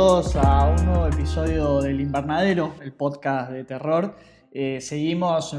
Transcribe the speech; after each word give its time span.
Todos 0.00 0.34
a 0.36 0.66
un 0.66 0.86
nuevo 0.86 1.08
episodio 1.08 1.82
del 1.82 2.00
Invernadero, 2.00 2.72
el 2.80 2.94
podcast 2.94 3.52
de 3.52 3.64
terror. 3.64 4.16
Eh, 4.50 4.80
seguimos 4.80 5.54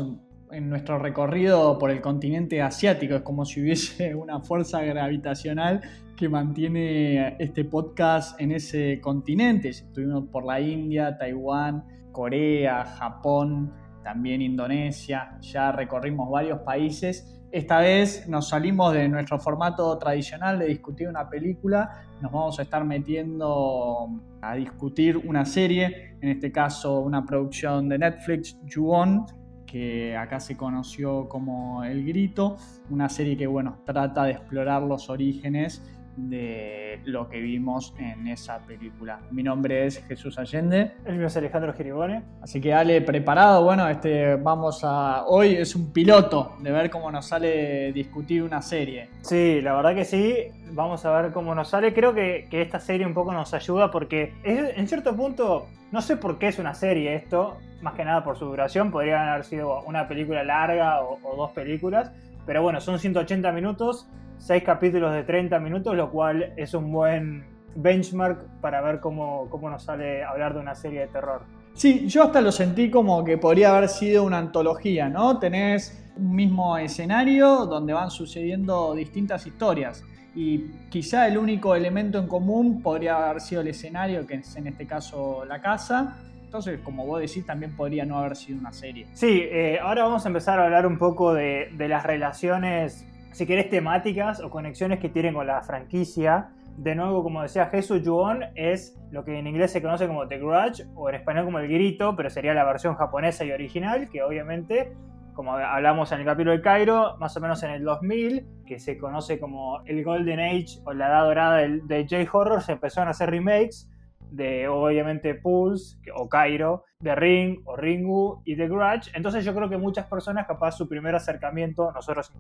en 0.52 0.68
nuestro 0.68 0.98
recorrido 0.98 1.78
por 1.78 1.92
el 1.92 2.02
continente 2.02 2.60
asiático, 2.60 3.14
es 3.14 3.22
como 3.22 3.46
si 3.46 3.62
hubiese 3.62 4.16
una 4.16 4.40
fuerza 4.40 4.82
gravitacional 4.82 5.82
que 6.18 6.28
mantiene 6.28 7.36
este 7.38 7.66
podcast 7.66 8.42
en 8.42 8.54
ese 8.54 9.00
continente. 9.00 9.70
Estuvimos 9.70 10.24
por 10.32 10.44
la 10.44 10.60
India, 10.60 11.16
Taiwán, 11.20 11.84
Corea, 12.12 12.84
Japón, 12.84 13.72
también 14.04 14.42
Indonesia, 14.42 15.38
ya 15.42 15.72
recorrimos 15.72 16.32
varios 16.32 16.62
países. 16.62 17.41
Esta 17.52 17.80
vez 17.80 18.30
nos 18.30 18.48
salimos 18.48 18.94
de 18.94 19.10
nuestro 19.10 19.38
formato 19.38 19.98
tradicional 19.98 20.58
de 20.58 20.68
discutir 20.68 21.10
una 21.10 21.30
película, 21.30 22.06
nos 22.22 22.32
vamos 22.32 22.58
a 22.60 22.62
estar 22.62 22.86
metiendo 22.86 24.08
a 24.42 24.56
discutir 24.56 25.18
una 25.18 25.44
serie, 25.44 26.16
en 26.22 26.30
este 26.30 26.50
caso 26.50 27.02
una 27.02 27.26
producción 27.26 27.90
de 27.90 27.98
Netflix, 27.98 28.58
Ju-On, 28.74 29.26
que 29.66 30.16
acá 30.16 30.40
se 30.40 30.56
conoció 30.56 31.28
como 31.28 31.84
El 31.84 32.06
Grito, 32.06 32.56
una 32.90 33.10
serie 33.10 33.36
que 33.36 33.48
bueno, 33.48 33.80
trata 33.86 34.24
de 34.24 34.32
explorar 34.32 34.84
los 34.84 35.10
orígenes 35.10 35.84
de 36.16 37.00
lo 37.06 37.30
que 37.30 37.40
vimos 37.40 37.94
en 37.98 38.28
esa 38.28 38.60
película. 38.60 39.20
Mi 39.32 39.44
nombre 39.44 39.86
es 39.86 40.04
Jesús 40.06 40.38
Allende. 40.38 40.92
El 41.06 41.18
mío 41.18 41.28
es 41.28 41.38
Alejandro 41.38 41.74
Giribone. 41.74 42.24
Así 42.42 42.60
que 42.60 42.70
dale 42.70 43.02
preparado. 43.02 43.64
Bueno, 43.64 43.88
este, 43.88 44.36
vamos 44.36 44.82
a. 44.84 45.26
Hoy 45.26 45.56
es 45.56 45.76
un 45.76 45.92
piloto 45.92 46.56
de 46.60 46.72
ver 46.72 46.90
cómo 46.90 47.12
nos 47.12 47.28
sale 47.28 47.92
discutir 47.94 48.44
una 48.44 48.62
serie. 48.62 49.10
Sí, 49.22 49.62
la 49.62 49.74
verdad 49.74 49.96
que 49.96 50.06
sí. 50.06 50.36
Vamos 50.74 51.06
a 51.06 51.22
ver 51.22 51.32
cómo 51.32 51.56
nos 51.56 51.70
sale. 51.70 51.94
Creo 51.94 52.14
que, 52.14 52.48
esta 52.52 52.80
serie 52.80 53.06
un 53.06 53.14
poco 53.14 53.34
nos 53.34 53.54
ayuda 53.54 53.90
porque 53.92 54.34
en 54.44 54.88
cierto 54.88 55.16
punto, 55.16 55.68
no 55.92 56.02
sé 56.02 56.16
por 56.16 56.38
qué 56.38 56.48
es 56.50 56.60
una 56.60 56.74
serie 56.74 57.16
esto, 57.16 57.58
más 57.82 57.96
que 57.96 58.06
nada 58.06 58.24
por 58.24 58.38
su 58.38 58.46
duración. 58.46 58.92
Podrían 58.92 59.28
haber 59.28 59.44
sido 59.44 59.82
una 59.84 60.08
película 60.08 60.44
larga 60.44 61.02
o, 61.02 61.20
o 61.24 61.36
dos 61.36 61.52
películas. 61.52 62.12
Pero 62.46 62.62
bueno, 62.64 62.82
son 62.82 63.00
180 63.00 63.52
minutos 63.52 64.08
seis 64.42 64.64
capítulos 64.64 65.14
de 65.14 65.24
30 65.24 65.60
minutos, 65.60 65.96
lo 65.96 66.10
cual 66.10 66.54
es 66.58 66.74
un 66.74 66.92
buen 66.92 67.46
benchmark 67.76 68.60
para 68.60 68.82
ver 68.82 69.00
cómo, 69.00 69.48
cómo 69.50 69.70
nos 69.70 69.84
sale 69.84 70.24
hablar 70.24 70.56
de 70.56 70.60
una 70.60 70.76
serie 70.76 71.02
de 71.02 71.08
terror. 71.08 71.44
Sí, 71.74 72.08
yo 72.08 72.24
hasta 72.24 72.42
lo 72.42 72.52
sentí 72.52 72.90
como 72.90 73.24
que 73.24 73.38
podría 73.38 73.76
haber 73.76 73.88
sido 73.88 74.24
una 74.24 74.40
antología, 74.40 75.08
¿no? 75.10 75.38
Tenés 75.40 76.12
un 76.18 76.36
mismo 76.36 76.78
escenario 76.78 77.66
donde 77.68 77.94
van 77.94 78.10
sucediendo 78.12 78.94
distintas 78.94 79.46
historias 79.46 80.04
y 80.36 80.72
quizá 80.90 81.28
el 81.28 81.38
único 81.38 81.76
elemento 81.76 82.18
en 82.18 82.28
común 82.28 82.82
podría 82.82 83.30
haber 83.30 83.42
sido 83.42 83.62
el 83.62 83.68
escenario, 83.68 84.26
que 84.26 84.36
es 84.36 84.56
en 84.56 84.68
este 84.68 84.88
caso 84.88 85.46
la 85.46 85.62
casa. 85.62 86.18
Entonces, 86.44 86.80
como 86.82 87.06
vos 87.06 87.22
decís, 87.22 87.46
también 87.46 87.76
podría 87.76 88.06
no 88.06 88.18
haber 88.18 88.36
sido 88.36 88.60
una 88.60 88.74
serie. 88.74 89.08
Sí, 89.14 89.42
eh, 89.44 89.80
ahora 89.82 90.04
vamos 90.04 90.26
a 90.26 90.30
empezar 90.30 90.60
a 90.60 90.66
hablar 90.66 90.86
un 90.86 90.98
poco 90.98 91.34
de, 91.34 91.70
de 91.78 91.88
las 91.88 92.04
relaciones 92.04 93.06
si 93.32 93.46
querés, 93.46 93.70
temáticas 93.70 94.42
o 94.42 94.50
conexiones 94.50 95.00
que 95.00 95.10
tienen 95.10 95.34
con 95.34 95.48
la 95.48 95.62
franquicia. 95.62 96.50
De 96.78 96.96
nuevo, 96.96 97.24
como 97.24 97.42
decía 97.42 97.68
Jesús, 97.68 98.02
Yuon 98.04 98.44
es 98.56 98.98
lo 99.12 99.24
que 99.24 99.38
en 99.38 99.48
inglés 99.48 99.72
se 99.72 99.82
conoce 99.82 100.08
como 100.08 100.28
The 100.28 100.38
Grudge 100.38 100.86
o 100.96 101.10
en 101.10 101.16
español 101.16 101.46
como 101.46 101.60
El 101.60 101.68
Grito, 101.68 102.16
pero 102.16 102.30
sería 102.30 102.54
la 102.54 102.64
versión 102.64 102.96
japonesa 102.96 103.44
y 103.44 103.52
original, 103.52 104.10
que 104.10 104.24
obviamente, 104.24 104.94
como 105.34 105.54
hablamos 105.54 106.12
en 106.12 106.20
el 106.20 106.26
capítulo 106.26 106.52
de 106.52 106.62
Cairo, 106.62 107.18
más 107.18 107.36
o 107.36 107.42
menos 107.42 107.62
en 107.64 107.72
el 107.72 107.84
2000, 107.84 108.48
que 108.66 108.80
se 108.80 108.98
conoce 108.98 109.40
como 109.40 109.82
el 109.86 110.04
Golden 110.04 110.40
Age 110.40 110.80
o 110.86 110.94
la 110.94 111.08
edad 111.08 111.26
dorada 111.26 111.58
de, 111.58 111.82
de 111.84 112.08
J-Horror, 112.10 112.62
se 112.62 112.72
empezaron 112.72 113.10
a 113.10 113.12
hacer 113.12 113.30
remakes 113.30 113.91
de 114.32 114.68
obviamente 114.68 115.36
Pulse 115.36 115.98
o 116.16 116.28
Cairo, 116.30 116.86
de 117.00 117.14
Ring 117.16 117.62
o 117.66 117.76
Ringu 117.76 118.42
y 118.46 118.56
de 118.56 118.68
Grudge. 118.68 119.12
Entonces 119.14 119.44
yo 119.46 119.54
creo 119.54 119.70
que 119.70 119.78
muchas 119.78 120.08
personas, 120.08 120.48
capaz 120.48 120.72
su 120.72 120.88
primer 120.88 121.14
acercamiento, 121.14 121.92
nosotros 121.92 122.32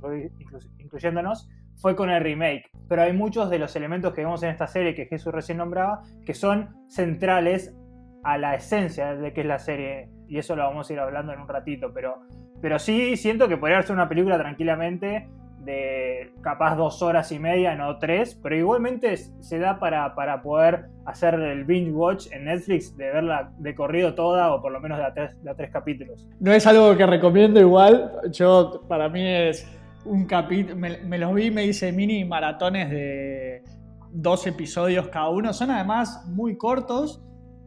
incluyéndonos, 0.79 1.49
fue 1.75 1.95
con 1.95 2.09
el 2.09 2.23
remake. 2.23 2.71
Pero 2.87 3.01
hay 3.03 3.13
muchos 3.13 3.49
de 3.49 3.59
los 3.59 3.75
elementos 3.75 4.13
que 4.13 4.21
vemos 4.21 4.41
en 4.43 4.49
esta 4.49 4.67
serie 4.67 4.95
que 4.95 5.05
Jesús 5.05 5.33
recién 5.33 5.57
nombraba 5.57 6.01
que 6.25 6.33
son 6.33 6.75
centrales 6.87 7.75
a 8.23 8.37
la 8.37 8.55
esencia 8.55 9.15
de 9.15 9.33
que 9.33 9.41
es 9.41 9.47
la 9.47 9.59
serie. 9.59 10.09
Y 10.27 10.37
eso 10.37 10.55
lo 10.55 10.63
vamos 10.63 10.89
a 10.89 10.93
ir 10.93 10.99
hablando 10.99 11.33
en 11.33 11.41
un 11.41 11.47
ratito. 11.47 11.91
Pero, 11.93 12.21
pero 12.61 12.79
sí 12.79 13.17
siento 13.17 13.49
que 13.49 13.57
podría 13.57 13.81
ser 13.81 13.95
una 13.95 14.07
película 14.07 14.37
tranquilamente 14.37 15.27
de 15.63 16.31
capaz 16.41 16.75
dos 16.75 17.01
horas 17.01 17.31
y 17.31 17.39
media, 17.39 17.75
no 17.75 17.99
tres, 17.99 18.39
pero 18.41 18.55
igualmente 18.55 19.15
se 19.17 19.59
da 19.59 19.79
para, 19.79 20.15
para 20.15 20.41
poder 20.41 20.87
hacer 21.05 21.35
el 21.35 21.65
binge 21.65 21.91
watch 21.91 22.27
en 22.31 22.45
Netflix, 22.45 22.95
de 22.97 23.11
verla 23.11 23.51
de 23.57 23.75
corrido 23.75 24.15
toda 24.15 24.53
o 24.53 24.61
por 24.61 24.71
lo 24.71 24.79
menos 24.79 24.97
de 24.97 25.05
a 25.05 25.13
tres, 25.13 25.43
de 25.43 25.55
tres 25.55 25.71
capítulos. 25.71 26.27
No 26.39 26.51
es 26.51 26.65
algo 26.65 26.95
que 26.97 27.05
recomiendo 27.05 27.59
igual, 27.59 28.11
yo 28.31 28.81
para 28.87 29.09
mí 29.09 29.25
es 29.25 29.67
un 30.05 30.25
capítulo, 30.25 30.75
me, 30.77 31.17
los 31.17 31.33
vi, 31.33 31.51
me 31.51 31.65
hice 31.65 31.91
mini 31.91 32.25
maratones 32.25 32.89
de 32.89 33.63
dos 34.11 34.47
episodios 34.47 35.07
cada 35.09 35.29
uno, 35.29 35.53
son 35.53 35.71
además 35.71 36.25
muy 36.27 36.57
cortos, 36.57 37.23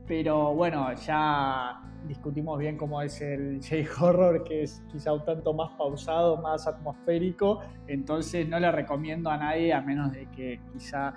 pero 0.06 0.52
bueno, 0.54 0.92
ya 0.94 1.80
discutimos 2.06 2.58
bien 2.58 2.76
cómo 2.76 3.02
es 3.02 3.20
el 3.20 3.60
J-Horror, 3.68 4.44
que 4.44 4.62
es 4.62 4.82
quizá 4.90 5.12
un 5.12 5.24
tanto 5.24 5.52
más 5.54 5.70
pausado, 5.76 6.36
más 6.36 6.66
atmosférico, 6.66 7.60
entonces 7.86 8.48
no 8.48 8.58
le 8.58 8.70
recomiendo 8.70 9.30
a 9.30 9.36
nadie 9.36 9.72
a 9.72 9.80
menos 9.80 10.12
de 10.12 10.26
que 10.26 10.60
quizá 10.72 11.14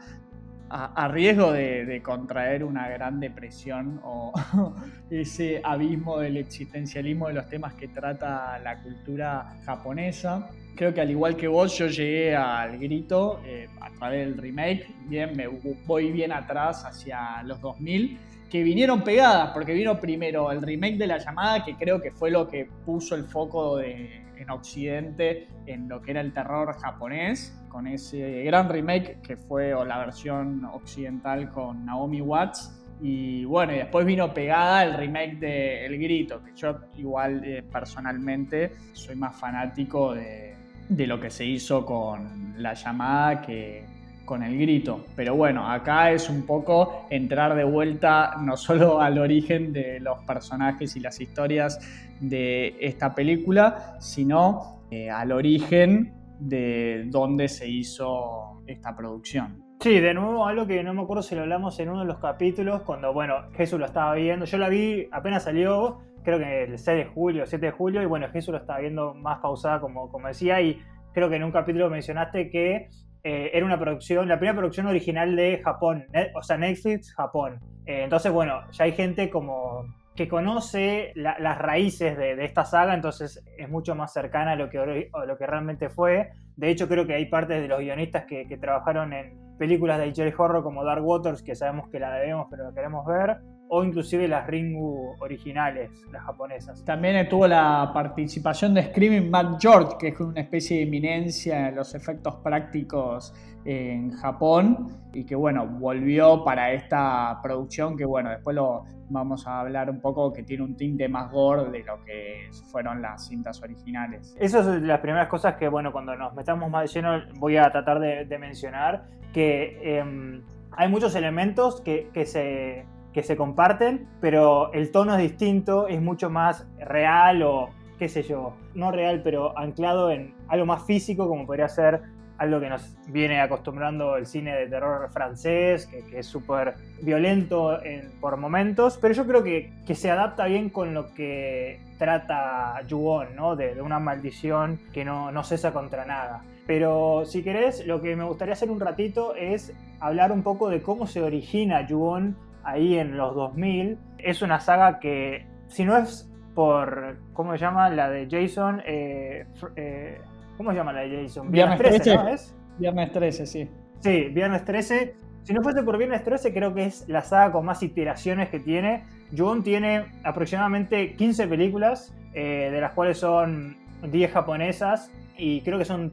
a, 0.70 1.08
riesgo 1.08 1.53
de, 1.53 2.02
contraer 2.03 2.64
una 2.64 2.90
gran 2.90 3.20
depresión 3.20 4.02
o 4.03 4.34
ese 5.09 5.62
abismo 5.64 6.20
del 6.20 6.38
existencialismo 6.38 7.30
de 7.30 7.36
los 7.36 7.48
temas 7.48 7.74
que 7.75 7.88
trata 7.88 8.59
la 8.59 8.81
cultura 8.81 9.58
japonesa. 9.66 10.50
Creo 10.75 10.94
que 10.94 11.02
al 11.02 11.09
igual 11.09 11.36
que 11.38 11.48
vos, 11.48 11.78
yo 11.78 11.88
llegué 11.88 12.36
al 12.36 12.78
grito 12.78 13.40
eh, 13.46 13.68
a 13.80 13.90
través 13.92 14.28
del 14.28 14.38
remake. 14.38 14.88
Bien, 15.06 15.36
me 15.36 15.48
voy 15.48 16.12
bien 16.12 16.31
atrás 16.31 16.84
hacia 16.86 17.42
los 17.44 17.59
2000 17.62 18.19
que 18.50 18.63
vinieron 18.63 19.03
pegadas, 19.03 19.52
porque 19.52 19.74
vino 19.74 20.00
primero 20.00 20.52
el 20.52 20.62
remake 20.62 20.97
de 20.97 21.08
La 21.08 21.18
Llamada, 21.18 21.63
que 21.66 21.75
creo 21.75 22.02
que 22.02 22.12
fue 22.12 22.31
lo 22.31 22.47
que 22.47 22.69
puso 22.85 23.16
el 23.16 23.25
foco 23.25 23.81
en 23.81 24.50
Occidente 24.50 25.47
en 25.66 25.90
lo 25.90 26.02
que 26.02 26.12
era 26.12 26.22
el 26.22 26.34
terror 26.34 26.74
japonés, 26.80 27.53
con 27.68 27.88
ese 27.88 28.44
gran 28.44 28.69
remake 28.69 29.19
que 29.22 29.36
fue 29.36 29.74
la 29.86 29.97
versión 30.00 30.63
occidental 30.66 31.50
con 31.52 31.86
Naomi 31.86 32.22
Watts. 32.22 32.74
Y 33.00 33.46
bueno, 33.46 33.74
y 33.74 33.78
después 33.78 34.06
vino 34.06 34.34
pegada 34.34 34.84
el 34.84 34.94
remake 34.96 35.38
de 35.38 35.86
El 35.86 36.00
Grito, 36.00 36.41
que 36.44 36.52
yo 36.56 36.80
igual 36.97 37.44
eh, 37.44 37.63
personalmente 37.72 38.74
soy 38.94 39.16
más 39.16 39.36
fanático 39.36 40.16
de, 40.16 40.56
de 40.90 41.06
lo 41.06 41.19
que 41.19 41.30
se 41.30 41.46
hizo 41.46 41.86
con 41.86 42.56
La 42.57 42.74
Llamada 42.74 43.41
que 43.41 43.97
con 44.28 44.44
el 44.44 44.60
grito. 44.60 45.06
Pero 45.16 45.36
bueno, 45.36 45.72
acá 45.72 46.12
es 46.12 46.30
un 46.30 46.46
poco 46.46 47.07
entrar 47.10 47.56
de 47.56 47.63
vuelta 47.63 48.36
no 48.42 48.57
solo 48.57 49.01
al 49.07 49.18
origen 49.18 49.74
de 49.74 50.00
los 50.01 50.22
personajes 50.24 50.96
y 50.96 51.00
las 51.00 51.19
historias 51.19 51.80
de 52.19 52.75
esta 52.80 53.16
película, 53.16 53.96
sino 54.00 54.81
eh, 54.92 55.10
al 55.10 55.31
origen 55.31 56.13
de 56.40 57.06
dónde 57.07 57.48
se 57.48 57.68
hizo 57.68 58.62
esta 58.68 58.96
producción. 58.96 59.63
Sí, 59.80 60.00
de 60.00 60.13
nuevo 60.13 60.46
algo 60.46 60.68
que 60.68 60.84
no 60.84 60.94
me 60.94 61.04
acuerdo 61.04 61.24
si 61.24 61.34
lo 61.34 61.42
hablamos 61.42 61.80
en 61.80 61.90
uno 61.90 62.01
de 62.01 62.07
los 62.07 62.18
capítulos, 62.18 62.81
cuando, 62.81 63.13
bueno, 63.13 63.50
Jesús 63.54 63.80
lo 63.80 63.86
estaba 63.86 64.13
viendo, 64.16 64.46
yo 64.46 64.57
la 64.57 64.69
vi 64.69 65.07
apenas 65.12 65.44
salió, 65.44 66.00
creo 66.24 66.40
que 66.40 66.63
el 66.63 66.78
6 66.78 66.98
de 66.98 67.06
julio, 67.06 67.46
7 67.46 67.68
de 67.68 67.72
julio, 67.72 68.01
y 68.01 68.06
bueno, 68.06 68.28
Jesús 68.30 68.51
lo 68.51 68.57
estaba 68.57 68.80
viendo 68.80 69.13
más 69.13 69.40
pausada, 69.40 69.80
como, 69.80 70.10
como 70.10 70.28
decía, 70.28 70.60
y 70.62 70.81
creo 71.13 71.30
que 71.30 71.38
en 71.38 71.44
un 71.44 71.51
capítulo 71.51 71.90
mencionaste 71.90 72.50
que 72.50 72.90
eh, 73.29 73.51
era 73.57 73.65
una 73.65 73.77
producción, 73.77 74.29
la 74.29 74.38
primera 74.38 74.56
producción 74.56 74.88
original 74.88 75.35
de 75.35 75.59
Japón, 75.62 76.06
o 76.33 76.41
sea, 76.41 76.56
Netflix 76.56 77.13
Japón. 77.13 77.59
Eh, 77.85 78.03
entonces, 78.03 78.31
bueno, 78.31 78.62
ya 78.71 78.85
hay 78.85 78.94
gente 78.94 79.29
como 79.29 79.83
que 80.15 80.29
conoce 80.29 81.12
las 81.13 81.57
raíces 81.57 82.18
de, 82.18 82.45
esta 82.45 82.63
saga, 82.63 82.94
entonces 82.94 83.44
es 83.57 83.68
mucho 83.68 83.95
más 83.95 84.13
cercana 84.13 84.53
a 84.53 84.56
lo, 84.56 84.69
que, 84.69 85.09
lo 85.27 85.38
que 85.38 85.45
realmente 85.45 85.89
fue. 85.89 86.29
De 86.56 86.69
hecho, 86.69 86.88
creo 86.88 87.06
que 87.06 87.15
hay 87.15 87.25
partes 87.25 87.62
de 87.62 87.68
los 87.68 87.81
guionistas 87.81 88.24
que, 88.24 88.45
trabajaron 88.62 89.12
en 89.12 89.38
películas 89.57 90.00
de 90.00 90.07
J. 90.07 90.41
Horror 90.41 90.63
como 90.63 90.85
Dark 90.85 91.06
Waters, 91.06 91.44
que 91.44 91.53
sabemos 91.53 91.89
que 91.89 92.00
la 92.00 92.13
debemos, 92.13 92.47
pero 92.50 92.63
la 92.63 92.74
queremos 92.74 93.06
ver, 93.06 93.39
o 93.69 93.84
inclusive 93.84 94.28
las 94.28 94.48
Ringu 94.48 95.16
originales, 95.19 95.92
las 96.12 96.24
japonesas. 96.24 96.84
También 96.86 97.28
tuvo 97.28 97.48
la 97.48 97.92
participación 97.94 98.74
de 98.74 98.84
Screaming 98.84 99.30
Mad 99.30 99.58
George, 99.60 99.96
que 100.00 100.08
es 100.10 100.19
una 100.19 100.42
especie 100.42 100.78
de 100.78 100.84
eminencia 100.84 101.69
en 101.69 101.75
los 101.75 101.94
efectos 101.96 102.36
prácticos 102.36 103.34
en 103.66 104.12
Japón 104.12 104.90
y 105.14 105.25
que 105.25 105.36
bueno, 105.36 105.68
volvió 105.68 106.44
para 106.44 106.72
esta 106.72 107.40
producción 107.44 107.98
que 107.98 108.06
bueno, 108.06 108.30
después 108.30 108.56
lo 108.56 108.86
vamos 109.10 109.46
a 109.46 109.60
hablar 109.60 109.90
un 109.90 110.00
poco 110.00 110.31
que 110.31 110.44
tiene 110.44 110.63
un 110.63 110.75
tinte 110.78 111.10
más 111.10 111.31
gore 111.31 111.70
de 111.72 111.84
lo 111.84 112.04
que 112.04 112.50
fueron 112.72 113.02
las 113.02 113.28
cintas 113.28 113.62
originales. 113.62 114.36
Esas 114.40 114.66
son 114.66 114.88
las 114.88 115.00
primeras 115.00 115.28
cosas 115.28 115.56
que 115.56 115.68
bueno, 115.68 115.92
cuando 115.92 116.16
nos 116.16 116.34
metamos 116.34 116.70
más 116.70 116.84
de 116.84 117.02
lleno 117.02 117.22
voy 117.40 117.58
a 117.58 117.70
tratar 117.70 118.00
de, 118.00 118.38
mencionar 118.38 119.08
que... 119.34 119.98
Em, 119.98 120.44
hay 120.78 120.90
muchos 120.90 121.16
elementos 121.16 121.81
que, 121.81 122.12
se, 122.25 122.86
que 123.18 123.24
se 123.24 123.36
comparten, 123.36 124.08
pero 124.22 124.72
el 124.74 124.92
tono 124.92 125.16
es 125.16 125.19
distinto, 125.24 125.88
es 125.88 126.00
mucho 126.00 126.30
más 126.30 126.68
real 126.78 127.42
o 127.42 127.69
qué 127.98 128.10
sé 128.10 128.22
yo, 128.22 128.54
no 128.75 128.92
real, 128.92 129.22
pero 129.24 129.58
anclado 129.58 130.12
en 130.12 130.36
algo 130.48 130.68
más 130.68 130.86
físico 130.86 131.28
como 131.28 131.48
podría 131.48 131.68
ser 131.68 132.00
algo 132.38 132.60
que 132.60 132.69
nos 132.69 132.96
viene 133.08 133.42
acostumbrando 133.42 134.18
el 134.18 134.28
cine 134.28 134.56
de 134.56 134.68
terror 134.68 135.10
francés, 135.10 135.88
que, 135.88 136.19
es 136.19 136.28
súper 136.28 136.75
violento 137.02 137.80
por 138.22 138.38
momentos, 138.38 139.00
pero 139.02 139.16
yo 139.16 139.25
creo 139.25 139.44
que, 139.44 139.96
se 139.96 140.12
adapta 140.12 140.46
bien 140.46 140.70
con 140.70 140.94
lo 140.94 141.12
que 141.16 141.80
trata 141.98 142.80
Yuon, 142.86 143.36
¿no? 143.36 143.56
De, 143.56 143.81
una 143.81 143.98
maldición 143.98 144.80
que 144.94 145.04
no, 145.04 145.31
no, 145.31 145.44
cesa 145.44 145.74
contra 145.74 146.06
nada. 146.06 146.44
Pero 146.68 147.24
si 147.25 147.42
querés, 147.42 147.88
lo 147.88 148.00
que 148.00 148.16
me 148.16 148.25
gustaría 148.25 148.54
hacer 148.54 148.70
un 148.70 148.80
ratito 148.80 149.34
es 149.34 149.74
hablar 150.00 150.31
un 150.31 150.44
poco 150.44 150.70
de 150.70 150.84
cómo 150.84 151.08
se 151.08 151.24
origina 151.24 151.88
Yuon 151.88 152.36
ahí 152.68 153.00
en 153.00 153.18
los 153.18 153.34
2000. 153.34 153.98
Es 154.19 154.42
una 154.42 154.60
saga 154.60 155.00
que, 155.00 155.48
si 155.68 155.86
no 155.86 155.98
es 155.98 156.30
por, 156.54 157.18
¿cómo 157.34 157.54
se 157.54 157.60
llama? 157.60 157.90
La 157.90 158.10
de 158.10 158.28
Jason, 158.30 158.84
eh, 158.86 159.46
eh, 159.75 160.22
¿Cómo 160.58 160.72
se 160.72 160.78
llama 160.78 160.92
la 160.92 161.02
de 161.02 161.24
Jason? 161.24 161.52
Viernes, 161.52 161.78
13, 161.78 162.16
¿no 162.16 162.28
es? 162.28 162.56
Viernes 162.80 163.12
13, 163.12 163.46
sí. 163.46 163.69
Sí, 164.00 164.24
Viernes 164.30 164.66
13. 164.66 165.16
Si 165.44 165.54
no 165.54 165.62
fuese 165.62 165.84
por 165.84 165.98
Viernes 165.98 166.24
13, 166.24 166.52
creo 166.52 166.74
que 166.74 166.86
es 166.86 167.08
la 167.08 167.22
saga 167.22 167.52
con 167.54 167.66
más 167.66 167.81
iteraciones 167.84 168.50
que 168.50 168.60
tiene. 168.60 169.04
John 169.36 169.63
tiene 169.63 170.06
aproximadamente 170.24 171.13
15 171.13 171.48
películas, 171.48 172.13
eh, 172.34 172.70
de 172.72 172.81
las 172.81 172.92
cuales 172.94 173.20
son 173.20 173.78
10 174.12 174.31
japonesas, 174.31 175.12
y 175.38 175.62
creo 175.62 175.78
que 175.78 175.86
son 175.86 176.12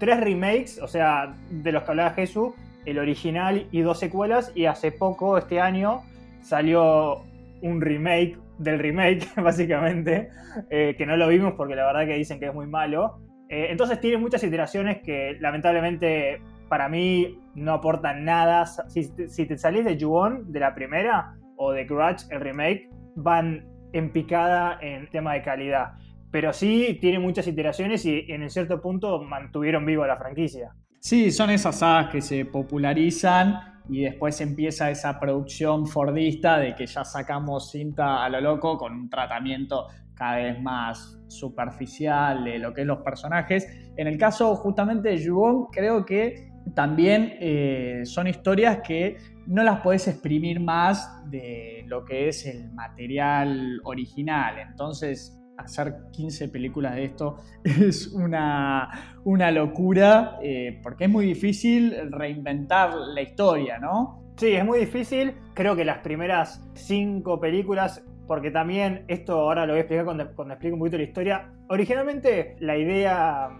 3 0.00 0.20
remakes, 0.20 0.80
o 0.82 0.88
sea, 0.88 1.34
de 1.50 1.72
los 1.72 1.84
que 1.84 1.90
hablaba 1.92 2.10
Jesús, 2.10 2.52
el 2.84 2.98
original 2.98 3.66
y 3.70 3.80
dos 3.80 3.98
secuelas, 3.98 4.52
y 4.54 4.66
hace 4.66 4.92
poco, 4.92 5.38
este 5.38 5.60
año, 5.60 6.02
salió 6.42 7.22
un 7.62 7.80
remake 7.80 8.38
del 8.58 8.78
remake, 8.78 9.28
básicamente, 9.42 10.28
eh, 10.70 10.94
que 10.96 11.06
no 11.06 11.16
lo 11.16 11.28
vimos 11.28 11.54
porque 11.56 11.74
la 11.74 11.86
verdad 11.86 12.06
que 12.06 12.14
dicen 12.14 12.38
que 12.38 12.46
es 12.46 12.54
muy 12.54 12.66
malo, 12.66 13.18
eh, 13.48 13.68
entonces 13.70 14.00
tiene 14.00 14.18
muchas 14.18 14.42
iteraciones 14.42 15.02
que 15.02 15.36
lamentablemente 15.40 16.40
para 16.68 16.88
mí 16.88 17.38
no 17.54 17.74
aportan 17.74 18.24
nada. 18.24 18.66
Si, 18.66 19.06
te 19.46 19.58
salís 19.58 19.84
de 19.84 19.98
Juon, 19.98 20.50
de 20.50 20.60
la 20.60 20.74
primera, 20.74 21.36
o 21.56 21.72
de 21.72 21.84
Grudge, 21.84 22.26
el 22.30 22.40
remake, 22.40 22.88
van 23.16 23.66
en 23.92 24.10
picada 24.10 24.78
en 24.80 25.08
tema 25.10 25.34
de 25.34 25.42
calidad. 25.42 25.92
Pero 26.30 26.52
sí 26.52 26.98
tiene 27.00 27.20
muchas 27.20 27.46
iteraciones 27.46 28.04
y 28.06 28.24
en 28.28 28.48
cierto 28.50 28.80
punto 28.80 29.22
mantuvieron 29.22 29.86
vivo 29.86 30.04
la 30.04 30.16
franquicia. 30.16 30.74
Sí, 31.06 31.30
son 31.32 31.50
esas 31.50 31.80
sagas 31.80 32.10
que 32.10 32.22
se 32.22 32.46
popularizan 32.46 33.60
y 33.90 34.04
después 34.04 34.40
empieza 34.40 34.90
esa 34.90 35.20
producción 35.20 35.86
fordista 35.86 36.56
de 36.56 36.74
que 36.74 36.86
ya 36.86 37.04
sacamos 37.04 37.70
cinta 37.70 38.24
a 38.24 38.30
lo 38.30 38.40
loco 38.40 38.78
con 38.78 38.94
un 38.94 39.10
tratamiento 39.10 39.88
cada 40.14 40.36
vez 40.36 40.62
más 40.62 41.20
superficial 41.28 42.44
de 42.44 42.58
lo 42.58 42.72
que 42.72 42.80
es 42.80 42.86
los 42.86 43.02
personajes. 43.02 43.68
En 43.98 44.06
el 44.06 44.16
caso 44.16 44.56
justamente 44.56 45.10
de 45.10 45.18
Yubon, 45.18 45.66
creo 45.70 46.06
que 46.06 46.50
también 46.74 47.34
eh, 47.38 48.00
son 48.06 48.26
historias 48.26 48.78
que 48.78 49.18
no 49.46 49.62
las 49.62 49.80
podés 49.80 50.08
exprimir 50.08 50.58
más 50.58 51.22
de 51.30 51.84
lo 51.86 52.02
que 52.06 52.28
es 52.28 52.46
el 52.46 52.72
material 52.72 53.78
original. 53.84 54.58
Entonces, 54.58 55.38
hacer 55.56 55.94
15 56.12 56.48
películas 56.48 56.94
de 56.94 57.04
esto 57.04 57.38
es 57.64 58.08
una, 58.08 59.18
una 59.24 59.50
locura, 59.50 60.38
eh, 60.42 60.80
porque 60.82 61.04
es 61.04 61.10
muy 61.10 61.26
difícil 61.26 62.10
reinventar 62.10 62.94
la 62.94 63.22
historia, 63.22 63.78
¿no? 63.78 64.22
Sí, 64.36 64.52
es 64.52 64.64
muy 64.64 64.80
difícil. 64.80 65.34
Creo 65.54 65.76
que 65.76 65.84
las 65.84 65.98
primeras 65.98 66.60
cinco 66.74 67.38
películas 67.38 68.02
porque 68.26 68.50
también 68.50 69.04
esto 69.08 69.38
ahora 69.38 69.66
lo 69.66 69.72
voy 69.72 69.78
a 69.78 69.80
explicar 69.82 70.04
cuando, 70.04 70.34
cuando 70.34 70.54
explique 70.54 70.72
un 70.72 70.78
poquito 70.78 70.96
la 70.96 71.02
historia. 71.02 71.50
Originalmente 71.68 72.56
la 72.60 72.76
idea 72.76 73.50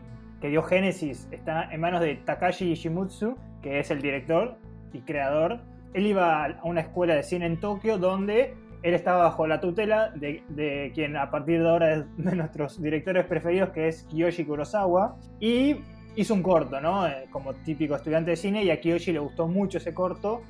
que 0.41 0.49
dio 0.49 0.63
Génesis 0.63 1.29
está 1.31 1.71
en 1.71 1.81
manos 1.81 2.01
de 2.01 2.17
Takashi 2.17 2.73
Ishimutsu, 2.73 3.37
que 3.63 3.81
es 3.81 3.91
el 3.91 4.01
director 4.01 4.57
y 4.93 5.01
creador. 5.01 5.61
Él 5.93 6.07
iba 6.07 6.45
a 6.45 6.65
una 6.65 6.81
escuela 6.81 7.15
de 7.15 7.23
cine 7.23 7.47
en 7.47 7.61
Tokio 7.61 7.99
donde 7.99 8.55
él 8.85 8.93
estaba 8.93 9.25
bajo 9.25 9.47
la 9.47 9.61
tutela 9.61 10.11
de, 10.11 10.93
quien 10.95 11.17
a 11.17 11.31
partir 11.31 11.63
de 11.63 11.69
ahora 11.69 11.95
es 11.95 12.17
de 12.19 12.37
nuestros 12.37 12.81
directores 12.81 13.25
preferidos, 13.25 13.71
que 13.71 13.89
es 13.89 14.03
Kiyoshi 14.05 14.45
Kurosawa. 14.45 15.17
Y 15.41 15.77
hizo 16.17 16.35
un 16.35 16.43
corto, 16.43 16.79
¿no? 16.83 17.09
Eh, 17.09 17.27
como 17.31 17.55
típico 17.55 17.97
estudiante 17.97 18.33
de 18.33 18.37
cine 18.37 18.63
y 18.63 18.71
a 18.71 18.79
Kiyoshi 18.79 19.13
le 19.13 19.21
gustó 19.21 19.49
mucho 19.49 19.79
ese 19.79 19.95
corto 19.95 20.43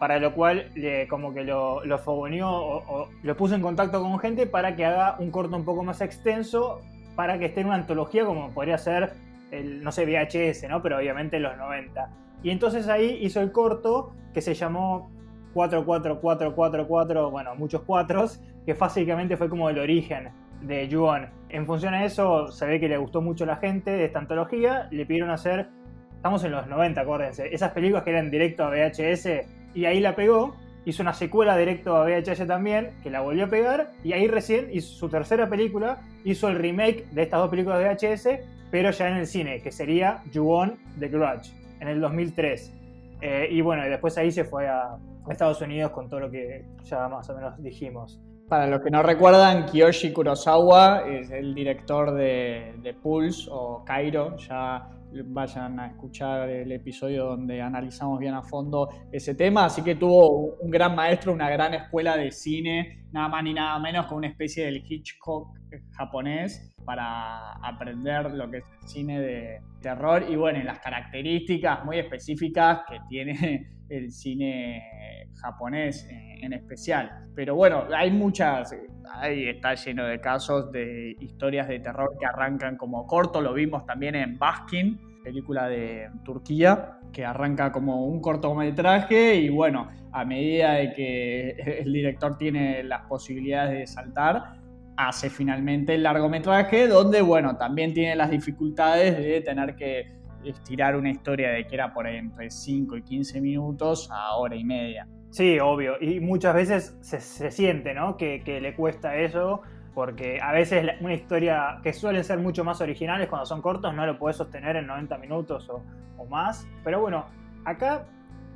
para 0.00 0.18
lo 0.18 0.34
cual 0.34 0.66
como 1.08 1.32
que 1.32 1.44
lo, 1.44 1.84
lo 1.84 1.98
fogoneó 1.98 2.50
o, 2.50 3.08
lo 3.22 3.36
puso 3.36 3.54
en 3.54 3.62
contacto 3.62 4.02
con 4.02 4.18
gente 4.18 4.48
para 4.48 4.74
que 4.74 4.84
haga 4.84 5.14
un 5.20 5.30
corto 5.30 5.54
un 5.54 5.64
poco 5.64 5.84
más 5.84 6.00
extenso 6.00 6.80
para 7.14 7.38
que 7.38 7.44
esté 7.46 7.60
en 7.60 7.68
una 7.68 7.76
antología 7.76 8.24
como 8.24 8.50
podría 8.50 8.78
ser 8.78 9.12
el, 9.52 9.84
no 9.84 9.92
sé, 9.92 10.06
VHS, 10.06 10.68
¿no? 10.68 10.82
Pero 10.82 10.96
obviamente 10.96 11.38
los 11.38 11.56
90. 11.56 12.10
Y 12.42 12.50
entonces 12.50 12.88
ahí 12.88 13.18
hizo 13.20 13.40
el 13.40 13.52
corto 13.52 14.12
que 14.34 14.40
se 14.40 14.54
llamó 14.54 15.10
44444, 15.54 17.30
bueno, 17.30 17.54
muchos 17.54 17.82
cuatros, 17.82 18.40
que 18.64 18.74
básicamente 18.74 19.36
fue 19.36 19.48
como 19.48 19.68
el 19.68 19.78
origen 19.78 20.30
de 20.62 20.88
Yuon. 20.88 21.28
En 21.48 21.66
función 21.66 21.94
a 21.94 22.04
eso, 22.04 22.50
se 22.52 22.66
ve 22.66 22.80
que 22.80 22.88
le 22.88 22.96
gustó 22.96 23.20
mucho 23.20 23.44
a 23.44 23.46
la 23.46 23.56
gente 23.56 23.90
de 23.90 24.04
esta 24.04 24.18
antología, 24.18 24.88
le 24.90 25.06
pidieron 25.06 25.30
hacer, 25.30 25.68
estamos 26.14 26.44
en 26.44 26.52
los 26.52 26.66
90, 26.66 27.00
acuérdense, 27.00 27.52
esas 27.52 27.72
películas 27.72 28.04
que 28.04 28.10
eran 28.10 28.30
directo 28.30 28.64
a 28.64 28.70
VHS, 28.70 29.46
y 29.74 29.84
ahí 29.84 30.00
la 30.00 30.14
pegó. 30.14 30.54
Hizo 30.86 31.02
una 31.02 31.12
secuela 31.12 31.58
directo 31.58 31.94
a 31.94 32.04
VHS 32.04 32.46
también, 32.46 32.92
que 33.02 33.10
la 33.10 33.20
volvió 33.20 33.44
a 33.44 33.48
pegar, 33.48 33.92
y 34.02 34.14
ahí 34.14 34.28
recién 34.28 34.68
hizo 34.72 34.88
su 34.94 35.08
tercera 35.10 35.48
película, 35.48 35.98
hizo 36.24 36.48
el 36.48 36.56
remake 36.56 37.06
de 37.10 37.22
estas 37.22 37.40
dos 37.40 37.50
películas 37.50 37.80
de 37.80 38.08
VHS, 38.14 38.28
pero 38.70 38.90
ya 38.90 39.08
en 39.08 39.16
el 39.18 39.26
cine, 39.26 39.60
que 39.60 39.72
sería 39.72 40.22
You 40.32 40.76
The 40.98 41.08
Grudge, 41.08 41.52
en 41.80 41.88
el 41.88 42.00
2003. 42.00 42.72
Eh, 43.20 43.48
y 43.50 43.60
bueno, 43.60 43.86
y 43.86 43.90
después 43.90 44.16
ahí 44.16 44.30
se 44.30 44.44
fue 44.44 44.68
a 44.68 44.96
Estados 45.28 45.60
Unidos 45.60 45.90
con 45.92 46.08
todo 46.08 46.20
lo 46.20 46.30
que 46.30 46.66
ya 46.84 47.08
más 47.08 47.28
o 47.30 47.34
menos 47.34 47.62
dijimos. 47.62 48.20
Para 48.48 48.66
los 48.66 48.80
que 48.80 48.90
no 48.90 49.02
recuerdan, 49.02 49.66
Kiyoshi 49.66 50.12
Kurosawa 50.12 51.08
es 51.08 51.30
el 51.30 51.54
director 51.54 52.12
de, 52.12 52.74
de 52.82 52.94
Pulse 52.94 53.48
o 53.50 53.84
Cairo, 53.84 54.36
ya 54.36 54.88
vayan 55.24 55.78
a 55.80 55.88
escuchar 55.88 56.48
el 56.48 56.72
episodio 56.72 57.26
donde 57.26 57.60
analizamos 57.60 58.18
bien 58.18 58.34
a 58.34 58.42
fondo 58.42 58.88
ese 59.12 59.34
tema. 59.34 59.66
Así 59.66 59.82
que 59.82 59.94
tuvo 59.94 60.56
un 60.56 60.70
gran 60.70 60.94
maestro, 60.94 61.32
una 61.32 61.50
gran 61.50 61.74
escuela 61.74 62.16
de 62.16 62.30
cine, 62.30 63.04
nada 63.12 63.28
más 63.28 63.44
ni 63.44 63.54
nada 63.54 63.78
menos 63.78 64.06
con 64.06 64.18
una 64.18 64.28
especie 64.28 64.64
del 64.64 64.82
Hitchcock 64.84 65.48
japonés 65.92 66.74
para 66.84 67.52
aprender 67.62 68.32
lo 68.32 68.50
que 68.50 68.58
es 68.58 68.64
el 68.82 68.88
cine 68.88 69.20
de 69.20 69.60
terror 69.80 70.24
y 70.28 70.36
bueno, 70.36 70.62
las 70.64 70.80
características 70.80 71.84
muy 71.84 71.98
específicas 71.98 72.80
que 72.88 72.98
tiene 73.08 73.70
el 73.90 74.10
cine 74.12 75.28
japonés 75.42 76.08
en 76.08 76.52
especial. 76.52 77.10
Pero 77.34 77.54
bueno, 77.54 77.84
hay 77.94 78.10
muchas, 78.10 78.74
ahí 79.12 79.48
está 79.48 79.74
lleno 79.74 80.06
de 80.06 80.20
casos 80.20 80.70
de 80.72 81.16
historias 81.20 81.68
de 81.68 81.80
terror 81.80 82.16
que 82.18 82.26
arrancan 82.26 82.76
como 82.76 83.06
corto, 83.06 83.40
lo 83.40 83.52
vimos 83.52 83.84
también 83.84 84.14
en 84.14 84.38
Baskin, 84.38 84.98
película 85.22 85.68
de 85.68 86.08
Turquía, 86.24 86.98
que 87.12 87.24
arranca 87.24 87.72
como 87.72 88.06
un 88.06 88.20
cortometraje 88.20 89.34
y 89.36 89.48
bueno, 89.48 89.88
a 90.12 90.24
medida 90.24 90.74
de 90.74 90.92
que 90.92 91.50
el 91.80 91.92
director 91.92 92.38
tiene 92.38 92.82
las 92.84 93.06
posibilidades 93.06 93.78
de 93.78 93.86
saltar, 93.86 94.60
hace 94.96 95.30
finalmente 95.30 95.94
el 95.94 96.02
largometraje, 96.02 96.86
donde 96.86 97.22
bueno, 97.22 97.56
también 97.56 97.92
tiene 97.94 98.16
las 98.16 98.30
dificultades 98.30 99.16
de 99.16 99.40
tener 99.40 99.76
que 99.76 100.19
estirar 100.44 100.96
una 100.96 101.10
historia 101.10 101.50
de 101.50 101.66
que 101.66 101.74
era 101.74 101.92
por 101.92 102.06
entre 102.06 102.50
5 102.50 102.96
y 102.96 103.02
15 103.02 103.40
minutos 103.40 104.08
a 104.12 104.36
hora 104.36 104.56
y 104.56 104.64
media. 104.64 105.06
Sí, 105.30 105.58
obvio. 105.60 105.94
Y 106.00 106.20
muchas 106.20 106.54
veces 106.54 106.98
se, 107.00 107.50
siente, 107.50 107.94
¿no? 107.94 108.16
Que, 108.16 108.42
le 108.60 108.74
cuesta 108.74 109.16
eso, 109.16 109.62
porque 109.94 110.40
a 110.42 110.52
veces 110.52 110.86
una 111.00 111.14
historia 111.14 111.78
que 111.82 111.92
suelen 111.92 112.24
ser 112.24 112.38
mucho 112.38 112.64
más 112.64 112.80
originales 112.80 113.28
cuando 113.28 113.46
son 113.46 113.62
cortos 113.62 113.94
no 113.94 114.06
lo 114.06 114.18
puedes 114.18 114.36
sostener 114.36 114.76
en 114.76 114.86
90 114.86 115.18
minutos 115.18 115.70
o, 115.70 115.82
más. 116.26 116.66
Pero 116.84 117.00
bueno, 117.00 117.26
acá 117.64 118.06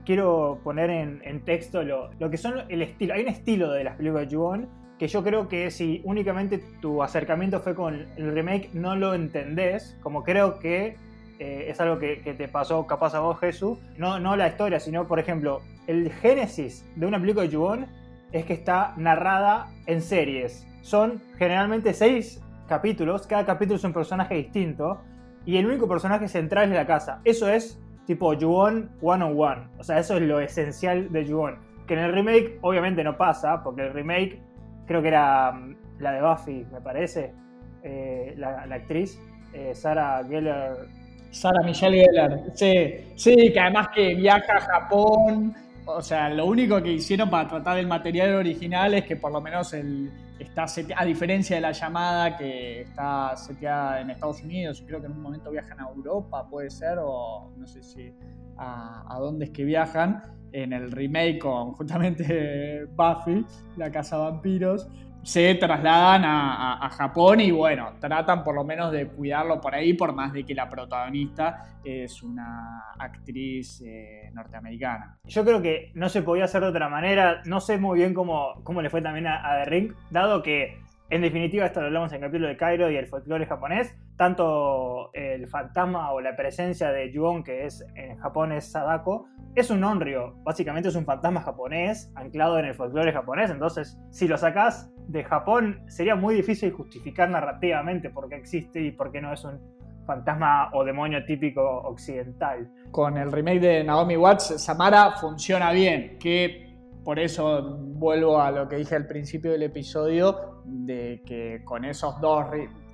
quiero 0.05 0.61
poner 0.63 0.91
en, 0.91 1.45
texto 1.45 1.83
lo, 1.83 2.11
que 2.31 2.37
son 2.37 2.55
el 2.69 2.83
estilo. 2.83 3.15
Hay 3.15 3.23
un 3.23 3.29
estilo 3.29 3.73
de 3.73 3.85
las 3.85 3.97
películas 3.97 4.29
de 4.29 4.37
Juon 4.37 4.69
que 4.99 5.09
yo 5.09 5.25
creo 5.25 5.49
que 5.49 5.71
si 5.71 6.03
únicamente 6.05 6.59
tu 6.81 7.03
acercamiento 7.03 7.61
fue 7.61 7.75
con 7.75 8.07
el 8.17 8.33
remake 8.33 8.71
no 8.75 8.95
lo 8.95 9.15
entendés, 9.15 9.99
como 10.03 10.23
creo 10.23 10.59
que 10.59 10.97
eh, 11.39 11.67
es 11.69 11.81
algo 11.81 11.99
que, 11.99 12.17
te 12.17 12.49
pasó 12.49 12.87
capaz 12.87 13.15
a 13.15 13.21
vos, 13.21 13.39
Jesús. 13.41 13.79
No, 13.97 14.19
no 14.21 14.37
la 14.37 14.49
historia, 14.49 14.81
sino, 14.81 15.07
por 15.07 15.19
ejemplo, 15.19 15.61
el 15.87 16.11
génesis 16.13 16.85
de 16.97 17.07
una 17.07 17.19
película 17.21 17.45
de 17.45 17.51
Yubon 17.51 17.87
es 18.33 18.45
que 18.45 18.53
está 18.53 18.95
narrada 18.97 19.69
en 19.87 20.03
series. 20.03 20.67
Son 20.83 21.21
generalmente 21.39 21.93
seis 21.93 22.43
capítulos, 22.69 23.27
cada 23.27 23.45
capítulo 23.45 23.77
es 23.77 23.85
un 23.85 23.93
personaje 23.93 24.35
distinto 24.35 25.01
y 25.45 25.57
el 25.57 25.67
único 25.67 25.89
personaje 25.89 26.29
central 26.29 26.71
es 26.71 26.77
la 26.77 26.87
casa. 26.87 27.21
Eso 27.25 27.49
es 27.49 27.81
tipo 28.07 28.35
Juon 28.39 28.91
One 29.01 29.25
on 29.25 29.35
One. 29.39 29.69
O 29.79 29.85
sea, 29.85 29.99
eso 29.99 30.17
es 30.17 30.23
lo 30.23 30.41
esencial 30.41 31.11
de 31.13 31.27
Juon. 31.27 31.59
Que 31.87 31.95
en 31.95 32.01
el 32.01 32.13
remake 32.13 32.59
obviamente 32.63 33.05
no 33.05 33.17
pasa, 33.17 33.63
porque 33.63 33.83
el 33.83 33.93
remake 33.93 34.41
creo 34.87 35.03
que 35.03 35.09
era 35.09 35.53
mm, 35.53 35.77
la 35.99 36.13
de 36.13 36.23
Buffy, 36.23 36.67
me 36.73 36.81
parece, 36.81 37.35
eh, 37.83 38.35
la, 38.37 38.63
actriz, 38.63 39.21
eh, 39.53 39.75
Sarah 39.75 40.25
Geller. 40.29 40.89
Sarah 41.35 41.63
Michelle 41.65 41.99
Geller, 41.99 42.53
sí, 42.55 43.13
sí, 43.17 43.53
que 43.53 43.59
además 43.59 43.89
que 43.89 44.15
viaja 44.15 44.57
a 44.57 44.61
Japón, 44.61 45.53
o 45.85 46.01
sea, 46.01 46.31
lo 46.31 46.47
único 46.47 46.81
que 46.81 46.93
hicieron 46.93 47.29
para 47.29 47.49
tratar 47.49 47.79
el 47.79 47.89
material 47.89 48.37
original 48.37 48.95
es 48.95 49.05
que 49.05 49.17
por 49.17 49.33
lo 49.33 49.41
menos 49.41 49.73
el, 49.75 50.13
está 50.39 50.67
a 50.97 51.05
diferencia 51.05 51.57
de 51.57 51.63
la 51.63 51.73
llamada 51.73 52.37
que 52.37 52.83
está 52.83 53.37
seteada 53.37 54.01
en 54.01 54.11
Estados 54.11 54.43
Unidos, 54.43 54.85
creo 54.87 55.01
que 55.01 55.07
en 55.07 55.13
un 55.13 55.23
momento 55.23 55.51
viajan 55.51 55.81
a 55.81 55.89
Europa, 55.89 56.49
puede 56.49 56.71
ser, 56.71 56.99
o 57.01 57.53
no 57.57 57.67
sé 57.67 57.83
si 57.83 58.15
a, 58.57 59.05
a 59.13 59.19
dónde 59.19 59.47
es 59.47 59.51
que 59.51 59.65
viajan, 59.65 60.23
en 60.53 60.73
el 60.73 60.93
remake 60.93 61.41
con 61.41 61.73
justamente 61.73 62.85
Buffy, 62.97 63.45
la 63.77 63.91
casa 63.91 64.19
vampiros, 64.19 64.89
se 65.25 65.55
trasladan 65.55 66.23
a, 66.25 66.91
Japón 66.91 67.41
y 67.41 67.51
bueno, 67.51 67.95
tratan 67.99 68.45
por 68.45 68.55
lo 68.55 68.63
menos 68.63 68.93
de 68.93 69.09
cuidarlo 69.09 69.61
por 69.61 69.75
ahí, 69.75 69.95
por 69.95 70.15
más 70.15 70.33
de 70.33 70.45
que 70.45 70.55
la 70.55 70.69
protagonista 70.69 71.79
es 71.83 72.23
una 72.23 72.93
actriz 72.99 73.83
eh, 73.85 74.31
norteamericana. 74.33 75.19
Yo 75.25 75.45
creo 75.45 75.61
que 75.61 75.91
no 75.95 76.09
se 76.09 76.23
podía 76.23 76.45
hacer 76.45 76.63
de 76.63 76.69
otra 76.69 76.89
manera, 76.89 77.43
no 77.47 77.61
sé 77.61 77.79
muy 77.79 77.99
bien 77.99 78.15
cómo, 78.15 78.63
cómo 78.63 78.81
le 78.83 78.91
fue 78.91 79.03
también 79.03 79.27
a, 79.27 79.51
a 79.51 79.65
The 79.65 79.71
Ring, 79.71 79.93
dado 80.11 80.43
que 80.43 80.84
en 81.11 81.23
definitiva, 81.23 81.67
esto 81.67 81.81
lo 81.81 81.87
hablamos 81.87 82.13
en 82.13 82.17
el 82.17 82.23
capítulo 82.23 82.49
de 82.49 82.57
Cairo 82.57 82.91
y 82.91 82.97
el 82.97 83.07
folclore 83.07 83.47
japonés. 83.47 83.95
Tanto 84.17 85.13
el 85.13 85.47
fantasma 85.49 86.13
o 86.13 86.21
la 86.21 86.35
presencia 86.35 86.91
de 86.91 87.13
Yuon, 87.13 87.45
que 87.45 87.67
es 87.67 87.85
en 87.95 88.17
Japón 88.17 88.53
es 88.53 88.71
Sadako, 88.71 89.27
es 89.55 89.71
un 89.71 89.85
onryo. 89.85 90.35
Básicamente 90.45 90.89
es 90.89 90.97
un 90.97 91.05
fantasma 91.05 91.43
japonés 91.43 92.11
anclado 92.15 92.59
en 92.59 92.65
el 92.67 92.75
folclore 92.75 93.13
japonés. 93.13 93.51
Entonces, 93.51 93.99
si 94.11 94.27
lo 94.29 94.39
sacás 94.39 94.91
de 95.09 95.25
Japón, 95.25 95.83
sería 95.89 96.17
muy 96.17 96.35
difícil 96.35 96.73
justificar 96.73 97.29
narrativamente 97.29 98.11
por 98.11 98.29
qué 98.29 98.37
existe 98.37 98.81
y 98.81 98.91
por 98.91 99.13
qué 99.13 99.21
no 99.21 99.33
es 99.33 99.45
un 99.45 99.61
fantasma 100.07 100.71
o 100.73 100.85
demonio 100.85 101.25
típico 101.25 101.63
occidental. 101.63 102.71
Con 102.91 103.17
el 103.17 103.33
remake 103.33 103.61
de 103.61 103.85
Naomi 103.85 104.17
Watts, 104.17 104.63
Samara 104.63 105.13
funciona 105.13 105.73
bien. 105.73 106.19
Que 106.19 106.64
por 107.05 107.19
eso 107.19 107.77
vuelvo 107.79 108.41
a 108.41 108.51
lo 108.51 108.69
que 108.69 108.77
dije 108.77 108.97
al 108.97 109.07
principio 109.07 109.53
del 109.53 109.63
episodio, 109.65 110.63
de 110.65 111.23
que 111.27 111.63
con 111.65 111.85
esos 111.85 112.19
dos, 112.21 112.47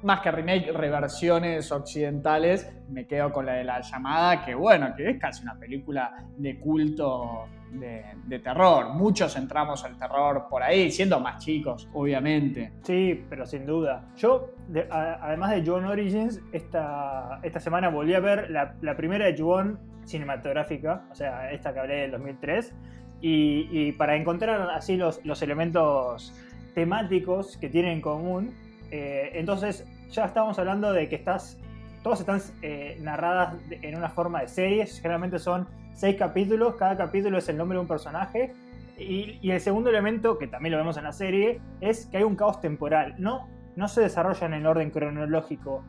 más 0.03 0.21
que 0.21 0.31
remake, 0.31 0.73
reversiones 0.73 1.71
occidentales, 1.71 2.71
me 2.89 3.07
quedo 3.07 3.33
con 3.33 3.47
la 3.47 3.55
de 3.55 3.65
la 3.65 3.81
llamada, 3.81 4.45
que 4.45 4.55
bueno, 4.55 4.93
que 4.97 5.11
es 5.11 5.19
casi 5.19 5.43
una 5.43 5.59
película 5.59 6.27
de 6.37 6.59
culto 6.59 7.47
de, 7.73 8.39
terror. 8.41 8.95
Muchos 8.95 9.37
entramos 9.37 9.85
al 9.85 9.97
terror 9.97 10.47
por 10.51 10.63
ahí, 10.63 10.91
siendo 10.91 11.21
más 11.21 11.45
chicos, 11.45 11.89
obviamente. 11.93 12.73
Sí, 12.83 13.25
pero 13.29 13.47
sin 13.47 13.67
duda. 13.67 14.09
Yo, 14.17 14.51
además 14.91 15.51
de 15.51 15.63
John 15.65 15.85
Origins, 15.85 16.41
esta, 16.53 17.39
esta 17.43 17.61
semana 17.61 17.89
volví 17.91 18.15
a 18.15 18.21
ver 18.21 18.51
la, 18.51 18.97
primera 18.97 19.27
de 19.27 19.37
John 19.39 19.79
cinematográfica, 20.05 21.05
o 21.11 21.15
sea, 21.15 21.53
esta 21.53 21.73
que 21.73 21.79
hablé 21.79 21.95
del 22.03 22.11
2003 22.13 22.75
y, 23.21 23.93
para 23.93 24.17
encontrar 24.17 24.71
así 24.71 24.97
los, 24.97 25.21
elementos 25.43 26.33
temáticos 26.75 27.57
que 27.57 27.69
tienen 27.69 27.93
en 27.93 28.01
común, 28.01 28.55
eh, 28.91 29.31
entonces 29.35 29.87
ya 30.11 30.25
estamos 30.25 30.59
hablando 30.59 30.93
de 30.93 31.09
que 31.09 31.17
estás, 31.17 31.59
todas 32.03 32.21
están 32.21 32.41
eh, 32.63 32.99
narradas 33.01 33.57
en 33.71 33.97
una 33.97 34.09
forma 34.09 34.41
de 34.41 34.49
series, 34.49 35.01
generalmente 35.01 35.39
son 35.39 35.69
seis 35.93 36.17
capítulos, 36.17 36.77
cada 36.77 36.97
capítulo 36.97 37.39
es 37.39 37.49
el 37.49 37.57
nombre 37.57 37.77
de 37.77 37.83
un 37.83 37.89
personaje, 37.89 38.55
y, 38.99 39.51
el 39.51 39.61
segundo 39.61 39.89
elemento, 39.89 40.39
que 40.39 40.47
también 40.47 40.73
lo 40.73 40.79
vemos 40.79 40.97
en 40.99 41.05
la 41.05 41.13
serie, 41.13 41.61
es 41.81 42.07
que 42.07 42.19
hay 42.19 42.23
un 42.23 42.37
caos 42.37 42.61
temporal, 42.61 43.15
no, 43.19 43.49
no 43.77 43.89
se 43.89 44.03
desarrollan 44.03 44.53
en 44.55 44.67
orden 44.67 44.91
cronológico 44.91 45.83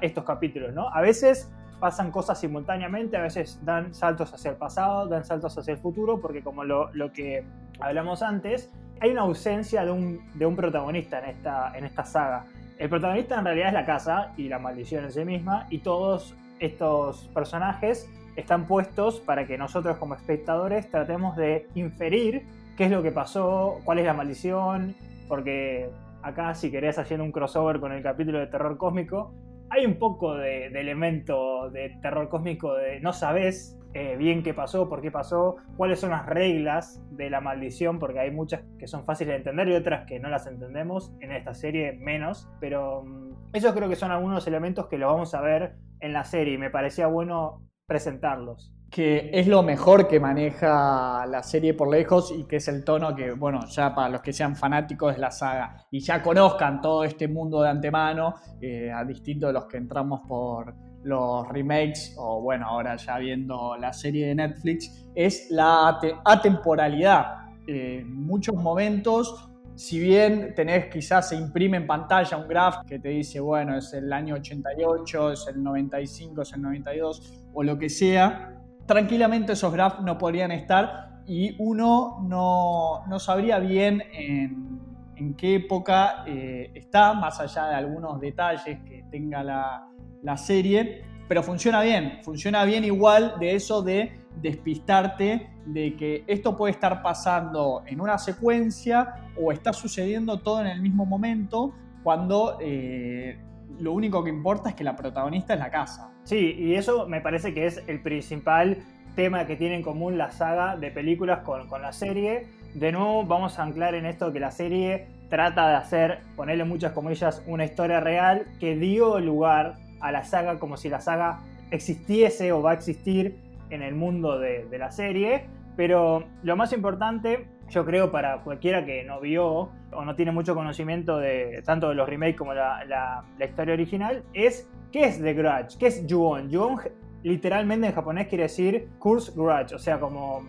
estos 0.00 0.24
capítulos, 0.24 0.72
¿no? 0.72 0.88
A 0.88 1.02
veces 1.02 1.50
pasan 1.78 2.10
cosas 2.10 2.40
simultáneamente, 2.40 3.16
a 3.16 3.22
veces 3.22 3.60
dan 3.64 3.94
saltos 3.94 4.32
hacia 4.32 4.50
el 4.50 4.56
pasado, 4.56 5.06
dan 5.06 5.24
saltos 5.24 5.56
hacia 5.56 5.72
el 5.72 5.78
futuro, 5.78 6.20
porque 6.20 6.42
como 6.42 6.64
lo, 6.64 6.90
que 7.12 7.44
hablamos 7.80 8.22
antes, 8.22 8.70
hay 9.00 9.10
una 9.10 9.22
ausencia 9.22 9.84
de 9.84 9.90
un, 9.90 10.20
de 10.34 10.46
un 10.46 10.56
protagonista 10.56 11.18
en 11.20 11.30
esta, 11.30 11.76
en 11.76 11.84
esta 11.84 12.04
saga. 12.04 12.44
El 12.78 12.88
protagonista 12.88 13.38
en 13.38 13.44
realidad 13.44 13.68
es 13.68 13.74
la 13.74 13.86
casa 13.86 14.32
y 14.36 14.48
la 14.48 14.58
maldición 14.58 15.04
en 15.04 15.12
sí 15.12 15.24
misma, 15.24 15.66
y 15.70 15.78
todos 15.78 16.34
estos 16.60 17.28
personajes 17.34 18.08
están 18.36 18.66
puestos 18.66 19.20
para 19.20 19.46
que 19.46 19.58
nosotros 19.58 19.98
como 19.98 20.14
espectadores 20.14 20.88
tratemos 20.90 21.36
de 21.36 21.66
inferir 21.74 22.46
qué 22.76 22.84
es 22.84 22.90
lo 22.90 23.02
que 23.02 23.10
pasó, 23.10 23.80
cuál 23.84 23.98
es 23.98 24.04
la 24.06 24.14
maldición, 24.14 24.94
porque 25.26 25.90
acá 26.22 26.54
si 26.54 26.70
querés 26.70 26.98
haciendo 26.98 27.24
un 27.24 27.32
crossover 27.32 27.80
con 27.80 27.92
el 27.92 28.02
capítulo 28.02 28.38
de 28.38 28.46
terror 28.46 28.76
cósmico, 28.76 29.32
hay 29.70 29.86
un 29.86 29.98
poco 29.98 30.34
de, 30.34 30.66
elemento 30.66 31.70
de 31.70 31.90
terror 32.02 32.28
cósmico 32.28 32.74
de 32.74 33.00
no 33.00 33.12
sabes 33.12 33.78
eh, 33.94 34.16
bien 34.16 34.42
qué 34.42 34.54
pasó, 34.54 34.88
por 34.88 35.00
qué 35.00 35.10
pasó, 35.10 35.56
cuáles 35.76 36.00
son 36.00 36.10
las 36.10 36.26
reglas 36.26 37.02
de 37.10 37.30
la 37.30 37.40
maldición, 37.40 37.98
porque 37.98 38.20
hay 38.20 38.30
muchas 38.30 38.62
que 38.78 38.86
son 38.86 39.04
fáciles 39.04 39.32
de 39.32 39.36
entender 39.38 39.68
y 39.68 39.74
otras 39.74 40.06
que 40.06 40.20
no 40.20 40.28
las 40.28 40.46
entendemos, 40.46 41.12
en 41.20 41.32
esta 41.32 41.54
serie 41.54 41.94
menos, 41.94 42.48
pero 42.60 43.00
um, 43.00 43.34
esos 43.52 43.74
creo 43.74 43.88
que 43.88 43.96
son 43.96 44.10
algunos 44.10 44.46
elementos 44.46 44.86
que 44.88 44.98
lo 44.98 45.06
vamos 45.06 45.34
a 45.34 45.40
ver 45.40 45.76
en 46.00 46.12
la 46.12 46.24
serie 46.24 46.54
y 46.54 46.58
me 46.58 46.70
parecía 46.70 47.06
bueno 47.06 47.62
presentarlos 47.86 48.74
que 48.90 49.30
es 49.32 49.46
lo 49.46 49.62
mejor 49.62 50.08
que 50.08 50.18
maneja 50.18 51.26
la 51.26 51.42
serie 51.42 51.74
por 51.74 51.90
lejos 51.90 52.32
y 52.36 52.44
que 52.44 52.56
es 52.56 52.68
el 52.68 52.84
tono 52.84 53.14
que, 53.14 53.32
bueno, 53.32 53.66
ya 53.66 53.94
para 53.94 54.08
los 54.08 54.22
que 54.22 54.32
sean 54.32 54.56
fanáticos 54.56 55.14
de 55.14 55.20
la 55.20 55.30
saga 55.30 55.86
y 55.90 56.00
ya 56.00 56.22
conozcan 56.22 56.80
todo 56.80 57.04
este 57.04 57.28
mundo 57.28 57.60
de 57.62 57.68
antemano, 57.68 58.34
eh, 58.60 58.90
a 58.90 59.04
distinto 59.04 59.48
de 59.48 59.52
los 59.52 59.66
que 59.66 59.76
entramos 59.76 60.20
por 60.26 60.74
los 61.02 61.46
remakes 61.48 62.14
o 62.18 62.40
bueno, 62.40 62.66
ahora 62.66 62.96
ya 62.96 63.18
viendo 63.18 63.76
la 63.76 63.92
serie 63.92 64.28
de 64.28 64.34
Netflix, 64.34 65.06
es 65.14 65.50
la 65.50 66.00
atemporalidad. 66.24 67.48
Eh, 67.66 67.98
en 68.00 68.14
muchos 68.14 68.56
momentos, 68.56 69.50
si 69.74 70.00
bien 70.00 70.54
tenés 70.56 70.86
quizás 70.86 71.28
se 71.28 71.36
imprime 71.36 71.76
en 71.76 71.86
pantalla 71.86 72.38
un 72.38 72.48
graph 72.48 72.86
que 72.86 72.98
te 72.98 73.10
dice, 73.10 73.38
bueno, 73.38 73.76
es 73.76 73.92
el 73.92 74.10
año 74.12 74.36
88, 74.36 75.32
es 75.32 75.46
el 75.46 75.62
95, 75.62 76.42
es 76.42 76.52
el 76.54 76.62
92 76.62 77.44
o 77.52 77.62
lo 77.62 77.78
que 77.78 77.88
sea, 77.88 78.57
tranquilamente 78.88 79.52
esos 79.52 79.72
graphs 79.72 80.00
no 80.00 80.16
podrían 80.16 80.50
estar 80.50 81.20
y 81.26 81.54
uno 81.58 82.26
no, 82.26 83.18
sabría 83.20 83.58
bien 83.58 84.02
en, 84.12 85.34
qué 85.36 85.56
época 85.56 86.24
eh, 86.26 86.70
está, 86.74 87.12
más 87.12 87.38
allá 87.38 87.66
de 87.66 87.74
algunos 87.74 88.18
detalles 88.18 88.78
que 88.86 89.04
tenga 89.10 89.44
la, 89.44 89.86
la 90.22 90.36
serie, 90.38 91.04
pero 91.28 91.42
funciona 91.42 91.82
bien, 91.82 92.20
funciona 92.22 92.64
bien 92.64 92.82
igual 92.84 93.34
de 93.38 93.54
eso 93.54 93.82
de 93.82 94.12
despistarte 94.40 95.50
de 95.66 95.94
que 95.94 96.24
esto 96.26 96.56
puede 96.56 96.72
estar 96.72 97.02
pasando 97.02 97.82
en 97.86 98.00
una 98.00 98.16
secuencia 98.16 99.16
o 99.36 99.52
está 99.52 99.74
sucediendo 99.74 100.40
todo 100.40 100.62
en 100.62 100.68
el 100.68 100.80
mismo 100.80 101.04
momento 101.04 101.74
cuando 102.02 102.56
eh, 102.62 103.38
lo 103.78 103.92
único 103.92 104.24
que 104.24 104.30
importa 104.30 104.70
es 104.70 104.74
que 104.74 104.84
la 104.84 104.96
protagonista 104.96 105.54
es 105.54 105.60
la 105.60 105.70
casa. 105.70 106.12
Sí, 106.24 106.54
y 106.58 106.74
eso 106.74 107.06
me 107.06 107.20
parece 107.20 107.54
que 107.54 107.66
es 107.66 107.82
el 107.86 108.00
principal 108.00 108.78
tema 109.14 109.46
que 109.46 109.56
tiene 109.56 109.74
en 109.74 109.82
común 109.82 110.16
la 110.16 110.30
saga 110.30 110.76
de 110.76 110.90
películas 110.90 111.40
con, 111.40 111.82
la 111.82 111.92
serie. 111.92 112.46
De 112.74 112.92
nuevo, 112.92 113.24
vamos 113.24 113.58
a 113.58 113.64
anclar 113.64 113.94
en 113.94 114.06
esto 114.06 114.32
que 114.32 114.40
la 114.40 114.50
serie 114.50 115.06
trata 115.28 115.68
de 115.68 115.74
hacer, 115.74 116.20
ponerle 116.36 116.64
muchas 116.64 116.92
comillas, 116.92 117.42
una 117.46 117.64
historia 117.64 118.00
real 118.00 118.46
que 118.60 118.76
dio 118.76 119.18
lugar 119.18 119.74
a 120.00 120.12
la 120.12 120.24
saga 120.24 120.58
como 120.58 120.76
si 120.76 120.88
la 120.88 121.00
saga 121.00 121.40
existiese 121.70 122.52
o 122.52 122.62
va 122.62 122.70
a 122.70 122.74
existir 122.74 123.36
en 123.70 123.82
el 123.82 123.94
mundo 123.94 124.38
de, 124.38 124.66
la 124.78 124.90
serie. 124.90 125.46
Pero 125.76 126.24
lo 126.42 126.56
más 126.56 126.72
importante, 126.72 127.48
yo 127.70 127.84
creo, 127.84 128.10
para 128.10 128.42
cualquiera 128.42 128.84
que 128.84 129.04
no 129.04 129.20
vio 129.20 129.70
o 129.92 130.04
no 130.04 130.14
tiene 130.14 130.32
mucho 130.32 130.54
conocimiento 130.54 131.18
de 131.18 131.62
tanto 131.64 131.88
de 131.88 131.94
los 131.94 132.08
remakes 132.08 132.36
como 132.36 132.54
la, 132.54 132.84
la 132.86 133.44
historia 133.44 133.74
original, 133.74 134.22
es 134.32 134.68
¿Qué 134.92 135.04
es 135.04 135.20
The 135.20 135.34
Grudge? 135.34 135.76
¿Qué 135.78 135.86
es 135.88 136.04
Juon? 136.08 136.50
Juon 136.50 136.80
literalmente 137.22 137.88
en 137.88 137.92
japonés 137.92 138.28
quiere 138.28 138.44
decir 138.44 138.88
Curse 138.98 139.32
Grudge, 139.34 139.74
o 139.74 139.78
sea, 139.78 140.00
como 140.00 140.48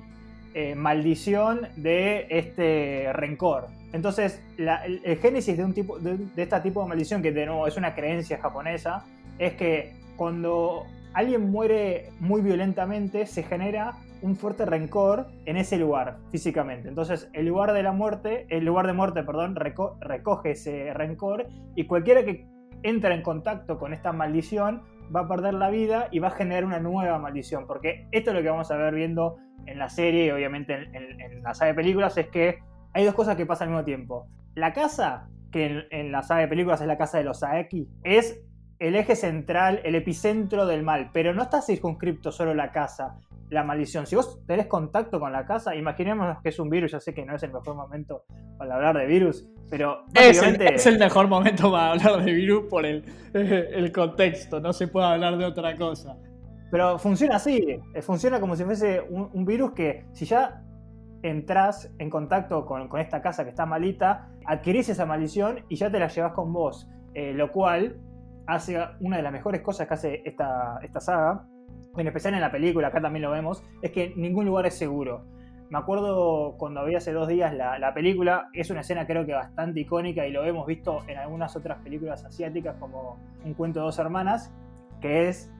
eh, 0.53 0.75
maldición 0.75 1.67
de 1.75 2.25
este 2.29 3.11
rencor. 3.13 3.67
Entonces, 3.91 4.41
el, 4.57 5.17
génesis 5.17 5.57
de, 5.57 5.65
un 5.65 5.73
tipo, 5.73 5.99
de, 5.99 6.17
este 6.37 6.59
tipo 6.61 6.81
de 6.81 6.87
maldición, 6.87 7.21
que 7.21 7.31
de 7.31 7.47
nuevo 7.47 7.67
es 7.67 7.75
una 7.75 7.95
creencia 7.95 8.37
japonesa, 8.37 9.03
es 9.39 9.53
que 9.53 9.93
cuando 10.15 10.85
alguien 11.13 11.49
muere 11.51 12.11
muy 12.19 12.41
violentamente, 12.41 13.25
se 13.25 13.43
genera 13.43 13.95
un 14.21 14.35
fuerte 14.35 14.65
rencor 14.65 15.27
en 15.45 15.57
ese 15.57 15.77
lugar 15.77 16.17
físicamente. 16.31 16.89
Entonces, 16.89 17.29
el 17.33 17.45
lugar 17.45 17.73
de 17.73 17.83
la 17.83 17.91
muerte, 17.91 18.45
el 18.49 18.65
lugar 18.65 18.87
de 18.87 18.93
muerte, 18.93 19.23
perdón, 19.23 19.55
recoge 19.55 20.51
ese 20.51 20.93
rencor 20.93 21.47
y 21.75 21.85
cualquiera 21.85 22.23
que 22.23 22.47
entra 22.83 23.13
en 23.13 23.21
contacto 23.21 23.77
con 23.77 23.93
esta 23.93 24.11
maldición 24.11 24.83
va 25.13 25.21
a 25.21 25.27
perder 25.27 25.55
la 25.55 25.69
vida 25.69 26.07
y 26.11 26.19
va 26.19 26.29
a 26.29 26.31
generar 26.31 26.65
una 26.65 26.79
nueva 26.79 27.17
maldición. 27.19 27.65
Porque 27.67 28.07
esto 28.11 28.31
es 28.31 28.35
lo 28.35 28.43
que 28.43 28.49
vamos 28.49 28.71
a 28.71 28.77
ver 28.77 28.93
viendo 28.93 29.37
en 29.65 29.79
la 29.79 29.89
serie 29.89 30.25
y 30.27 30.31
obviamente 30.31 30.73
en, 30.73 31.43
la 31.43 31.53
saga 31.53 31.71
de 31.71 31.75
películas, 31.75 32.17
es 32.17 32.27
que 32.27 32.59
hay 32.93 33.05
dos 33.05 33.13
cosas 33.13 33.35
que 33.35 33.45
pasan 33.45 33.69
al 33.69 33.73
mismo 33.73 33.85
tiempo. 33.85 34.27
La 34.55 34.73
casa, 34.73 35.29
que 35.51 35.87
en, 35.89 36.11
la 36.11 36.23
saga 36.23 36.41
de 36.41 36.47
películas 36.47 36.81
es 36.81 36.87
la 36.87 36.97
casa 36.97 37.17
de 37.17 37.23
los 37.23 37.39
Saeki, 37.39 37.87
es 38.03 38.41
el 38.79 38.95
eje 38.95 39.15
central, 39.15 39.81
el 39.83 39.95
epicentro 39.95 40.65
del 40.65 40.83
mal, 40.83 41.09
pero 41.13 41.33
no 41.33 41.43
está 41.43 41.61
circunscripto 41.61 42.31
solo 42.31 42.53
la 42.53 42.71
casa, 42.71 43.17
la 43.49 43.63
maldición. 43.63 44.05
Si 44.05 44.15
vos 44.15 44.39
tenés 44.45 44.67
contacto 44.67 45.19
con 45.19 45.31
la 45.31 45.45
casa, 45.45 45.75
imaginemos 45.75 46.37
que 46.41 46.49
es 46.49 46.59
un 46.59 46.69
virus, 46.69 46.91
ya 46.91 46.99
sé 46.99 47.13
que 47.13 47.25
no 47.25 47.35
es 47.35 47.43
el 47.43 47.51
mejor 47.51 47.75
momento 47.75 48.23
para 48.57 48.75
hablar 48.75 48.97
de 48.97 49.05
virus, 49.05 49.47
pero 49.69 50.05
es 50.13 50.85
el, 50.85 50.99
mejor 50.99 51.27
momento 51.27 51.71
para 51.71 51.91
hablar 51.91 52.23
de 52.23 52.33
virus 52.33 52.65
por 52.69 52.85
el, 52.85 53.03
el 53.33 53.91
contexto, 53.91 54.59
no 54.59 54.73
se 54.73 54.87
puede 54.87 55.07
hablar 55.07 55.37
de 55.37 55.45
otra 55.45 55.75
cosa. 55.75 56.17
Pero 56.71 56.99
funciona 56.99 57.37
así, 57.37 57.81
eh, 57.93 58.01
funciona 58.01 58.39
como 58.39 58.55
si 58.55 58.63
fuese 58.63 59.01
un, 59.01 59.45
virus 59.45 59.71
que 59.71 60.05
si 60.13 60.25
ya 60.25 60.61
entras 61.23 61.91
en 61.97 62.09
contacto 62.09 62.65
con, 62.65 62.87
esta 62.99 63.21
casa 63.21 63.43
que 63.43 63.49
está 63.49 63.65
malita, 63.65 64.29
adquirís 64.45 64.89
esa 64.89 65.05
maldición 65.05 65.65
y 65.67 65.75
ya 65.75 65.91
te 65.91 65.99
la 65.99 66.07
llevas 66.07 66.33
con 66.33 66.53
vos, 66.53 66.87
eh, 67.15 67.33
lo 67.33 67.51
cual 67.51 67.99
hace 68.45 68.79
una 68.99 69.17
de 69.17 69.23
las 69.23 69.31
mejores 69.31 69.61
cosas 69.61 69.87
que 69.87 69.93
hace 69.93 70.21
esta, 70.25 70.79
esta 70.83 70.99
saga, 70.99 71.45
en 71.99 72.07
especial 72.07 72.33
en 72.33 72.41
la 72.41 72.51
película, 72.51 72.87
acá 72.87 73.01
también 73.01 73.23
lo 73.23 73.31
vemos, 73.31 73.63
es 73.81 73.91
que 73.91 74.13
ningún 74.15 74.45
lugar 74.45 74.65
es 74.65 74.75
seguro. 74.75 75.25
Me 75.69 75.77
acuerdo 75.77 76.55
cuando 76.57 76.83
vi 76.85 76.95
hace 76.95 77.13
dos 77.13 77.27
días 77.27 77.53
la, 77.53 77.93
película, 77.93 78.49
es 78.53 78.71
una 78.71 78.81
escena 78.81 79.05
creo 79.05 79.25
que 79.25 79.33
bastante 79.33 79.79
icónica 79.79 80.25
y 80.25 80.31
lo 80.31 80.43
hemos 80.43 80.65
visto 80.65 81.03
en 81.07 81.19
algunas 81.19 81.55
otras 81.55 81.77
películas 81.83 82.25
asiáticas 82.25 82.75
como 82.79 83.19
Un 83.45 83.53
cuento 83.53 83.79
de 83.79 83.85
dos 83.85 83.99
hermanas, 83.99 84.51
que 84.99 85.29
es 85.29 85.51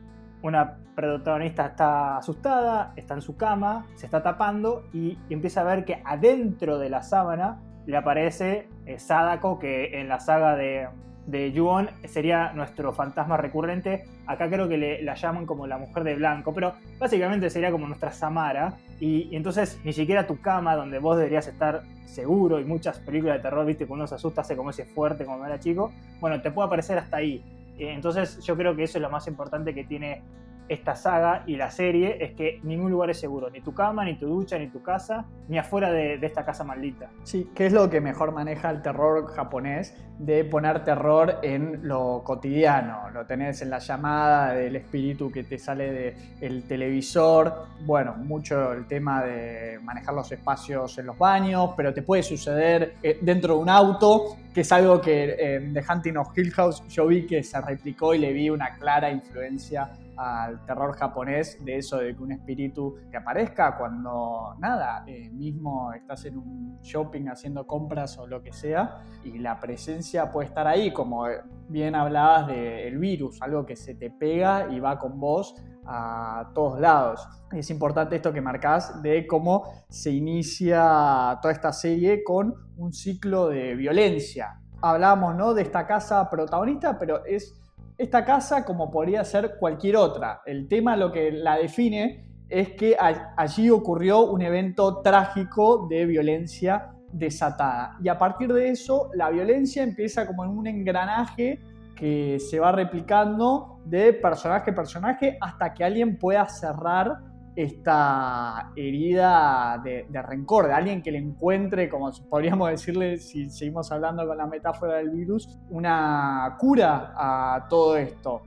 una 0.42 0.78
protagonista 0.96 1.68
está 1.68 2.18
asustada, 2.18 2.94
está 2.96 3.14
en 3.14 3.22
su 3.22 3.38
cama, 3.38 3.86
se 3.96 4.08
está 4.08 4.24
tapando 4.24 4.84
y, 4.94 5.18
empieza 5.30 5.62
a 5.62 5.64
ver 5.66 5.86
que 5.86 6.02
adentro 6.04 6.80
de 6.80 6.90
la 6.90 7.04
sábana 7.04 7.62
le 7.86 7.96
aparece 7.96 8.68
eh, 8.86 8.98
Sadako, 8.98 9.60
que 9.60 10.00
en 10.00 10.10
la 10.10 10.20
saga 10.20 10.56
de, 10.56 10.88
de 11.30 11.52
Yuon 11.52 11.90
sería 12.06 12.54
nuestro 12.54 12.92
fantasma 12.92 13.38
recurrente. 13.38 14.06
Acá 14.26 14.50
creo 14.50 14.68
que 14.68 15.00
la 15.02 15.16
llaman 15.16 15.46
como 15.46 15.68
la 15.68 15.78
mujer 15.78 16.04
de 16.04 16.16
blanco, 16.16 16.54
pero 16.54 16.74
básicamente 16.98 17.50
sería 17.50 17.72
como 17.72 17.88
nuestra 17.88 18.12
Samara. 18.12 18.78
Y, 19.00 19.36
entonces 19.36 19.80
ni 19.84 19.94
siquiera 19.94 20.28
tu 20.28 20.42
cama, 20.42 20.76
donde 20.76 21.00
vos 21.00 21.18
deberías 21.18 21.48
estar 21.48 21.84
seguro, 22.06 22.60
y 22.60 22.66
muchas 22.66 23.00
películas 23.00 23.38
de 23.38 23.44
terror, 23.44 23.66
viste, 23.66 23.86
cuando 23.86 24.04
uno 24.04 24.08
se 24.08 24.16
asusta 24.16 24.42
hace 24.42 24.56
como 24.56 24.72
ese 24.72 24.86
fuerte 24.86 25.26
como 25.26 25.46
era 25.46 25.60
chico, 25.60 25.92
bueno, 26.20 26.42
te 26.42 26.52
puede 26.52 26.68
aparecer 26.68 26.98
hasta 26.98 27.18
ahí. 27.18 27.44
Eh, 27.78 27.94
entonces 27.94 28.44
yo 28.44 28.58
creo 28.58 28.76
que 28.76 28.84
eso 28.84 28.98
es 28.98 29.02
lo 29.02 29.10
más 29.10 29.28
importante 29.28 29.74
que 29.74 29.84
tiene 29.84 30.24
esta 30.70 30.96
saga 30.96 31.44
y 31.48 31.56
la 31.56 31.72
serie 31.72 32.18
es 32.24 32.34
que 32.34 32.60
ningún 32.64 32.92
lugar 32.92 33.10
es 33.10 33.20
seguro, 33.20 33.50
ni 33.50 33.60
tu 33.62 33.74
cama, 33.74 34.06
ni 34.06 34.18
tu 34.18 34.28
ducha, 34.28 34.58
ni 34.58 34.68
tu 34.68 34.82
casa, 34.82 35.26
ni 35.48 35.58
afuera 35.58 35.92
de, 35.92 36.20
esta 36.22 36.46
casa 36.46 36.64
maldita. 36.64 37.10
Sí, 37.24 37.50
que 37.56 37.66
es 37.66 37.74
lo 37.74 37.90
que 37.90 38.00
mejor 38.00 38.32
maneja 38.32 38.70
el 38.70 38.82
terror 38.82 39.28
japonés, 39.28 39.98
de 40.20 40.44
poner 40.44 40.84
terror 40.84 41.40
en 41.42 41.88
lo 41.88 42.22
cotidiano. 42.24 43.10
Lo 43.10 43.26
tenés 43.26 43.62
en 43.62 43.70
la 43.70 43.80
llamada 43.80 44.54
del 44.54 44.76
espíritu 44.76 45.32
que 45.32 45.44
te 45.44 45.58
sale 45.58 46.16
del 46.40 46.64
televisor, 46.64 47.68
bueno, 47.86 48.16
mucho 48.16 48.74
el 48.74 48.86
tema 48.86 49.24
de 49.24 49.80
manejar 49.82 50.14
los 50.14 50.32
espacios 50.32 50.98
en 51.00 51.08
los 51.08 51.18
baños, 51.18 51.72
pero 51.76 51.94
te 51.94 52.04
puede 52.04 52.22
suceder 52.22 52.96
eh, 53.02 53.18
dentro 53.22 53.56
de 53.56 53.62
un 53.62 53.70
auto, 53.70 54.38
que 54.54 54.62
es 54.62 54.72
algo 54.72 55.02
que 55.02 55.56
en 55.56 55.74
The 55.74 55.84
Hunting 55.90 56.18
of 56.18 56.38
Hill 56.38 56.52
House 56.52 56.84
yo 56.90 57.08
vi 57.08 57.26
que 57.26 57.42
se 57.42 57.60
replicó 57.62 58.14
y 58.14 58.20
le 58.20 58.34
vi 58.34 58.50
una 58.50 58.76
clara 58.76 59.10
influencia 59.10 59.90
al 60.20 60.66
terror 60.66 60.98
japonés 60.98 61.64
de 61.64 61.78
eso 61.78 61.98
de 61.98 62.14
que 62.14 62.22
un 62.22 62.34
espíritu 62.34 62.98
te 63.10 63.16
aparezca 63.16 63.78
cuando 63.78 64.54
nada, 64.60 65.06
eh, 65.08 65.30
mismo 65.30 65.94
estás 65.94 66.26
en 66.26 66.38
un 66.38 66.80
shopping 66.82 67.28
haciendo 67.30 67.66
compras 67.66 68.18
o 68.18 68.28
lo 68.28 68.44
que 68.44 68.52
sea 68.52 69.02
y 69.24 69.38
la 69.38 69.58
presencia 69.62 70.30
puede 70.30 70.50
estar 70.50 70.68
ahí, 70.68 70.92
como 70.92 71.24
bien 71.70 71.96
hablabas 71.96 72.48
del 72.48 72.98
virus, 72.98 73.42
algo 73.42 73.66
que 73.66 73.78
se 73.78 73.96
te 73.96 74.12
pega 74.12 74.68
y 74.70 74.82
va 74.82 75.00
con 75.00 75.22
vos 75.22 75.56
a 75.86 76.52
todos 76.54 76.82
lados. 76.82 77.26
Es 77.54 77.70
importante 77.70 78.18
esto 78.18 78.34
que 78.34 78.42
marcás 78.42 79.02
de 79.02 79.26
cómo 79.26 79.64
se 79.88 80.12
inicia 80.12 81.40
toda 81.42 81.54
esta 81.54 81.72
serie 81.72 82.26
con 82.26 82.54
un 82.76 82.92
ciclo 82.92 83.48
de 83.48 83.74
violencia. 83.76 84.60
Hablábamos 84.82 85.36
¿no? 85.36 85.54
de 85.54 85.62
esta 85.62 85.88
casa 85.88 86.30
protagonista, 86.30 86.98
pero 87.00 87.26
es 87.26 87.59
esta 88.00 88.24
casa 88.24 88.64
como 88.64 88.90
podría 88.90 89.26
ser 89.26 89.58
cualquier 89.60 89.98
otra. 89.98 90.42
El 90.46 90.70
tema 90.70 90.96
lo 90.96 91.12
que 91.12 91.32
la 91.34 91.58
define 91.58 92.26
es 92.48 92.70
que 92.70 92.96
allí 92.98 93.70
ocurrió 93.70 94.22
un 94.22 94.42
evento 94.42 95.02
trágico 95.02 95.86
de 95.90 96.06
violencia 96.06 96.92
desatada. 97.12 97.98
Y 98.02 98.08
a 98.08 98.18
partir 98.18 98.54
de 98.54 98.70
eso, 98.70 99.12
la 99.16 99.30
violencia 99.30 99.84
empieza 99.84 100.26
como 100.26 100.46
en 100.46 100.52
un 100.52 100.68
engranaje 100.68 101.60
que 101.94 102.40
se 102.40 102.58
va 102.60 102.72
replicando 102.72 103.82
de 103.84 104.14
personaje 104.14 104.72
a 104.72 104.76
personaje 104.76 105.38
hasta 105.42 105.74
que 105.74 105.84
alguien 105.84 106.18
pueda 106.18 106.48
cerrar 106.48 107.18
esta 107.64 108.72
herida 108.74 109.82
de, 109.84 110.06
rencor, 110.22 110.68
de 110.68 110.74
alguien 110.74 111.02
que 111.02 111.12
le 111.12 111.18
encuentre, 111.18 111.90
como 111.90 112.10
podríamos 112.30 112.70
decirle, 112.70 113.18
si 113.18 113.50
seguimos 113.50 113.92
hablando 113.92 114.26
con 114.26 114.38
la 114.38 114.48
metáfora 114.48 114.96
del 114.96 115.10
virus, 115.10 115.60
una 115.70 116.56
cura 116.58 117.14
a 117.18 117.68
todo 117.70 117.98
esto. 117.98 118.44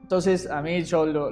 Entonces, 0.00 0.50
a 0.50 0.62
mí 0.62 0.82
yo 0.84 1.04
lo, 1.04 1.30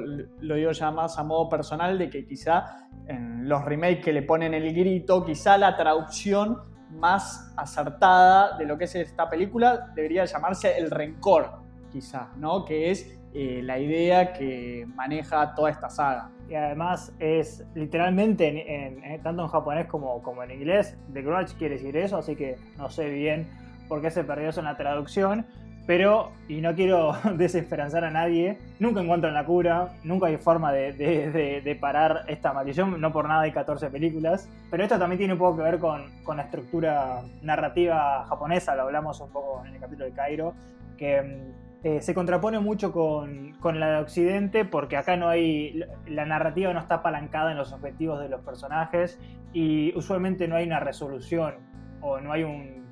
digo 0.54 0.72
ya 0.72 0.90
más 0.90 1.18
a 1.18 1.24
modo 1.24 1.48
personal 1.48 1.96
de 1.96 2.10
que 2.10 2.26
quizá 2.26 2.88
en 3.06 3.48
los 3.48 3.64
remakes 3.64 4.04
que 4.04 4.12
le 4.12 4.22
ponen 4.22 4.52
el 4.52 4.74
grito, 4.74 5.24
quizá 5.24 5.56
la 5.56 5.76
traducción 5.76 6.58
más 6.90 7.54
acertada 7.56 8.58
de 8.58 8.66
lo 8.66 8.76
que 8.76 8.84
es 8.84 8.94
esta 8.96 9.30
película 9.30 9.92
debería 9.94 10.26
llamarse 10.26 10.76
el 10.76 10.90
rencor, 10.90 11.62
quizá, 11.90 12.32
¿no? 12.36 12.66
Que 12.66 12.90
es 12.90 13.18
eh, 13.36 13.62
la 13.64 13.80
idea 13.80 14.32
que 14.32 14.86
maneja 14.94 15.56
toda 15.56 15.68
esta 15.68 15.90
saga. 15.90 16.30
Y 16.48 16.54
además 16.54 17.12
es 17.18 17.64
literalmente, 17.74 18.46
en, 18.46 19.22
tanto 19.22 19.42
en 19.42 19.48
japonés 19.48 19.86
como, 19.86 20.22
como 20.22 20.44
en 20.44 20.52
inglés, 20.52 20.96
The 21.12 21.22
Grudge 21.22 21.56
quiere 21.58 21.74
decir 21.74 21.96
eso, 21.96 22.16
así 22.16 22.36
que 22.36 22.56
no 22.78 22.88
sé 22.90 23.08
bien 23.08 23.48
por 23.88 24.00
qué 24.00 24.12
se 24.12 24.22
perdió 24.22 24.50
eso 24.50 24.60
en 24.60 24.66
la 24.66 24.76
traducción. 24.76 25.46
Pero, 25.84 26.30
y 26.48 26.60
no 26.60 26.76
quiero 26.76 27.16
desesperanzar 27.34 28.04
a 28.04 28.10
nadie, 28.10 28.56
nunca 28.78 29.00
encuentran 29.00 29.34
la 29.34 29.44
cura, 29.44 29.96
nunca 30.04 30.28
hay 30.28 30.36
forma 30.36 30.72
de, 30.72 30.92
de, 30.92 31.74
parar 31.74 32.22
esta 32.28 32.52
maldición, 32.52 33.00
no 33.00 33.12
por 33.12 33.26
nada 33.26 33.42
hay 33.42 33.52
14 33.52 33.90
películas. 33.90 34.48
Pero 34.70 34.84
esto 34.84 34.96
también 34.96 35.18
tiene 35.18 35.32
un 35.32 35.40
poco 35.40 35.56
que 35.56 35.64
ver 35.64 35.80
con, 35.80 36.04
con 36.22 36.36
la 36.36 36.44
estructura 36.44 37.22
narrativa 37.42 38.24
japonesa, 38.28 38.76
lo 38.76 38.82
hablamos 38.82 39.20
un 39.20 39.30
poco 39.30 39.64
en 39.66 39.74
el 39.74 39.80
capítulo 39.80 40.04
de 40.04 40.12
Cairo, 40.12 40.54
que 40.96 41.20
mm, 41.20 41.63
eh, 41.84 42.00
se 42.00 42.14
contrapone 42.14 42.60
mucho 42.60 42.92
con, 42.92 43.52
la 43.78 43.90
de 43.90 43.98
Occidente 43.98 44.64
porque 44.64 44.96
acá 44.96 45.18
no 45.18 45.28
hay, 45.28 45.84
la 46.06 46.24
narrativa 46.24 46.72
no 46.72 46.80
está 46.80 46.96
apalancada 46.96 47.50
en 47.50 47.58
los 47.58 47.74
objetivos 47.74 48.20
de 48.20 48.30
los 48.30 48.40
personajes 48.40 49.18
y 49.52 49.94
usualmente 49.94 50.48
no 50.48 50.56
hay 50.56 50.66
una 50.66 50.80
resolución 50.80 51.56
o 52.00 52.20
no 52.20 52.32
hay 52.32 52.42
un, 52.42 52.82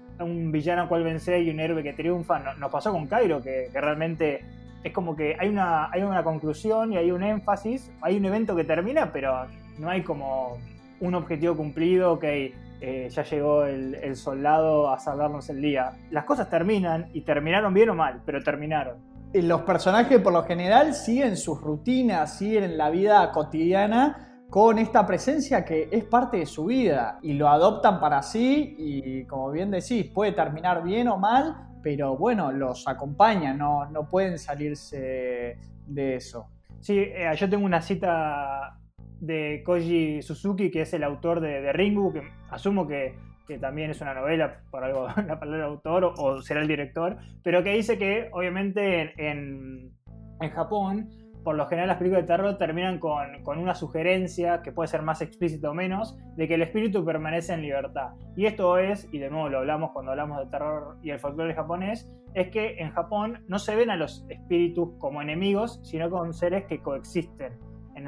villano 0.53 0.89
cual 0.91 1.05
vencer 1.05 1.43
y 1.43 1.49
un 1.49 1.59
héroe 1.59 1.83
que 1.83 1.95
triunfa. 1.95 2.55
nos 2.59 2.71
pasó 2.71 2.93
con 2.93 3.07
Cairo, 3.07 3.41
que, 3.41 3.71
realmente 3.73 4.45
es 4.85 4.93
como 4.93 5.17
que 5.17 5.37
hay 5.41 5.49
una, 5.49 5.91
hay 5.91 6.03
una 6.03 6.23
conclusión 6.23 6.93
y 6.93 6.99
hay 6.99 7.13
un 7.13 7.23
énfasis, 7.23 7.91
hay 8.03 8.19
un 8.19 8.27
evento 8.27 8.55
que 8.55 8.65
termina, 8.65 9.11
pero 9.11 9.47
no 9.79 9.89
hay 9.89 10.03
como 10.03 10.59
un 11.01 11.15
objetivo 11.15 11.57
cumplido, 11.57 12.19
que 12.19 12.55
eh, 12.85 13.09
ya 13.11 13.23
llegó 13.23 13.65
el, 13.65 14.17
soldado 14.17 14.91
a 14.91 14.99
salvarnos 14.99 15.49
el 15.51 15.63
día. 15.63 15.93
Las 16.11 16.25
cosas 16.25 16.51
terminan 16.51 17.11
y 17.13 17.21
terminaron 17.21 17.73
bien 17.73 17.91
o 17.91 17.95
mal, 17.95 18.23
pero 18.27 18.43
terminaron. 18.43 18.97
Los 19.33 19.63
personajes 19.63 20.21
por 20.21 20.33
lo 20.33 20.43
general 20.43 20.93
siguen 20.93 21.37
sus 21.37 21.61
rutinas, 21.61 22.37
siguen 22.37 22.65
en 22.65 22.77
la 22.77 22.91
vida 22.91 23.31
cotidiana 23.31 24.45
con 24.51 24.81
esta 24.81 25.07
presencia 25.07 25.65
que 25.65 25.89
es 25.93 26.05
parte 26.05 26.39
de 26.39 26.47
su 26.47 26.65
vida 26.65 27.21
y 27.23 27.35
lo 27.35 27.49
adoptan 27.49 28.01
para 28.01 28.21
sí 28.21 28.75
y 28.77 29.25
como 29.27 29.53
bien 29.53 29.71
decís, 29.71 30.11
puede 30.13 30.33
terminar 30.33 30.83
bien 30.83 31.07
o 31.07 31.17
mal, 31.17 31.69
pero 31.85 32.17
bueno, 32.17 32.51
los 32.51 32.89
acompaña, 32.89 33.55
no, 33.55 33.89
no 33.91 34.11
pueden 34.11 34.41
salirse 34.41 35.57
de 35.87 36.17
eso. 36.17 36.49
Sí, 36.81 36.99
eh, 36.99 37.31
yo 37.37 37.49
tengo 37.49 37.65
una 37.65 37.81
cita 37.81 38.77
de 39.23 39.63
Koji 39.65 40.21
Suzuki, 40.21 40.71
que 40.71 40.83
es 40.83 40.93
el 40.95 41.05
autor 41.05 41.41
de, 41.41 41.73
Ringu, 41.73 42.13
que 42.13 42.23
asumo 42.51 42.87
que, 42.89 43.15
también 43.61 43.91
es 43.91 44.01
una 44.01 44.15
novela, 44.15 44.63
por 44.71 44.83
algo 44.83 45.09
la 45.27 45.39
palabra 45.39 45.67
autor, 45.67 46.13
o, 46.17 46.43
será 46.43 46.61
el 46.61 46.69
director, 46.69 47.19
pero 47.43 47.63
que 47.63 47.75
dice 47.75 47.99
que 47.99 48.29
obviamente 48.33 49.13
en, 49.17 49.93
en, 50.41 50.51
Japón 50.51 51.11
por 51.45 51.57
lo 51.57 51.67
general 51.67 51.89
las 51.89 51.99
películas 51.99 52.23
de 52.23 52.29
terror 52.29 52.57
terminan 52.57 52.99
con, 52.99 53.43
con, 53.43 53.59
una 53.59 53.75
sugerencia, 53.75 54.63
que 54.63 54.73
puede 54.73 54.89
ser 54.89 55.03
más 55.03 55.21
explícita 55.21 55.71
o 55.71 55.75
menos, 55.75 56.17
de 56.37 56.49
que 56.49 56.55
el 56.55 56.63
espíritu 56.63 57.05
permanece 57.05 57.53
en 57.53 57.63
libertad. 57.63 58.13
Y 58.37 58.47
esto 58.47 58.79
es, 58.79 59.09
y 59.13 59.19
de 59.19 59.29
nuevo 59.29 59.49
lo 59.49 59.59
hablamos 59.59 59.91
cuando 59.93 60.13
hablamos 60.13 60.39
de 60.39 60.47
terror 60.47 60.97
y 61.03 61.11
el 61.11 61.19
folclore 61.19 61.55
japonés, 61.55 62.09
es 62.35 62.49
que 62.49 62.77
en 62.79 62.91
Japón 62.93 63.45
no 63.49 63.59
se 63.59 63.75
ven 63.75 63.91
a 63.91 63.97
los 63.97 64.25
espíritus 64.29 64.91
como 64.99 65.21
enemigos, 65.21 65.81
sino 65.83 66.09
como 66.11 66.33
seres 66.33 66.65
que 66.67 66.81
coexisten 66.81 67.53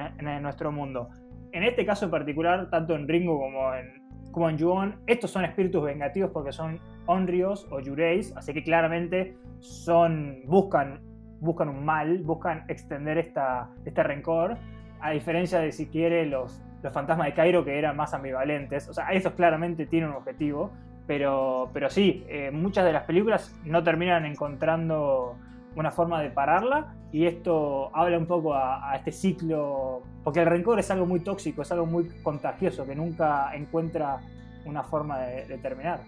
en, 0.01 0.29
en 0.29 0.43
nuestro 0.43 0.73
mundo. 0.73 1.09
En 1.53 1.63
este 1.63 1.87
caso 1.87 2.07
en 2.07 2.11
particular, 2.11 2.69
tanto 2.71 2.95
en 2.95 3.09
Ringo 3.09 3.39
como 3.39 3.75
en, 3.75 4.03
como 4.33 4.51
en 4.51 4.59
Yuon, 4.59 4.97
estos 5.07 5.31
son 5.31 5.45
espíritus 5.45 5.85
vengativos 5.85 6.31
porque 6.33 6.53
son 6.53 6.81
onryos 7.07 7.69
o 7.71 7.81
yureis, 7.81 8.37
así 8.37 8.53
que 8.53 8.65
claramente 8.65 9.37
son, 9.61 10.43
buscan 10.47 11.01
buscan 11.45 11.69
un 11.69 11.85
mal, 11.85 12.19
buscan 12.19 12.65
extender 12.69 13.19
esta, 13.19 13.69
este 13.85 14.03
rencor, 14.03 14.57
a 15.01 15.11
diferencia 15.11 15.61
de 15.61 15.71
si 15.71 15.87
quiere 15.87 16.27
los, 16.27 16.61
los 16.83 16.93
fantasmas 16.93 17.27
de 17.27 17.35
Cairo 17.35 17.65
que 17.65 17.79
eran 17.79 17.97
más 17.97 18.15
ambivalentes. 18.15 18.89
O 18.89 18.95
sea, 18.95 19.13
estos 19.13 19.35
claramente 19.35 19.87
tienen 19.87 20.11
un 20.11 20.17
objetivo, 20.17 20.73
pero, 21.07 21.71
pero 21.73 21.91
sí, 21.91 22.25
eh, 22.29 22.51
muchas 22.51 22.85
de 22.85 22.93
las 22.93 23.05
películas 23.05 23.57
no 23.65 23.83
terminan 23.83 24.25
encontrando 24.25 25.37
una 25.77 25.91
forma 25.91 26.23
de 26.23 26.31
pararla 26.31 26.95
y 27.15 27.29
esto 27.29 27.97
habla 27.97 28.19
un 28.19 28.27
poco 28.27 28.55
a, 28.55 28.93
este 28.97 29.13
ciclo, 29.13 30.03
porque 30.25 30.41
el 30.41 30.47
rencor 30.47 30.81
es 30.81 30.91
algo 30.91 31.07
muy 31.07 31.21
tóxico, 31.21 31.63
es 31.63 31.71
algo 31.71 31.87
muy 31.87 32.09
contagioso 32.25 32.85
que 32.85 32.97
nunca 32.97 33.55
encuentra 33.55 34.19
una 34.67 34.83
forma 34.83 35.21
de, 35.21 35.59
terminar. 35.59 36.01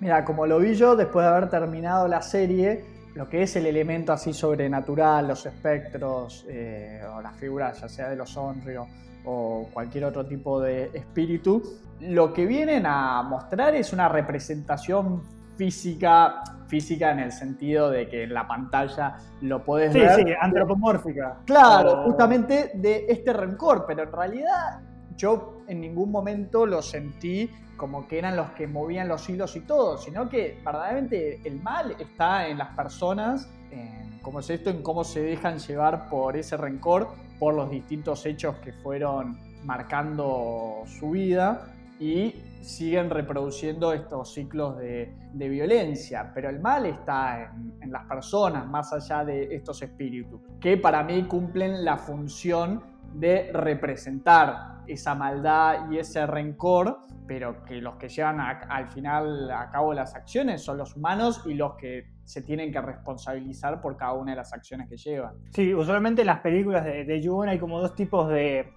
Mira, 0.00 0.24
como 0.24 0.46
lo 0.46 0.58
vi 0.58 0.74
yo 0.74 0.96
después 0.96 1.22
de 1.22 1.32
haber 1.32 1.50
terminado 1.50 2.08
la 2.08 2.22
serie, 2.22 2.82
lo 3.14 3.28
que 3.28 3.42
es 3.42 3.54
el 3.56 3.66
elemento 3.66 4.14
así 4.14 4.32
sobrenatural, 4.32 5.28
los 5.28 5.44
espectros 5.44 6.46
eh, 6.48 7.02
o 7.14 7.20
las 7.20 7.36
figuras, 7.36 7.82
ya 7.82 7.88
sea 7.90 8.08
de 8.08 8.16
los 8.16 8.30
sonrios 8.30 8.88
o 9.26 9.68
cualquier 9.70 10.06
otro 10.06 10.24
tipo 10.24 10.62
de 10.62 10.90
espíritu, 10.94 11.62
lo 12.00 12.32
que 12.32 12.46
vienen 12.46 12.86
a 12.86 13.22
mostrar 13.22 13.74
es 13.74 13.92
una 13.92 14.08
representación 14.08 15.24
física, 15.56 16.42
física 16.66 17.10
en 17.12 17.20
el 17.20 17.32
sentido 17.32 17.90
de 17.90 18.08
que 18.08 18.24
en 18.24 18.34
la 18.34 18.46
pantalla 18.46 19.16
lo 19.40 19.64
podés 19.64 19.92
ver. 19.94 20.14
Sí, 20.14 20.22
sí, 20.24 20.32
antropomórfica. 20.40 21.38
Claro, 21.44 22.04
justamente 22.04 22.72
de 22.74 23.06
este 23.08 23.32
rencor, 23.32 23.84
pero 23.86 24.02
en 24.02 24.12
realidad 24.12 24.80
yo 25.16 25.62
en 25.68 25.80
ningún 25.80 26.10
momento 26.10 26.66
lo 26.66 26.82
sentí 26.82 27.50
como 27.76 28.06
que 28.06 28.18
eran 28.18 28.36
los 28.36 28.50
que 28.50 28.66
movían 28.66 29.08
los 29.08 29.28
hilos 29.28 29.56
y 29.56 29.60
todo, 29.60 29.98
sino 29.98 30.28
que 30.28 30.60
verdaderamente 30.64 31.40
el 31.44 31.60
mal 31.60 31.96
está 31.98 32.46
en 32.48 32.58
las 32.58 32.68
personas, 32.76 33.48
en 33.70 34.18
cómo 34.22 34.40
es 34.40 34.50
esto, 34.50 34.70
en 34.70 34.82
cómo 34.82 35.04
se 35.04 35.20
dejan 35.20 35.58
llevar 35.58 36.08
por 36.08 36.36
ese 36.36 36.56
rencor, 36.56 37.08
por 37.38 37.54
los 37.54 37.70
distintos 37.70 38.24
hechos 38.26 38.56
que 38.56 38.72
fueron 38.72 39.38
marcando 39.64 40.82
su 40.86 41.10
vida 41.10 41.72
y 41.98 42.34
siguen 42.64 43.10
reproduciendo 43.10 43.92
estos 43.92 44.32
ciclos 44.32 44.78
de, 44.78 45.14
violencia, 45.34 46.32
pero 46.34 46.48
el 46.48 46.60
mal 46.60 46.86
está 46.86 47.52
en, 47.80 47.92
las 47.92 48.06
personas, 48.06 48.66
más 48.66 48.92
allá 48.92 49.24
de 49.24 49.54
estos 49.54 49.82
espíritus, 49.82 50.40
que 50.58 50.76
para 50.78 51.02
mí 51.04 51.24
cumplen 51.24 51.84
la 51.84 51.98
función 51.98 52.82
de 53.12 53.52
representar 53.52 54.82
esa 54.86 55.14
maldad 55.14 55.90
y 55.90 55.98
ese 55.98 56.26
rencor, 56.26 56.98
pero 57.26 57.62
que 57.64 57.76
los 57.76 57.96
que 57.96 58.08
llevan 58.08 58.40
al 58.40 58.88
final 58.88 59.50
a 59.50 59.70
cabo 59.70 59.94
las 59.94 60.14
acciones 60.14 60.62
son 60.62 60.78
los 60.78 60.96
humanos 60.96 61.42
y 61.46 61.54
los 61.54 61.74
que 61.74 62.06
se 62.24 62.42
tienen 62.42 62.72
que 62.72 62.80
responsabilizar 62.80 63.80
por 63.80 63.96
cada 63.96 64.14
una 64.14 64.32
de 64.32 64.36
las 64.38 64.52
acciones 64.52 64.88
que 64.88 64.96
llevan. 64.96 65.34
Sí, 65.50 65.74
usualmente 65.74 66.22
en 66.22 66.26
las 66.26 66.40
películas 66.40 66.84
de, 66.84 67.04
de 67.04 67.48
hay 67.48 67.58
como 67.58 67.80
dos 67.80 67.94
tipos 67.94 68.28
de, 68.30 68.72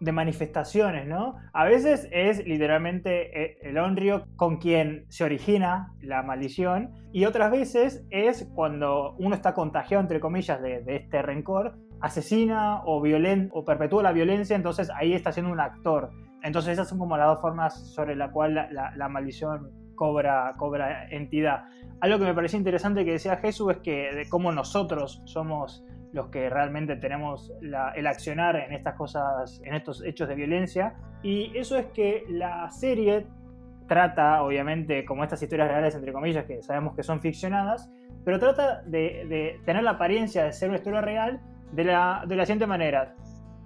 de 0.00 0.12
manifestaciones, 0.12 1.06
¿no? 1.06 1.36
A 1.52 1.64
veces 1.64 2.08
es 2.10 2.44
literalmente 2.46 3.42
eh, 3.42 3.58
el 3.62 3.78
Onryo 3.78 4.24
con 4.36 4.56
quien 4.56 5.04
se 5.08 5.24
origina 5.24 5.92
la 6.00 6.22
maldición 6.22 6.94
y 7.12 7.26
otras 7.26 7.50
veces 7.50 8.04
es 8.10 8.50
cuando 8.54 9.14
uno 9.18 9.34
está 9.34 9.54
contagiado, 9.54 10.00
entre 10.00 10.20
comillas, 10.20 10.60
de, 10.62 10.82
de 10.82 10.96
este 10.96 11.22
rencor 11.22 11.76
asesina 12.00 12.82
o, 12.84 13.02
o 13.52 13.64
perpetúa 13.64 14.02
la 14.02 14.12
violencia, 14.12 14.56
entonces 14.56 14.90
ahí 14.94 15.12
está 15.12 15.32
siendo 15.32 15.52
un 15.52 15.60
actor. 15.60 16.10
Entonces 16.42 16.72
esas 16.72 16.88
son 16.88 16.98
como 16.98 17.16
las 17.16 17.26
dos 17.26 17.40
formas 17.40 17.78
sobre 17.94 18.16
la 18.16 18.30
cual 18.30 18.54
la, 18.54 19.08
maldición 19.08 19.70
cobra, 20.00 20.54
cobra 20.56 21.06
entidad. 21.10 21.64
Algo 22.00 22.18
que 22.18 22.24
me 22.24 22.32
pareció 22.32 22.58
interesante 22.58 23.04
que 23.04 23.12
decía 23.12 23.36
Jesús 23.36 23.72
es 23.72 23.78
que 23.82 24.14
de 24.14 24.26
cómo 24.30 24.50
nosotros 24.50 25.20
somos 25.26 25.84
los 26.14 26.28
que 26.28 26.48
realmente 26.48 26.96
tenemos 26.96 27.52
el 27.60 28.06
accionar 28.06 28.56
en 28.56 28.72
estas 28.72 28.94
cosas, 28.94 29.60
en 29.62 29.74
estos 29.74 30.02
hechos 30.02 30.26
de 30.26 30.36
violencia. 30.36 30.94
Y 31.22 31.54
eso 31.54 31.76
es 31.76 31.84
que 31.88 32.24
la 32.30 32.70
serie 32.70 33.26
trata, 33.88 34.42
obviamente, 34.42 35.04
como 35.04 35.22
estas 35.22 35.42
historias 35.42 35.68
reales, 35.68 35.94
entre 35.94 36.14
comillas, 36.14 36.46
que 36.46 36.62
sabemos 36.62 36.96
que 36.96 37.02
son 37.02 37.20
ficcionadas, 37.20 37.90
pero 38.24 38.38
trata 38.38 38.80
de, 38.86 39.60
tener 39.66 39.82
la 39.82 39.90
apariencia 39.90 40.44
de 40.44 40.54
ser 40.54 40.70
una 40.70 40.78
historia 40.78 41.02
real, 41.02 41.42
de 41.72 41.84
la, 41.84 42.24
de 42.26 42.36
la 42.36 42.46
siguiente 42.46 42.66
manera. 42.66 43.14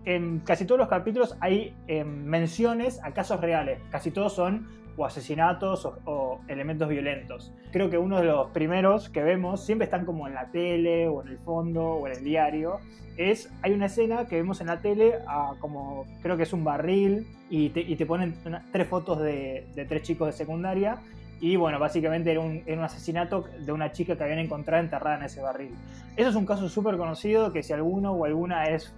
En 0.05 0.41
casi 0.41 0.67
todos 0.67 0.81
los 0.81 0.89
capítulos 0.89 1.37
hay 1.41 1.77
em, 1.87 2.25
menciones 2.25 3.01
a 3.05 3.13
casos 3.13 3.41
reales. 3.41 3.79
Casi 3.91 4.11
todos 4.11 4.35
son 4.35 4.67
o 4.97 5.05
asesinatos 5.05 5.89
o, 6.05 6.41
elementos 6.49 6.89
violentos. 6.89 7.53
Creo 7.73 7.91
que 7.91 7.99
uno 7.99 8.19
de 8.19 8.25
los 8.25 8.51
primeros 8.51 9.09
que 9.09 9.23
vemos, 9.23 9.65
siempre 9.65 9.85
están 9.85 10.05
como 10.05 10.27
en 10.29 10.35
la 10.35 10.51
tele 10.51 11.09
o 11.09 11.23
en 11.23 11.29
el 11.29 11.39
fondo 11.39 11.85
o 11.85 12.07
en 12.07 12.19
el 12.19 12.25
diario, 12.25 12.79
es, 13.17 13.53
hay 13.63 13.73
una 13.73 13.87
escena 13.87 14.27
que 14.27 14.37
vemos 14.37 14.61
en 14.61 14.67
la 14.67 14.81
tele 14.81 15.15
como, 15.61 16.05
creo 16.23 16.37
que 16.37 16.43
es 16.43 16.53
un 16.53 16.65
barril 16.65 17.27
y 17.49 17.71
te, 17.71 18.07
ponen 18.07 18.35
tres 18.73 18.89
fotos 18.89 19.21
de, 19.21 19.67
de, 19.75 19.85
tres 19.85 20.03
chicos 20.03 20.27
de 20.27 20.33
secundaria 20.33 20.99
y 21.41 21.57
bueno, 21.57 21.79
básicamente 21.79 22.31
era 22.31 22.41
un, 22.41 22.63
asesinato 22.83 23.45
de 23.67 23.71
una 23.71 23.93
chica 23.93 24.17
que 24.17 24.25
habían 24.25 24.39
encontrado 24.39 24.83
enterrada 24.83 25.19
en 25.19 25.25
ese 25.25 25.43
barril. 25.43 25.75
Eso 26.17 26.31
es 26.31 26.37
un 26.37 26.47
caso 26.47 26.71
súper 26.71 26.97
conocido 26.97 27.53
que 27.53 27.63
si 27.63 27.73
alguno 27.73 28.13
o 28.13 28.25
alguna 28.25 28.65
es 28.65 28.95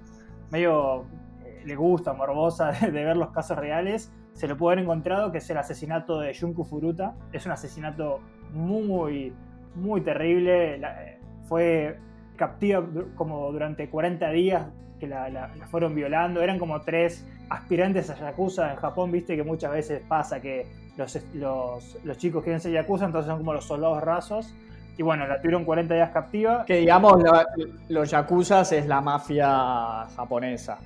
medio 0.51 1.07
eh, 1.45 1.63
le 1.65 1.75
gusta, 1.75 2.13
morbosa 2.13 2.71
de, 2.81 2.91
ver 2.91 3.17
los 3.17 3.31
casos 3.31 3.59
reales, 3.59 4.13
se 4.37 4.47
lo 4.47 4.57
puede 4.57 4.75
haber 4.75 4.85
encontrado, 4.85 5.33
que 5.33 5.39
es 5.39 5.49
el 5.49 5.57
asesinato 5.57 6.21
de 6.21 6.39
Junku 6.39 6.65
Furuta. 6.65 7.15
Es 7.33 7.47
un 7.47 7.53
asesinato 7.53 8.21
muy, 8.53 9.33
muy 9.75 10.03
terrible. 10.03 10.77
Eh, 10.77 11.19
fue 11.49 11.99
captiva 12.37 12.85
como 13.15 13.51
durante 13.51 13.89
40 13.89 14.31
días 14.31 14.67
que 15.01 15.07
la, 15.07 15.31
la, 15.31 15.49
fueron 15.71 15.95
violando. 15.95 16.43
Eran 16.43 16.59
como 16.59 16.83
tres 16.83 17.27
aspirantes 17.49 18.11
a 18.11 18.17
Yakuza 18.19 18.73
en 18.73 18.77
Japón, 18.77 19.11
viste 19.11 19.37
que 19.37 19.43
muchas 19.43 19.73
veces 19.73 20.03
pasa 20.07 20.41
que 20.41 20.67
los, 20.99 21.19
los, 21.35 21.99
los 22.05 22.19
chicos 22.19 22.43
quieren 22.43 22.61
ser 22.61 22.73
Yakuza, 22.73 23.07
entonces 23.07 23.31
son 23.31 23.39
como 23.39 23.55
los 23.55 23.65
soldados 23.65 24.03
rasos. 24.03 24.55
Y 24.99 25.03
bueno, 25.03 25.27
la 25.27 25.41
tuvieron 25.41 25.65
40 25.65 25.95
días 25.95 26.11
captiva. 26.11 26.65
Que 26.67 26.77
digamos, 26.77 27.23
los 27.89 28.11
Yakuzas 28.11 28.73
es 28.73 28.87
la 28.87 29.01
mafia 29.01 30.07
japonesa. 30.15 30.79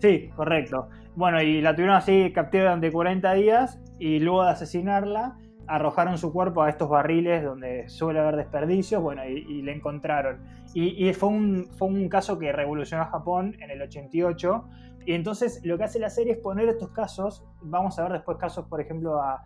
Sí, 0.00 0.30
correcto. 0.34 0.88
Bueno, 1.16 1.42
y 1.42 1.60
la 1.60 1.74
tuvieron 1.74 1.96
así 1.96 2.30
captiva 2.32 2.64
durante 2.64 2.92
40 2.92 3.32
días 3.34 3.80
y 3.98 4.20
luego 4.20 4.44
de 4.44 4.50
asesinarla 4.50 5.38
arrojaron 5.66 6.18
su 6.18 6.32
cuerpo 6.32 6.62
a 6.62 6.70
estos 6.70 6.88
barriles 6.88 7.42
donde 7.42 7.88
suele 7.88 8.20
haber 8.20 8.36
desperdicios, 8.36 9.02
bueno, 9.02 9.28
y, 9.28 9.38
y 9.48 9.62
le 9.62 9.72
encontraron. 9.72 10.44
Y, 10.74 11.10
fue, 11.14 11.30
un, 11.30 11.70
fue 11.78 11.88
un 11.88 12.06
caso 12.10 12.38
que 12.38 12.52
revolucionó 12.52 13.04
a 13.04 13.06
Japón 13.06 13.56
en 13.60 13.70
el 13.70 13.80
88. 13.80 14.68
Y 15.06 15.14
entonces 15.14 15.62
lo 15.64 15.78
que 15.78 15.84
hace 15.84 15.98
la 15.98 16.10
serie 16.10 16.34
es 16.34 16.38
poner 16.38 16.68
estos 16.68 16.90
casos, 16.90 17.46
vamos 17.62 17.98
a 17.98 18.02
ver 18.02 18.12
después 18.12 18.36
casos, 18.36 18.66
por 18.66 18.82
ejemplo, 18.82 19.22
a, 19.22 19.42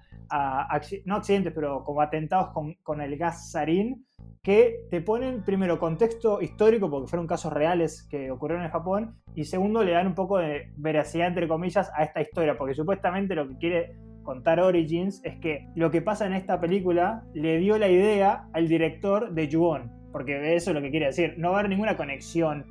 no 1.05 1.15
accidentes, 1.15 1.53
pero 1.55 1.85
como 1.85 2.01
atentados 2.01 2.51
con, 2.83 3.01
el 3.01 3.17
gas 3.17 3.53
sarín, 3.53 4.05
que 4.42 4.87
te 4.90 5.03
ponen 5.03 5.44
primero 5.44 5.79
contexto 5.79 6.40
histórico, 6.40 6.90
porque 6.90 7.09
fueron 7.09 7.26
casos 7.26 7.53
reales 7.53 8.07
que 8.11 8.31
ocurrieron 8.31 8.64
en 8.64 8.70
Japón, 8.70 9.16
y 9.35 9.44
segundo 9.44 9.85
le 9.85 9.92
dan 9.92 10.07
un 10.07 10.14
poco 10.14 10.38
de 10.38 10.72
veracidad, 10.76 11.29
entre 11.29 11.46
comillas, 11.46 11.90
a 11.94 12.05
esta 12.05 12.20
historia, 12.22 12.57
porque 12.57 12.74
supuestamente 12.74 13.35
lo 13.35 13.46
que 13.48 13.59
quiere 13.59 13.96
contar 14.22 14.61
Origins 14.61 15.22
es 15.24 15.38
que 15.40 15.68
lo 15.74 15.90
que 15.90 16.03
pasa 16.03 16.26
en 16.26 16.33
esta 16.33 16.61
película 16.61 17.24
le 17.35 17.59
dio 17.59 17.79
la 17.79 17.88
idea 17.88 18.46
al 18.53 18.68
director 18.68 19.33
de 19.33 19.48
Yuon, 19.48 19.90
porque 20.12 20.55
eso 20.55 20.70
es 20.70 20.74
lo 20.74 20.83
que 20.83 20.90
quiere 20.90 21.07
decir, 21.07 21.35
no 21.37 21.50
va 21.50 21.57
a 21.57 21.61
haber 21.61 21.70
ninguna 21.70 21.96
conexión 21.96 22.64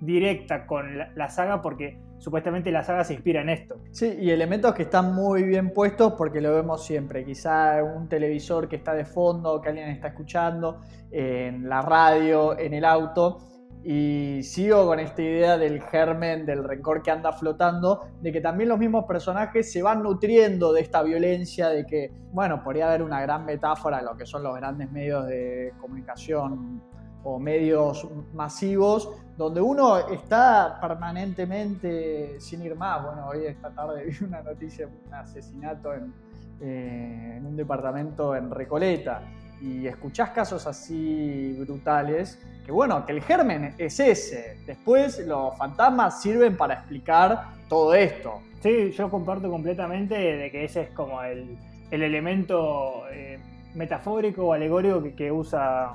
directa 0.00 0.66
con 0.66 0.98
la 0.98 1.28
saga 1.28 1.62
porque 1.62 1.98
supuestamente 2.22 2.70
la 2.70 2.84
saga 2.84 3.02
se 3.02 3.14
inspira 3.14 3.40
en 3.40 3.48
esto. 3.48 3.80
Sí, 3.90 4.16
y 4.20 4.30
elementos 4.30 4.72
que 4.74 4.84
están 4.84 5.12
muy 5.12 5.42
bien 5.42 5.70
puestos 5.70 6.12
porque 6.12 6.40
lo 6.40 6.54
vemos 6.54 6.86
siempre. 6.86 7.24
Quizá 7.24 7.82
un 7.82 8.08
televisor 8.08 8.68
que 8.68 8.76
está 8.76 8.94
de 8.94 9.04
fondo, 9.04 9.60
que 9.60 9.70
alguien 9.70 9.88
está 9.88 10.08
escuchando, 10.08 10.82
en 11.10 11.68
la 11.68 11.82
radio, 11.82 12.56
en 12.56 12.74
el 12.74 12.84
auto. 12.84 13.38
Y 13.82 14.40
sigo 14.44 14.86
con 14.86 15.00
esta 15.00 15.20
idea 15.20 15.58
del 15.58 15.82
germen, 15.82 16.46
del 16.46 16.62
rencor 16.62 17.02
que 17.02 17.10
anda 17.10 17.32
flotando, 17.32 18.02
de 18.20 18.30
que 18.30 18.40
también 18.40 18.68
los 18.68 18.78
mismos 18.78 19.04
personajes 19.04 19.72
se 19.72 19.82
van 19.82 20.04
nutriendo 20.04 20.72
de 20.72 20.80
esta 20.80 21.02
violencia, 21.02 21.70
de 21.70 21.84
que, 21.84 22.12
bueno, 22.30 22.62
podría 22.62 22.86
haber 22.86 23.02
una 23.02 23.20
gran 23.20 23.44
metáfora 23.44 23.98
en 23.98 24.04
lo 24.04 24.16
que 24.16 24.26
son 24.26 24.44
los 24.44 24.54
grandes 24.54 24.88
medios 24.92 25.26
de 25.26 25.72
comunicación 25.80 26.80
o 27.24 27.38
medios 27.38 28.06
masivos, 28.34 29.10
donde 29.36 29.60
uno 29.60 30.08
está 30.08 30.78
permanentemente 30.80 32.40
sin 32.40 32.62
ir 32.62 32.74
más. 32.76 33.04
Bueno, 33.04 33.28
hoy 33.28 33.46
esta 33.46 33.70
tarde 33.70 34.04
vi 34.20 34.24
una 34.24 34.42
noticia 34.42 34.86
un 34.86 35.14
asesinato 35.14 35.94
en, 35.94 36.12
eh, 36.60 37.34
en 37.36 37.46
un 37.46 37.56
departamento 37.56 38.36
en 38.36 38.50
Recoleta 38.50 39.22
y 39.60 39.86
escuchás 39.86 40.30
casos 40.30 40.66
así 40.66 41.56
brutales, 41.60 42.38
que 42.66 42.72
bueno, 42.72 43.06
que 43.06 43.12
el 43.12 43.22
germen 43.22 43.74
es 43.78 44.00
ese. 44.00 44.58
Después 44.66 45.24
los 45.26 45.56
fantasmas 45.56 46.20
sirven 46.20 46.56
para 46.56 46.74
explicar 46.74 47.52
todo 47.68 47.94
esto. 47.94 48.40
Sí, 48.60 48.90
yo 48.92 49.08
comparto 49.08 49.50
completamente 49.50 50.14
de 50.14 50.50
que 50.50 50.64
ese 50.64 50.82
es 50.82 50.90
como 50.90 51.22
el, 51.22 51.56
el 51.90 52.02
elemento 52.02 53.04
eh, 53.12 53.38
metafórico 53.74 54.46
o 54.46 54.52
alegórico 54.52 55.02
que, 55.16 55.30
usa 55.30 55.94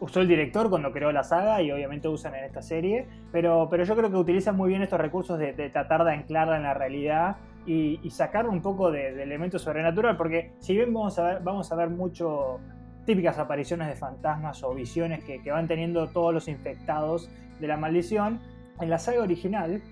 usó 0.00 0.20
el 0.20 0.28
director 0.28 0.68
cuando 0.70 0.92
creó 0.92 1.12
la 1.12 1.22
saga 1.22 1.62
y 1.62 1.70
obviamente 1.70 2.08
usan 2.08 2.34
en 2.34 2.44
esta 2.44 2.62
serie, 2.62 3.06
pero, 3.32 3.68
pero 3.70 3.84
yo 3.84 3.96
creo 3.96 4.10
que 4.10 4.16
utilizan 4.16 4.56
muy 4.56 4.68
bien 4.68 4.82
estos 4.82 5.00
recursos 5.00 5.38
de, 5.38 5.52
tratar 5.70 6.04
de 6.04 6.12
anclarla 6.12 6.56
en 6.56 6.62
la 6.64 6.74
realidad 6.74 7.36
y, 7.66 8.00
y 8.02 8.10
sacar 8.10 8.48
un 8.48 8.60
poco 8.60 8.90
de, 8.90 9.14
de, 9.14 9.22
elemento 9.22 9.58
sobrenatural, 9.58 10.16
porque 10.16 10.52
si 10.58 10.74
bien 10.74 10.92
vamos 10.92 11.18
a 11.18 11.24
ver, 11.24 11.42
vamos 11.42 11.70
a 11.72 11.76
ver 11.76 11.90
mucho 11.90 12.60
típicas 13.06 13.38
apariciones 13.38 13.88
de 13.88 13.94
fantasmas 13.94 14.62
o 14.62 14.74
visiones 14.74 15.22
que 15.24 15.50
van 15.50 15.68
teniendo 15.68 16.08
todos 16.08 16.32
los 16.32 16.48
infectados 16.48 17.30
de 17.60 17.66
la 17.66 17.76
maldición, 17.76 18.40
en 18.80 18.90
la 18.90 18.98
saga 18.98 19.22
original 19.22 19.82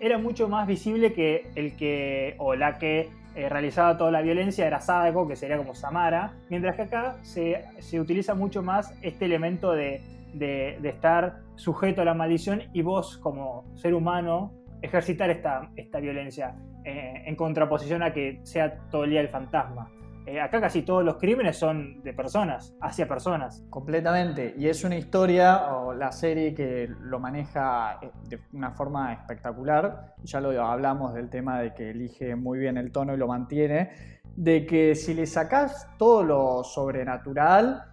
era 0.00 0.18
mucho 0.18 0.48
más 0.48 0.66
visible 0.66 1.12
que 1.12 1.50
el 1.54 1.76
que 1.76 2.34
o 2.38 2.54
la 2.54 2.78
que 2.78 3.08
eh, 3.38 3.48
realizaba 3.48 3.96
toda 3.96 4.10
la 4.10 4.20
violencia 4.20 4.66
era 4.66 4.80
Sadako, 4.80 5.28
que 5.28 5.36
sería 5.36 5.56
como 5.56 5.72
Samara, 5.72 6.32
mientras 6.48 6.74
que 6.74 6.82
acá 6.82 7.18
se, 7.22 7.66
se 7.78 8.00
utiliza 8.00 8.34
mucho 8.34 8.64
más 8.64 8.92
este 9.00 9.26
elemento 9.26 9.70
de, 9.70 10.00
de, 10.34 10.76
de, 10.80 10.88
estar 10.88 11.36
sujeto 11.54 12.02
a 12.02 12.04
la 12.04 12.14
maldición 12.14 12.64
y 12.72 12.82
vos 12.82 13.16
como 13.18 13.64
ser 13.76 13.94
humano 13.94 14.52
ejercitar 14.82 15.30
esta, 15.30 15.70
esta 15.76 16.00
violencia 16.00 16.56
eh, 16.84 17.22
en 17.26 17.36
contraposición 17.36 18.02
a 18.02 18.12
que 18.12 18.40
sea 18.42 18.76
todo 18.90 19.04
el 19.04 19.10
día 19.10 19.20
el 19.20 19.28
fantasma. 19.28 19.88
Eh, 20.28 20.42
acá 20.42 20.60
casi 20.60 20.82
todos 20.82 21.02
los 21.02 21.16
crímenes 21.16 21.56
son 21.56 22.02
de 22.02 22.12
personas, 22.12 22.74
hacia 22.82 23.08
personas. 23.08 23.64
Completamente. 23.70 24.54
Y 24.58 24.68
es 24.68 24.84
una 24.84 24.98
historia 24.98 25.72
o 25.72 25.94
la 25.94 26.12
serie 26.12 26.52
que 26.52 26.86
lo 27.00 27.18
maneja 27.18 27.98
eh, 28.02 28.10
de 28.28 28.38
una 28.52 28.72
forma 28.72 29.14
espectacular. 29.14 30.16
Ya 30.24 30.42
lo 30.42 30.50
hablamos 30.62 31.14
del 31.14 31.30
tema 31.30 31.62
de 31.62 31.72
que 31.72 31.92
elige 31.92 32.36
muy 32.36 32.58
bien 32.58 32.76
el 32.76 32.92
tono 32.92 33.14
y 33.14 33.16
lo 33.16 33.26
mantiene. 33.26 34.20
De 34.36 34.66
que 34.66 34.94
si 34.94 35.14
le 35.14 35.24
sacás 35.24 35.88
todo 35.96 36.22
lo 36.22 36.62
sobrenatural, 36.62 37.84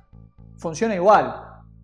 funciona 0.57 0.93
igual. 0.93 1.41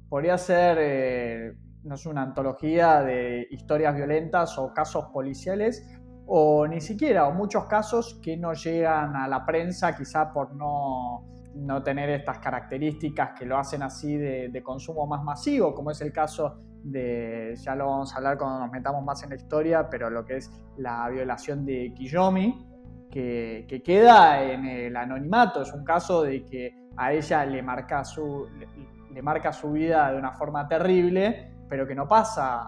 Podría 0.10 0.38
ser, 0.38 0.78
eh, 0.82 1.54
no 1.86 1.96
sé, 1.96 2.10
una 2.10 2.24
antología 2.24 3.02
de 3.04 3.48
historias 3.52 3.96
violentas 3.96 4.58
o 4.58 4.74
casos 4.74 5.06
policiales 5.14 5.88
o 6.26 6.68
ni 6.68 6.82
siquiera, 6.82 7.28
o 7.28 7.34
muchos 7.34 7.66
casos 7.66 8.20
que 8.22 8.38
no 8.38 8.54
llegan 8.54 9.16
a 9.16 9.28
la 9.28 9.46
prensa 9.46 9.96
quizá 9.96 10.32
por 10.32 10.56
no, 10.56 11.26
no 11.56 11.84
tener 11.84 12.10
estas 12.10 12.40
características 12.40 13.32
que 13.38 13.46
lo 13.46 13.58
hacen 13.58 13.84
así 13.84 14.18
de, 14.18 14.62
consumo 14.64 15.06
más 15.08 15.24
masivo, 15.24 15.74
como 15.74 15.92
es 15.92 16.02
el 16.02 16.12
caso 16.12 16.62
de, 16.84 17.56
ya 17.58 17.76
lo 17.76 17.88
vamos 17.88 18.14
a 18.14 18.18
hablar 18.18 18.38
cuando 18.38 18.60
nos 18.60 18.72
metamos 18.72 19.04
más 19.04 19.24
en 19.24 19.30
la 19.30 19.36
historia, 19.36 19.90
pero 19.90 20.10
lo 20.10 20.26
que 20.26 20.38
es 20.38 20.52
la 20.78 21.08
violación 21.10 21.66
de 21.66 21.94
Kiyomi, 21.94 22.68
que, 23.10 23.66
que 23.68 23.84
queda 23.84 24.42
en 24.44 24.66
el 24.66 24.96
anonimato, 24.96 25.62
es 25.62 25.74
un 25.74 25.84
caso 25.84 26.24
de 26.24 26.46
que 26.46 26.82
a 26.96 27.12
ella 27.12 27.46
le 27.46 27.62
marca 27.62 28.04
su, 28.04 28.48
le 29.14 29.22
marca 29.22 29.52
su 29.52 29.72
vida 29.72 30.12
de 30.12 30.18
una 30.18 30.32
forma 30.32 30.68
terrible, 30.68 31.51
pero 31.72 31.88
que 31.88 31.96
no 31.96 32.06
pasa 32.06 32.68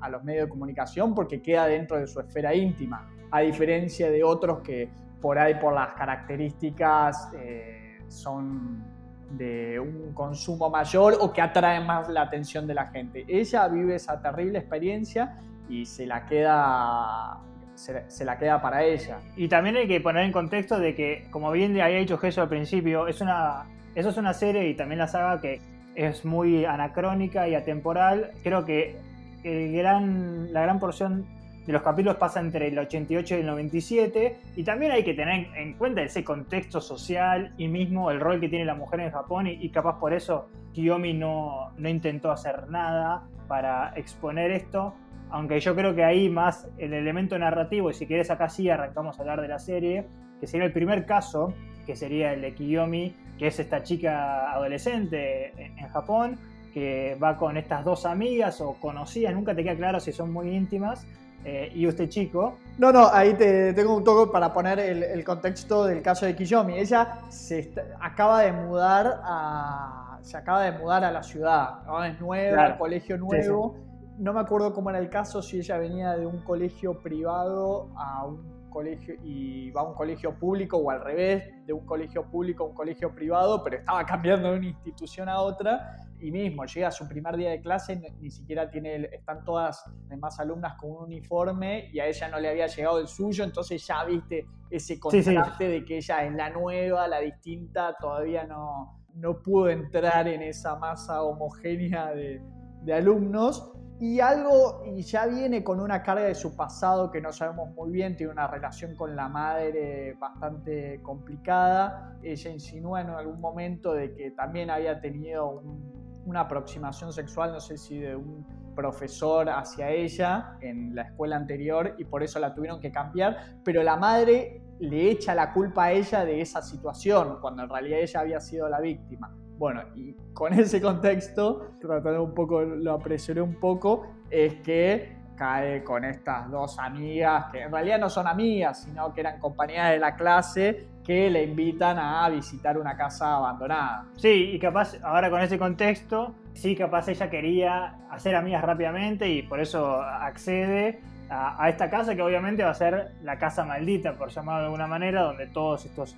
a 0.00 0.08
los 0.08 0.22
medios 0.22 0.44
de 0.44 0.50
comunicación 0.50 1.16
porque 1.16 1.42
queda 1.42 1.66
dentro 1.66 1.98
de 1.98 2.06
su 2.06 2.20
esfera 2.20 2.54
íntima, 2.54 3.10
a 3.28 3.40
diferencia 3.40 4.08
de 4.08 4.22
otros 4.22 4.60
que 4.60 4.88
por 5.20 5.36
ahí 5.36 5.56
por 5.56 5.74
las 5.74 5.94
características 5.94 7.32
eh, 7.34 7.98
son 8.06 8.84
de 9.32 9.80
un 9.80 10.14
consumo 10.14 10.70
mayor 10.70 11.18
o 11.20 11.32
que 11.32 11.42
atraen 11.42 11.84
más 11.84 12.08
la 12.08 12.22
atención 12.22 12.68
de 12.68 12.74
la 12.74 12.86
gente. 12.86 13.24
Ella 13.26 13.66
vive 13.66 13.96
esa 13.96 14.22
terrible 14.22 14.60
experiencia 14.60 15.36
y 15.68 15.84
se 15.84 16.06
la 16.06 16.24
queda 16.24 17.40
se, 17.74 18.24
la 18.24 18.38
queda 18.38 18.62
para 18.62 18.84
ella. 18.84 19.18
Y 19.34 19.48
también 19.48 19.74
hay 19.74 19.88
que 19.88 20.00
poner 20.00 20.24
en 20.24 20.30
contexto 20.30 20.78
de 20.78 20.94
que, 20.94 21.26
como 21.32 21.50
bien 21.50 21.72
había 21.80 21.98
dicho 21.98 22.16
Jesús 22.16 22.38
al 22.38 22.48
principio, 22.48 23.08
es 23.08 23.20
una, 23.20 23.64
eso 23.96 24.10
es 24.10 24.16
una 24.16 24.34
serie 24.34 24.68
y 24.68 24.76
también 24.76 25.00
la 25.00 25.08
saga 25.08 25.40
que 25.40 25.60
es 25.94 26.24
muy 26.24 26.64
anacrónica 26.64 27.48
y 27.48 27.54
atemporal. 27.54 28.32
Creo 28.42 28.64
que 28.64 28.96
el 29.44 29.72
gran, 29.72 30.52
la 30.52 30.62
gran 30.62 30.78
porción 30.78 31.26
de 31.66 31.72
los 31.72 31.82
capítulos 31.82 32.16
pasa 32.16 32.40
entre 32.40 32.68
el 32.68 32.78
88 32.78 33.36
y 33.36 33.40
el 33.40 33.46
97 33.46 34.38
y 34.56 34.64
también 34.64 34.92
hay 34.92 35.04
que 35.04 35.14
tener 35.14 35.46
en 35.56 35.74
cuenta 35.74 36.02
ese 36.02 36.24
contexto 36.24 36.80
social 36.80 37.52
y 37.58 37.68
mismo 37.68 38.10
el 38.10 38.18
rol 38.18 38.40
que 38.40 38.48
tiene 38.48 38.64
la 38.64 38.74
mujer 38.74 39.00
en 39.00 39.10
Japón 39.10 39.46
y, 39.46 39.52
y 39.52 39.68
capaz 39.70 39.98
por 39.98 40.12
eso 40.12 40.48
Kiyomi 40.72 41.14
no, 41.14 41.70
no, 41.76 41.88
intentó 41.88 42.30
hacer 42.30 42.68
nada 42.68 43.24
para 43.46 43.92
exponer 43.96 44.50
esto, 44.52 44.94
aunque 45.30 45.60
yo 45.60 45.74
creo 45.74 45.94
que 45.94 46.04
ahí 46.04 46.28
más 46.28 46.68
el 46.78 46.92
elemento 46.92 47.38
narrativo 47.38 47.90
y 47.90 47.94
si 47.94 48.06
quieres 48.06 48.30
acá 48.30 48.48
sí 48.48 48.68
arrancamos 48.70 49.18
a 49.18 49.22
hablar 49.22 49.40
de 49.40 49.48
la 49.48 49.58
serie, 49.58 50.06
que 50.40 50.46
sería 50.46 50.66
el 50.66 50.72
primer 50.72 51.06
caso, 51.06 51.52
que 51.86 51.96
sería 51.96 52.32
el 52.32 52.40
de 52.40 52.54
Kiyomi, 52.54 53.14
que 53.40 53.46
es 53.46 53.58
esta 53.58 53.82
chica 53.82 54.52
adolescente 54.52 55.54
en, 55.56 55.88
Japón, 55.88 56.38
que 56.74 57.16
va 57.20 57.38
con 57.38 57.56
estas 57.56 57.82
dos 57.82 58.04
amigas 58.04 58.60
o 58.60 58.74
conocidas, 58.74 59.32
nunca 59.32 59.54
te 59.54 59.62
queda 59.62 59.76
claro 59.76 59.98
si 59.98 60.12
son 60.12 60.30
muy 60.30 60.54
íntimas, 60.54 61.06
eh, 61.42 61.72
y 61.74 61.86
usted 61.86 62.10
chico. 62.10 62.58
No, 62.76 62.92
no, 62.92 63.08
ahí 63.10 63.32
te 63.32 63.72
tengo 63.72 63.96
un 63.96 64.04
toque 64.04 64.30
para 64.30 64.52
poner 64.52 64.78
el, 64.78 65.02
el 65.02 65.24
contexto 65.24 65.86
del 65.86 66.02
caso 66.02 66.26
de 66.26 66.36
Kiyomi. 66.36 66.74
Ella 66.78 67.20
se 67.30 67.60
está, 67.60 67.82
acaba 67.98 68.42
de 68.42 68.52
mudar 68.52 69.22
a, 69.24 70.18
se 70.20 70.36
acaba 70.36 70.64
de 70.64 70.72
mudar 70.72 71.02
a 71.02 71.10
la 71.10 71.22
ciudad, 71.22 71.82
¿no? 71.86 72.04
es 72.04 72.20
nueva, 72.20 72.52
claro. 72.52 72.78
colegio 72.78 73.16
nuevo. 73.16 73.72
Sí, 73.74 73.80
sí. 73.80 74.16
No 74.18 74.34
me 74.34 74.40
acuerdo 74.40 74.74
cómo 74.74 74.90
era 74.90 74.98
el 74.98 75.08
caso, 75.08 75.40
si 75.40 75.60
ella 75.60 75.78
venía 75.78 76.14
de 76.14 76.26
un 76.26 76.42
colegio 76.44 76.98
privado 76.98 77.88
a 77.96 78.26
un 78.26 78.59
colegio 78.70 79.14
y 79.22 79.70
va 79.72 79.82
a 79.82 79.84
un 79.84 79.94
colegio 79.94 80.38
público 80.38 80.78
o 80.78 80.90
al 80.90 81.02
revés, 81.02 81.44
de 81.66 81.72
un 81.72 81.84
colegio 81.84 82.24
público 82.30 82.64
a 82.64 82.68
un 82.68 82.74
colegio 82.74 83.14
privado, 83.14 83.62
pero 83.62 83.78
estaba 83.78 84.04
cambiando 84.06 84.50
de 84.52 84.58
una 84.58 84.66
institución 84.66 85.28
a 85.28 85.40
otra 85.40 85.96
y 86.18 86.30
mismo 86.30 86.64
llega 86.64 86.88
a 86.88 86.90
su 86.90 87.08
primer 87.08 87.36
día 87.36 87.50
de 87.50 87.60
clase, 87.60 88.00
ni 88.20 88.30
siquiera 88.30 88.70
tiene, 88.70 89.08
están 89.12 89.44
todas 89.44 89.84
demás 90.08 90.38
alumnas 90.38 90.74
con 90.78 90.90
un 90.90 91.04
uniforme 91.04 91.88
y 91.92 92.00
a 92.00 92.06
ella 92.06 92.28
no 92.28 92.38
le 92.38 92.48
había 92.48 92.66
llegado 92.66 92.98
el 92.98 93.08
suyo, 93.08 93.44
entonces 93.44 93.86
ya 93.86 94.04
viste 94.04 94.46
ese 94.70 94.98
contraste 94.98 95.34
sí, 95.34 95.56
sí. 95.58 95.64
de 95.64 95.84
que 95.84 95.96
ella 95.96 96.24
es 96.24 96.34
la 96.34 96.50
nueva, 96.50 97.08
la 97.08 97.20
distinta, 97.20 97.96
todavía 97.98 98.44
no, 98.44 99.00
no 99.14 99.42
pudo 99.42 99.68
entrar 99.68 100.28
en 100.28 100.42
esa 100.42 100.76
masa 100.76 101.22
homogénea 101.22 102.12
de, 102.12 102.42
de 102.82 102.94
alumnos. 102.94 103.72
Y 103.98 104.20
algo, 104.20 104.82
y 104.86 105.02
ya 105.02 105.26
viene 105.26 105.62
con 105.62 105.78
una 105.78 106.02
carga 106.02 106.24
de 106.24 106.34
su 106.34 106.56
pasado 106.56 107.10
que 107.10 107.20
no 107.20 107.32
sabemos 107.32 107.74
muy 107.74 107.90
bien, 107.90 108.16
tiene 108.16 108.32
una 108.32 108.46
relación 108.46 108.96
con 108.96 109.14
la 109.14 109.28
madre 109.28 110.14
bastante 110.18 111.02
complicada. 111.02 112.16
Ella 112.22 112.50
insinúa 112.50 113.02
en 113.02 113.10
algún 113.10 113.38
momento 113.38 113.92
de 113.92 114.14
que 114.14 114.30
también 114.30 114.70
había 114.70 115.02
tenido 115.02 115.50
un, 115.50 116.22
una 116.24 116.40
aproximación 116.40 117.12
sexual, 117.12 117.52
no 117.52 117.60
sé 117.60 117.76
si 117.76 117.98
de 117.98 118.16
un 118.16 118.46
profesor 118.74 119.50
hacia 119.50 119.90
ella 119.90 120.56
en 120.60 120.94
la 120.94 121.02
escuela 121.02 121.36
anterior 121.36 121.94
y 121.98 122.04
por 122.04 122.22
eso 122.22 122.38
la 122.38 122.54
tuvieron 122.54 122.80
que 122.80 122.90
cambiar, 122.90 123.58
pero 123.64 123.82
la 123.82 123.96
madre 123.96 124.62
le 124.78 125.10
echa 125.10 125.34
la 125.34 125.52
culpa 125.52 125.86
a 125.86 125.92
ella 125.92 126.24
de 126.24 126.40
esa 126.40 126.62
situación, 126.62 127.38
cuando 127.40 127.64
en 127.64 127.68
realidad 127.68 128.00
ella 128.00 128.20
había 128.20 128.40
sido 128.40 128.68
la 128.68 128.80
víctima. 128.80 129.36
Bueno, 129.60 129.82
y 129.94 130.14
con 130.32 130.54
ese 130.58 130.80
contexto, 130.80 131.72
tratando 131.82 132.24
un 132.24 132.34
poco, 132.34 132.62
lo 132.62 132.94
apresuré 132.94 133.42
un 133.42 133.60
poco, 133.60 134.06
es 134.30 134.54
que 134.62 135.20
cae 135.36 135.84
con 135.84 136.02
estas 136.02 136.50
dos 136.50 136.78
amigas, 136.78 137.52
que 137.52 137.62
en 137.64 137.70
realidad 137.70 137.98
no 137.98 138.08
son 138.08 138.26
amigas, 138.26 138.84
sino 138.84 139.12
que 139.12 139.20
eran 139.20 139.38
compañeras 139.38 139.90
de 139.90 139.98
la 139.98 140.16
clase, 140.16 140.86
que 141.04 141.28
le 141.28 141.44
invitan 141.44 141.98
a 141.98 142.26
visitar 142.30 142.78
una 142.78 142.96
casa 142.96 143.36
abandonada. 143.36 144.06
Sí, 144.16 144.50
y 144.54 144.58
capaz, 144.58 144.94
ahora 145.02 145.28
con 145.28 145.42
ese 145.42 145.58
contexto, 145.58 146.34
sí, 146.54 146.74
capaz 146.74 147.08
ella 147.08 147.28
quería 147.28 147.98
hacer 148.10 148.36
amigas 148.36 148.62
rápidamente 148.62 149.28
y 149.28 149.42
por 149.42 149.60
eso 149.60 150.00
accede 150.00 151.02
a, 151.28 151.68
esta 151.68 151.90
casa 151.90 152.16
que 152.16 152.22
obviamente 152.22 152.64
va 152.64 152.70
a 152.70 152.74
ser 152.74 153.12
la 153.22 153.38
casa 153.38 153.66
maldita, 153.66 154.14
por 154.14 154.30
llamarlo 154.30 154.60
de 154.60 154.66
alguna 154.66 154.86
manera, 154.86 155.22
donde 155.22 155.46
todos 155.48 155.84
estos 155.84 156.16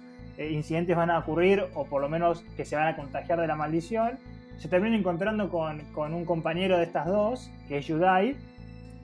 incidentes 0.51 0.97
van 0.97 1.11
a 1.11 1.19
ocurrir 1.19 1.65
o 1.75 1.85
por 1.85 2.01
lo 2.03 2.09
menos 2.09 2.45
que 2.57 2.65
se 2.65 2.77
van 2.77 2.89
a 2.89 2.97
contagiar 2.97 3.41
de 3.41 3.47
la 3.47 3.57
maldición. 3.57 4.19
Se 4.57 4.69
termina 4.69 4.97
encontrando 4.97 5.49
con, 5.49 5.81
con 5.93 6.15
un 6.15 6.25
compañero 6.25 6.77
de 6.77 6.85
estas 6.85 7.07
dos, 7.07 7.51
que 7.69 7.79
es 7.79 7.87
Yudai, 7.87 8.37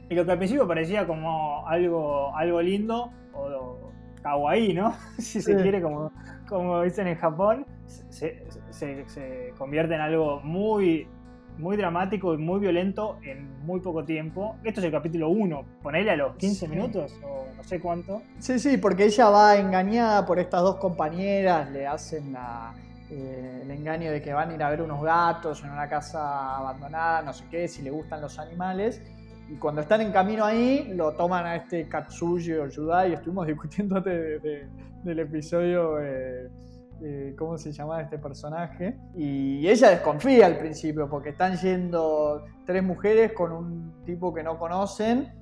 y 0.08 0.14
lo 0.14 0.24
que 0.24 0.32
al 0.32 0.38
principio 0.38 0.66
parecía 0.66 1.06
como 1.06 1.66
algo, 1.66 2.34
algo 2.36 2.62
lindo, 2.62 3.12
o 3.32 3.92
kawaii, 4.22 4.74
¿no? 4.74 4.94
si 5.18 5.40
se 5.42 5.56
sí. 5.56 5.62
quiere, 5.62 5.82
como, 5.82 6.12
como 6.48 6.82
dicen 6.82 7.06
en 7.06 7.16
Japón, 7.16 7.66
se, 7.86 8.44
se, 8.70 9.08
se, 9.08 9.52
convierte 9.56 9.94
en 9.94 10.00
algo 10.00 10.40
muy 10.40 11.06
muy 11.58 11.76
dramático 11.76 12.34
y 12.34 12.38
muy 12.38 12.60
violento 12.60 13.18
en 13.22 13.64
muy 13.64 13.80
poco 13.80 14.04
tiempo. 14.04 14.56
Esto 14.64 14.80
es 14.80 14.86
el 14.86 14.92
capítulo 14.92 15.28
1, 15.28 15.64
ponele 15.82 16.10
a 16.12 16.16
los 16.16 16.36
15 16.36 16.68
minutos 16.68 17.14
o 17.22 17.46
no 17.56 17.64
sé 17.64 17.80
cuánto. 17.80 18.22
Sí, 18.38 18.58
sí, 18.58 18.76
porque 18.76 19.04
ella 19.04 19.28
va 19.28 19.56
engañada 19.56 20.24
por 20.24 20.38
estas 20.38 20.62
dos 20.62 20.76
compañeras, 20.76 21.70
le 21.70 21.86
hacen 21.86 22.36
eh, 23.10 23.60
el 23.62 23.70
engaño 23.70 24.10
de 24.10 24.22
que 24.22 24.32
van 24.32 24.50
a 24.50 24.54
ir 24.54 24.62
a 24.62 24.70
ver 24.70 24.82
unos 24.82 25.02
gatos 25.02 25.62
en 25.64 25.70
una 25.70 25.88
casa 25.88 26.56
abandonada, 26.56 27.22
no 27.22 27.32
sé 27.32 27.44
qué, 27.50 27.68
si 27.68 27.82
le 27.82 27.90
gustan 27.90 28.20
los 28.20 28.38
animales. 28.38 29.02
Y 29.50 29.56
cuando 29.56 29.80
están 29.80 30.02
en 30.02 30.12
camino 30.12 30.44
ahí, 30.44 30.92
lo 30.94 31.12
toman 31.12 31.46
a 31.46 31.56
este 31.56 31.88
Katsuji 31.88 32.52
o 32.52 32.68
Yudai. 32.68 33.14
Estuvimos 33.14 33.46
discutiendo 33.48 33.96
antes 33.96 34.42
del 35.02 35.18
episodio 35.18 35.98
eh, 36.00 36.50
eh, 37.02 37.34
cómo 37.38 37.56
se 37.58 37.72
llamaba 37.72 38.02
este 38.02 38.18
personaje. 38.18 38.96
Y 39.14 39.68
ella 39.68 39.90
desconfía 39.90 40.46
al 40.46 40.58
principio 40.58 41.08
porque 41.08 41.30
están 41.30 41.56
yendo 41.56 42.44
tres 42.66 42.82
mujeres 42.82 43.32
con 43.32 43.52
un 43.52 44.04
tipo 44.04 44.34
que 44.34 44.42
no 44.42 44.58
conocen, 44.58 45.32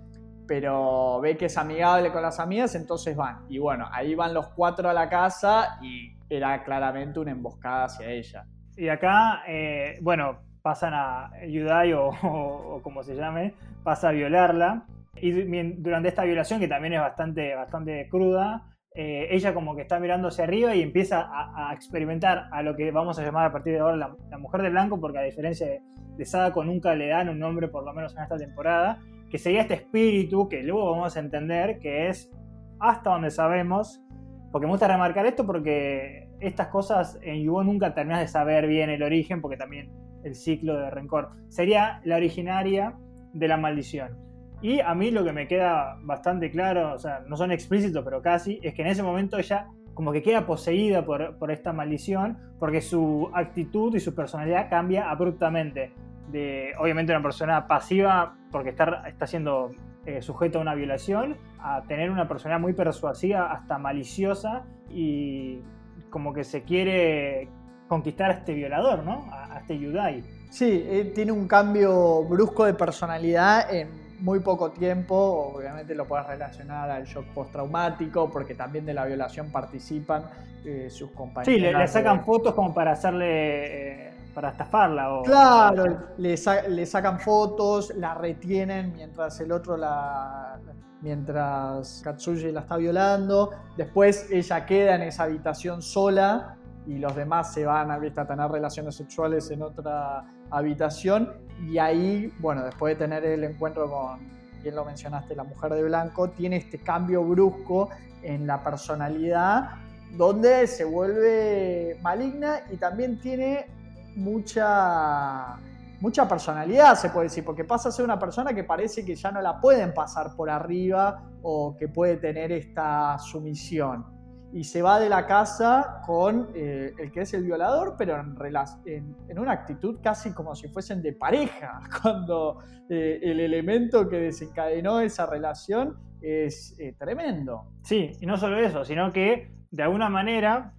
pero 0.46 1.20
ve 1.20 1.36
que 1.36 1.46
es 1.46 1.56
amigable 1.58 2.12
con 2.12 2.22
las 2.22 2.38
amigas, 2.40 2.74
entonces 2.74 3.16
van. 3.16 3.44
Y 3.48 3.58
bueno, 3.58 3.88
ahí 3.90 4.14
van 4.14 4.34
los 4.34 4.48
cuatro 4.48 4.88
a 4.88 4.92
la 4.92 5.08
casa 5.08 5.78
y 5.82 6.16
era 6.28 6.62
claramente 6.62 7.18
una 7.18 7.30
emboscada 7.30 7.84
hacia 7.84 8.10
ella. 8.10 8.46
Y 8.76 8.88
acá, 8.88 9.42
eh, 9.48 9.98
bueno, 10.02 10.38
pasan 10.62 10.92
a 10.94 11.30
Yudai 11.46 11.92
o, 11.94 12.80
como 12.82 13.02
se 13.02 13.14
llame, 13.14 13.54
pasa 13.82 14.10
a 14.10 14.12
violarla. 14.12 14.84
Y 15.18 15.30
durante 15.32 16.08
esta 16.08 16.24
violación, 16.24 16.60
que 16.60 16.68
también 16.68 16.92
es 16.92 17.00
bastante, 17.00 17.54
bastante 17.54 18.06
cruda, 18.10 18.75
eh, 18.98 19.28
ella 19.30 19.52
como 19.52 19.76
que 19.76 19.82
está 19.82 20.00
mirando 20.00 20.28
hacia 20.28 20.44
arriba 20.44 20.74
y 20.74 20.80
empieza 20.80 21.28
a, 21.30 21.72
experimentar 21.74 22.48
a 22.50 22.62
lo 22.62 22.74
que 22.74 22.90
vamos 22.90 23.18
a 23.18 23.22
llamar 23.22 23.46
a 23.46 23.52
partir 23.52 23.74
de 23.74 23.80
ahora 23.80 23.96
la, 23.96 24.38
mujer 24.38 24.62
de 24.62 24.70
blanco, 24.70 24.98
porque 24.98 25.18
a 25.18 25.22
diferencia 25.22 25.66
de, 25.66 25.82
de, 26.16 26.24
Sadako 26.24 26.64
nunca 26.64 26.94
le 26.94 27.09
dan 27.09 27.28
un 27.28 27.38
nombre, 27.38 27.68
por 27.68 27.85
lo 27.85 27.92
menos 27.92 28.16
en 28.16 28.22
esta 28.22 28.38
temporada, 28.38 28.98
que 29.30 29.38
sería 29.38 29.61
este 29.61 29.74
espíritu 29.74 30.48
que 30.48 30.62
luego 30.62 30.92
vamos 30.92 31.14
a 31.16 31.20
entender 31.20 31.78
que 31.78 32.09
es 32.09 32.30
hasta 32.78 33.11
donde 33.11 33.30
sabemos, 33.30 34.02
porque 34.50 34.66
me 34.66 34.72
gusta 34.72 34.88
remarcar 34.88 35.26
esto 35.26 35.46
porque 35.46 36.28
estas 36.40 36.68
cosas 36.68 37.18
en 37.22 37.42
Yugo 37.42 37.64
nunca 37.64 37.94
terminas 37.94 38.20
de 38.20 38.28
saber 38.28 38.66
bien 38.66 38.88
el 38.88 39.02
origen, 39.02 39.42
porque 39.42 39.59
también 39.59 39.90
el 40.24 40.35
ciclo 40.35 40.78
de 40.78 40.90
rencor. 40.90 41.30
Sería 41.48 42.00
la 42.04 42.16
originaria 42.16 42.94
de 43.32 43.48
la 43.48 43.56
maldición. 43.56 44.25
Y 44.62 44.80
a 44.80 44.94
mí 44.94 45.10
lo 45.10 45.24
que 45.24 45.32
me 45.32 45.46
queda 45.46 45.98
bastante 46.02 46.50
claro, 46.50 46.94
o 46.94 46.98
sea, 46.98 47.22
no 47.26 47.36
son 47.36 47.52
explícitos, 47.52 48.02
pero 48.04 48.22
casi, 48.22 48.58
es 48.62 48.74
que 48.74 48.82
en 48.82 48.88
ese 48.88 49.02
momento 49.02 49.38
ella 49.38 49.68
como 49.94 50.12
que 50.12 50.22
queda 50.22 50.46
poseída 50.46 51.04
por, 51.04 51.36
por 51.38 51.50
esta 51.50 51.72
maldición, 51.72 52.36
porque 52.58 52.82
su 52.82 53.30
actitud 53.32 53.94
y 53.94 54.00
su 54.00 54.14
personalidad 54.14 54.68
cambia 54.68 55.10
abruptamente. 55.10 55.92
De, 56.30 56.72
obviamente, 56.78 57.12
una 57.12 57.22
persona 57.22 57.66
pasiva, 57.66 58.36
porque 58.50 58.70
está, 58.70 59.04
está 59.06 59.26
siendo 59.26 59.70
eh, 60.04 60.20
sujeto 60.20 60.58
a 60.58 60.62
una 60.62 60.74
violación, 60.74 61.36
a 61.58 61.82
tener 61.84 62.10
una 62.10 62.28
personalidad 62.28 62.60
muy 62.60 62.74
persuasiva, 62.74 63.50
hasta 63.50 63.78
maliciosa, 63.78 64.64
y 64.90 65.62
como 66.10 66.34
que 66.34 66.44
se 66.44 66.62
quiere 66.62 67.48
conquistar 67.88 68.30
a 68.30 68.34
este 68.34 68.52
violador, 68.52 69.02
¿no? 69.02 69.26
A, 69.32 69.58
este 69.60 69.78
Yudai. 69.78 70.22
Sí, 70.50 70.84
eh, 70.86 71.12
tiene 71.14 71.32
un 71.32 71.48
cambio 71.48 72.22
brusco 72.24 72.66
de 72.66 72.74
personalidad 72.74 73.72
en 73.74 74.05
muy 74.20 74.40
poco 74.40 74.70
tiempo. 74.70 75.52
Obviamente 75.55 75.94
lo 75.94 76.07
puedes 76.07 76.26
relacionar 76.26 76.90
al 76.90 77.05
shock 77.05 77.26
postraumático, 77.35 78.31
porque 78.31 78.55
también 78.55 78.87
de 78.87 78.94
la 78.94 79.05
violación 79.05 79.50
participan 79.50 80.24
eh, 80.64 80.88
sus 80.90 81.11
compañeros. 81.12 81.70
Sí, 81.72 81.79
le, 81.79 81.88
sacan 81.88 82.24
fotos 82.24 82.55
como 82.55 82.74
para 82.74 82.92
hacerle. 82.92 84.09
Eh, 84.09 84.12
para 84.37 84.50
estafarla. 84.50 85.14
O, 85.14 85.22
claro, 85.22 85.98
le, 86.18 86.37
sacan 86.37 87.18
fotos, 87.18 87.94
la 87.96 88.12
retienen 88.12 88.92
mientras 88.92 89.40
el 89.40 89.50
otro 89.50 89.79
la, 89.79 90.59
mientras 91.00 92.02
Katsuji 92.05 92.52
la 92.52 92.61
está 92.61 92.76
violando. 92.76 93.50
Después 93.79 94.31
ella 94.31 94.66
queda 94.66 94.96
en 94.96 95.02
esa 95.02 95.22
habitación 95.22 95.81
sola 95.81 96.57
y 96.87 96.98
los 96.98 97.16
demás 97.16 97.55
se 97.55 97.64
van 97.64 97.90
a, 97.90 97.98
tener 97.98 98.50
relaciones 98.50 98.94
sexuales 98.94 99.50
en 99.50 99.62
otra 99.62 100.24
habitación. 100.50 101.32
Y 101.68 101.78
ahí, 101.78 102.32
bueno, 102.38 102.64
después 102.64 102.96
de 102.96 103.04
tener 103.04 103.24
el 103.24 103.44
encuentro 103.44 103.90
con, 103.90 104.18
bien 104.62 104.74
lo 104.74 104.85
mencionaste, 104.85 105.35
la 105.35 105.44
mujer 105.44 105.72
de 105.72 105.82
blanco, 105.85 106.30
tiene 106.30 106.56
este 106.56 106.78
cambio 106.78 107.24
brusco 107.24 107.88
en 108.22 108.46
la 108.46 108.62
personalidad 108.62 109.70
donde 110.16 110.66
se 110.66 110.85
vuelve 110.85 111.98
maligna 112.02 112.61
y 112.70 112.76
también 112.76 113.20
tiene 113.20 113.66
mucha 114.14 115.56
mucha 116.00 116.28
personalidad, 116.28 116.94
se 116.94 117.09
puede 117.09 117.24
decir, 117.26 117.44
porque 117.44 117.64
pasa 117.64 117.88
a 117.88 117.92
ser 117.92 118.04
una 118.04 118.18
persona 118.18 118.52
que 118.52 118.64
parece 118.64 119.04
que 119.04 119.14
ya 119.14 119.32
no 119.32 119.40
la 119.40 119.61
pueden 119.61 119.94
pasar 119.94 120.37
por 120.37 120.50
arriba 120.50 121.22
o 121.42 121.74
que 121.76 121.88
puede 121.88 122.16
tener 122.18 122.52
esta 122.52 123.18
sumisión 123.18 124.15
y 124.52 124.64
se 124.64 124.82
va 124.82 124.98
de 125.00 125.09
la 125.09 125.26
casa 125.26 126.00
con 126.06 126.50
eh, 126.54 126.94
el 126.98 127.11
que 127.11 127.22
es 127.22 127.35
el 127.35 127.44
violador, 127.44 127.94
pero 127.98 128.18
en, 128.18 129.38
una 129.38 129.52
actitud 129.52 129.98
casi 130.02 130.32
como 130.32 130.54
si 130.54 130.68
fuesen 130.68 131.02
de 131.02 131.12
pareja, 131.12 131.80
cuando 132.02 132.61
eh, 132.88 133.20
el 133.22 133.40
elemento 133.40 134.09
que 134.09 134.18
desencadenó 134.18 135.00
esa 135.00 135.26
relación 135.26 135.96
es 136.20 136.76
eh, 136.78 136.94
tremendo. 136.98 137.72
Sí, 137.82 138.12
y 138.20 138.26
no 138.26 138.37
solo 138.37 138.59
eso, 138.59 138.85
sino 138.85 139.12
que 139.12 139.50
de 139.70 139.82
alguna 139.82 140.09
manera 140.09 140.72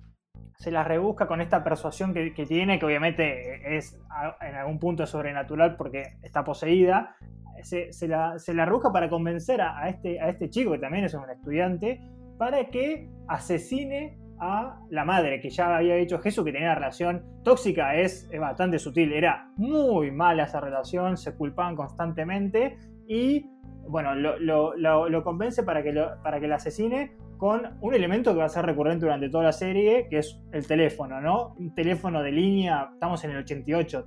se 0.58 0.72
la 0.72 0.84
rebusca 0.84 1.28
con 1.28 1.40
esta 1.40 1.64
persuasión 1.64 2.14
que, 2.14 2.32
tiene, 2.48 2.80
que 2.80 2.86
obviamente 2.86 3.78
es 3.78 4.00
en 4.42 4.56
algún 4.56 4.80
punto 4.80 5.06
sobrenatural 5.06 5.76
porque 5.78 6.18
está 6.24 6.44
poseída. 6.44 7.16
Se, 7.62 8.08
la, 8.08 8.40
se 8.40 8.54
rebusca 8.54 8.92
para 8.92 9.10
convencer 9.10 9.62
a, 9.62 9.88
este, 9.90 10.20
a 10.20 10.30
este 10.30 10.50
chico, 10.50 10.72
que 10.72 10.80
también 10.80 11.06
es 11.06 11.14
un 11.14 11.30
estudiante, 11.30 12.00
para 12.38 12.66
que 12.66 13.10
asesine 13.28 14.18
a 14.40 14.80
la 14.90 15.04
madre, 15.04 15.42
que 15.42 15.50
ya 15.50 15.78
había 15.78 15.96
dicho 15.96 16.20
Jesús 16.20 16.46
que 16.46 16.52
tenía 16.52 16.68
una 16.68 16.76
relación 16.76 17.24
tóxica, 17.44 17.96
es, 17.96 18.30
bastante 18.40 18.78
sutil, 18.78 19.14
era 19.14 19.52
muy 19.58 20.12
mala 20.12 20.44
esa 20.44 20.62
relación, 20.62 21.18
se 21.18 21.36
culpaban 21.36 21.76
constantemente 21.76 22.78
y 23.08 23.50
bueno, 23.88 24.14
lo, 24.16 25.24
convence 25.24 25.64
para 25.64 25.82
que, 25.82 25.94
para 26.22 26.40
que 26.40 26.48
la 26.48 26.56
asesine 26.56 27.16
con 27.38 27.78
un 27.82 27.94
elemento 27.94 28.34
que 28.34 28.40
va 28.40 28.46
a 28.46 28.50
ser 28.50 28.66
recurrente 28.66 29.06
durante 29.06 29.30
toda 29.30 29.46
la 29.46 29.52
serie, 29.52 30.08
que 30.10 30.20
es 30.20 30.42
el 30.52 30.68
teléfono, 30.68 31.22
¿no? 31.22 31.56
Un 31.58 31.74
teléfono 31.74 32.22
de 32.22 32.32
línea, 32.32 32.90
estamos 32.94 33.24
en 33.24 33.32
el 33.32 33.38
88, 33.38 34.06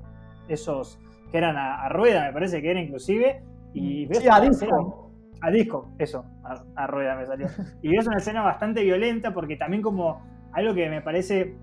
esos 0.48 0.98
que 1.30 1.38
eran 1.38 1.56
a, 1.56 1.88
rueda, 1.88 2.26
me 2.26 2.32
parece 2.32 2.60
que 2.60 2.70
era 2.70 2.80
inclusive, 2.80 3.42
y 3.72 4.06
ves 4.06 4.18
sí, 4.18 4.28
a 4.28 4.40
a 5.40 5.50
disco, 5.50 5.90
eso, 5.98 6.24
a, 6.74 6.86
rueda 6.86 7.16
me 7.16 7.26
salió. 7.26 7.46
Y 7.82 7.96
es 7.96 8.06
una 8.06 8.18
escena 8.18 8.42
bastante 8.42 8.82
violenta 8.82 9.32
porque 9.32 9.56
también 9.56 9.82
como 9.82 10.22
algo 10.52 10.74
que 10.74 10.88
me 10.88 11.00
parece 11.00 11.54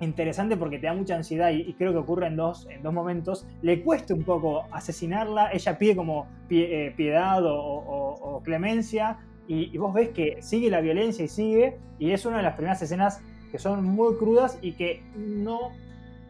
interesante 0.00 0.56
porque 0.56 0.78
te 0.78 0.86
da 0.86 0.94
mucha 0.94 1.14
ansiedad 1.14 1.50
y, 1.50 1.72
creo 1.74 1.92
que 1.92 1.98
ocurre 1.98 2.26
en 2.26 2.36
dos, 2.36 2.66
en 2.70 2.82
dos 2.82 2.92
momentos, 2.92 3.46
le 3.62 3.82
cuesta 3.82 4.14
un 4.14 4.24
poco 4.24 4.64
asesinarla, 4.72 5.52
ella 5.52 5.78
pide 5.78 5.96
como 5.96 6.26
eh, 6.50 6.92
piedad 6.96 7.42
o, 7.44 8.40
clemencia 8.44 9.18
y, 9.46 9.76
vos 9.78 9.94
ves 9.94 10.10
que 10.10 10.42
sigue 10.42 10.70
la 10.70 10.80
violencia 10.80 11.24
y 11.24 11.28
sigue 11.28 11.78
y 11.98 12.10
es 12.10 12.26
una 12.26 12.38
de 12.38 12.42
las 12.42 12.54
primeras 12.54 12.82
escenas 12.82 13.22
que 13.50 13.58
son 13.58 13.84
muy 13.84 14.16
crudas 14.16 14.58
y 14.62 14.72
que 14.72 15.02
no 15.14 15.70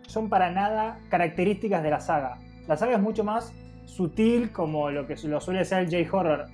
son 0.06 0.28
para 0.28 0.50
nada 0.50 0.98
características 1.08 1.82
de 1.82 1.90
la 1.90 2.00
saga. 2.00 2.38
La 2.66 2.76
saga 2.76 2.96
es 2.96 3.00
mucho 3.00 3.24
más 3.24 3.54
sutil 3.86 4.52
como 4.52 4.90
lo 4.90 5.06
que 5.06 5.16
lo 5.24 5.40
suele 5.40 5.64
ser 5.64 5.84
el 5.84 6.04
J-Horror 6.04 6.46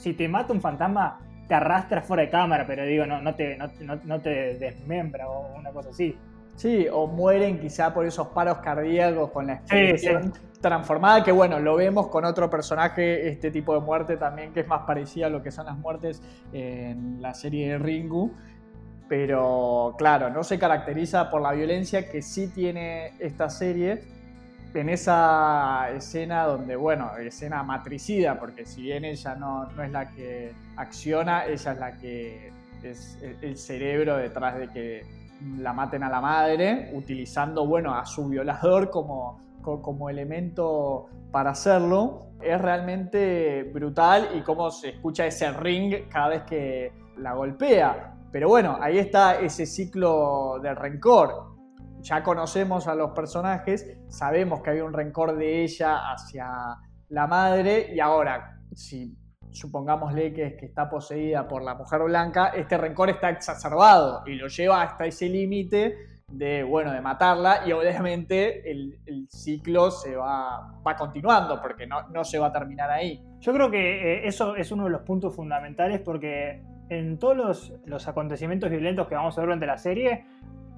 si 0.00 0.14
te 0.14 0.28
mata 0.28 0.52
un 0.52 0.62
fantasma, 0.62 1.18
te 1.46 1.54
arrastra 1.54 2.00
fuera 2.00 2.22
de 2.22 2.30
cámara, 2.30 2.64
pero 2.66 2.84
digo, 2.84 3.04
no, 3.04 3.20
no, 3.20 3.34
te, 3.34 3.58
no, 3.58 4.20
te 4.20 4.54
desmembra 4.54 5.28
o 5.28 5.58
una 5.58 5.70
cosa 5.70 5.90
así. 5.90 6.16
Sí, 6.56 6.86
o 6.90 7.06
mueren 7.06 7.58
quizá 7.60 7.92
por 7.92 8.06
esos 8.06 8.28
paros 8.28 8.58
cardíacos 8.58 9.30
con 9.30 9.46
la 9.46 9.54
expresión 9.54 10.32
transformada, 10.60 11.22
que 11.22 11.32
bueno, 11.32 11.58
lo 11.58 11.76
vemos 11.76 12.08
con 12.08 12.24
otro 12.24 12.48
personaje, 12.48 13.28
este 13.28 13.50
tipo 13.50 13.74
de 13.74 13.80
muerte 13.80 14.16
también, 14.16 14.52
que 14.52 14.60
es 14.60 14.68
más 14.68 14.82
parecida 14.86 15.26
a 15.26 15.30
lo 15.30 15.42
que 15.42 15.50
son 15.50 15.66
las 15.66 15.76
muertes 15.76 16.22
en 16.52 17.20
la 17.20 17.34
serie 17.34 17.70
de 17.70 17.78
Ringu. 17.78 18.32
Pero 19.08 19.96
claro, 19.98 20.30
no 20.30 20.44
se 20.44 20.58
caracteriza 20.58 21.30
por 21.30 21.42
la 21.42 21.52
violencia 21.52 22.08
que 22.08 22.22
sí 22.22 22.48
tiene 22.48 23.12
esta 23.18 23.50
serie 23.50 24.19
en 24.74 24.88
esa 24.88 25.90
escena 25.90 26.44
donde, 26.44 26.76
bueno, 26.76 27.16
escena 27.16 27.62
matricida, 27.62 28.38
porque 28.38 28.64
si 28.64 28.82
bien 28.82 29.04
ella 29.04 29.34
no, 29.34 29.66
no 29.66 29.82
es 29.82 29.90
la 29.90 30.10
que 30.10 30.52
acciona, 30.76 31.46
ella 31.46 31.72
es 31.72 31.78
la 31.78 31.96
que 31.96 32.52
es 32.82 33.18
el 33.42 33.56
cerebro 33.56 34.16
detrás 34.16 34.58
de 34.58 34.68
que 34.68 35.04
la 35.58 35.72
maten 35.72 36.02
a 36.02 36.08
la 36.08 36.20
madre, 36.20 36.90
utilizando, 36.94 37.66
bueno, 37.66 37.94
a 37.94 38.04
su 38.06 38.28
violador 38.28 38.90
como, 38.90 39.40
como 39.62 40.08
elemento 40.08 41.08
para 41.30 41.50
hacerlo. 41.50 42.26
Es 42.42 42.60
realmente 42.60 43.64
brutal 43.72 44.30
y 44.34 44.40
cómo 44.40 44.70
se 44.70 44.90
escucha 44.90 45.26
ese 45.26 45.50
ring 45.52 46.08
cada 46.08 46.28
vez 46.28 46.42
que 46.42 46.92
la 47.18 47.34
golpea. 47.34 48.14
Pero 48.32 48.48
bueno, 48.48 48.78
ahí 48.80 48.98
está 48.98 49.40
ese 49.40 49.66
ciclo 49.66 50.58
del 50.62 50.76
rencor 50.76 51.59
ya 52.02 52.22
conocemos 52.22 52.86
a 52.86 52.94
los 52.94 53.10
personajes, 53.10 53.98
sabemos 54.08 54.62
que 54.62 54.70
había 54.70 54.84
un 54.84 54.92
rencor 54.92 55.36
de 55.36 55.62
ella 55.62 56.12
hacia 56.12 56.78
la 57.08 57.26
madre 57.26 57.92
y 57.94 58.00
ahora, 58.00 58.60
si 58.74 59.16
supongámosle 59.50 60.32
que, 60.32 60.56
que 60.56 60.66
está 60.66 60.88
poseída 60.88 61.48
por 61.48 61.62
la 61.62 61.74
mujer 61.74 62.02
blanca, 62.02 62.48
este 62.48 62.78
rencor 62.78 63.10
está 63.10 63.30
exacerbado 63.30 64.22
y 64.26 64.34
lo 64.34 64.46
lleva 64.46 64.82
hasta 64.82 65.06
ese 65.06 65.28
límite 65.28 66.10
de, 66.30 66.62
bueno, 66.62 66.92
de 66.92 67.00
matarla 67.00 67.66
y 67.66 67.72
obviamente 67.72 68.70
el, 68.70 68.98
ciclo 69.28 69.90
se 69.90 70.16
va, 70.16 70.80
va 70.86 70.96
continuando 70.96 71.60
porque 71.60 71.86
no, 71.86 72.08
no, 72.08 72.24
se 72.24 72.38
va 72.38 72.48
a 72.48 72.52
terminar 72.52 72.90
ahí. 72.90 73.22
Yo 73.40 73.52
creo 73.52 73.70
que 73.70 74.14
eh, 74.14 74.26
eso 74.26 74.56
es 74.56 74.70
uno 74.72 74.84
de 74.84 74.90
los 74.90 75.02
puntos 75.02 75.34
fundamentales 75.34 76.00
porque 76.00 76.62
en 76.88 77.18
todos 77.18 77.36
los, 77.36 77.72
los 77.84 78.08
acontecimientos 78.08 78.70
violentos 78.70 79.06
que 79.08 79.14
vamos 79.14 79.36
a 79.36 79.40
ver 79.40 79.48
durante 79.48 79.66
la 79.66 79.78
serie, 79.78 80.26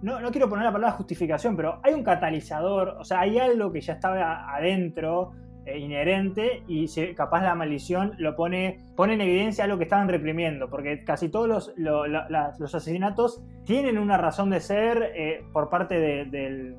no, 0.02 0.20
no, 0.20 0.30
quiero 0.30 0.48
poner 0.48 0.64
la 0.64 0.72
palabra 0.72 0.96
justificación, 0.96 1.56
pero 1.56 1.80
hay 1.82 1.94
un 1.94 2.02
catalizador, 2.02 2.96
o 2.98 3.04
sea, 3.04 3.20
hay 3.20 3.38
algo 3.38 3.72
que 3.72 3.80
ya 3.80 3.94
estaba 3.94 4.54
adentro 4.54 5.32
eh, 5.64 5.78
inherente 5.78 6.64
y 6.66 6.88
capaz 7.14 7.42
la 7.42 7.54
maldición 7.54 8.14
lo 8.18 8.34
pone, 8.34 8.80
pone 8.96 9.14
en 9.14 9.20
evidencia 9.20 9.62
algo 9.62 9.78
que 9.78 9.84
estaban 9.84 10.08
reprimiendo, 10.08 10.68
porque 10.68 11.04
casi 11.04 11.28
todos 11.28 11.48
los, 11.48 11.72
los 11.76 12.74
asesinatos 12.74 13.40
tienen 13.64 13.96
una 13.96 14.16
razón 14.16 14.50
de 14.50 14.58
ser 14.58 15.12
eh, 15.14 15.44
por 15.52 15.70
parte 15.70 16.00
del, 16.24 16.76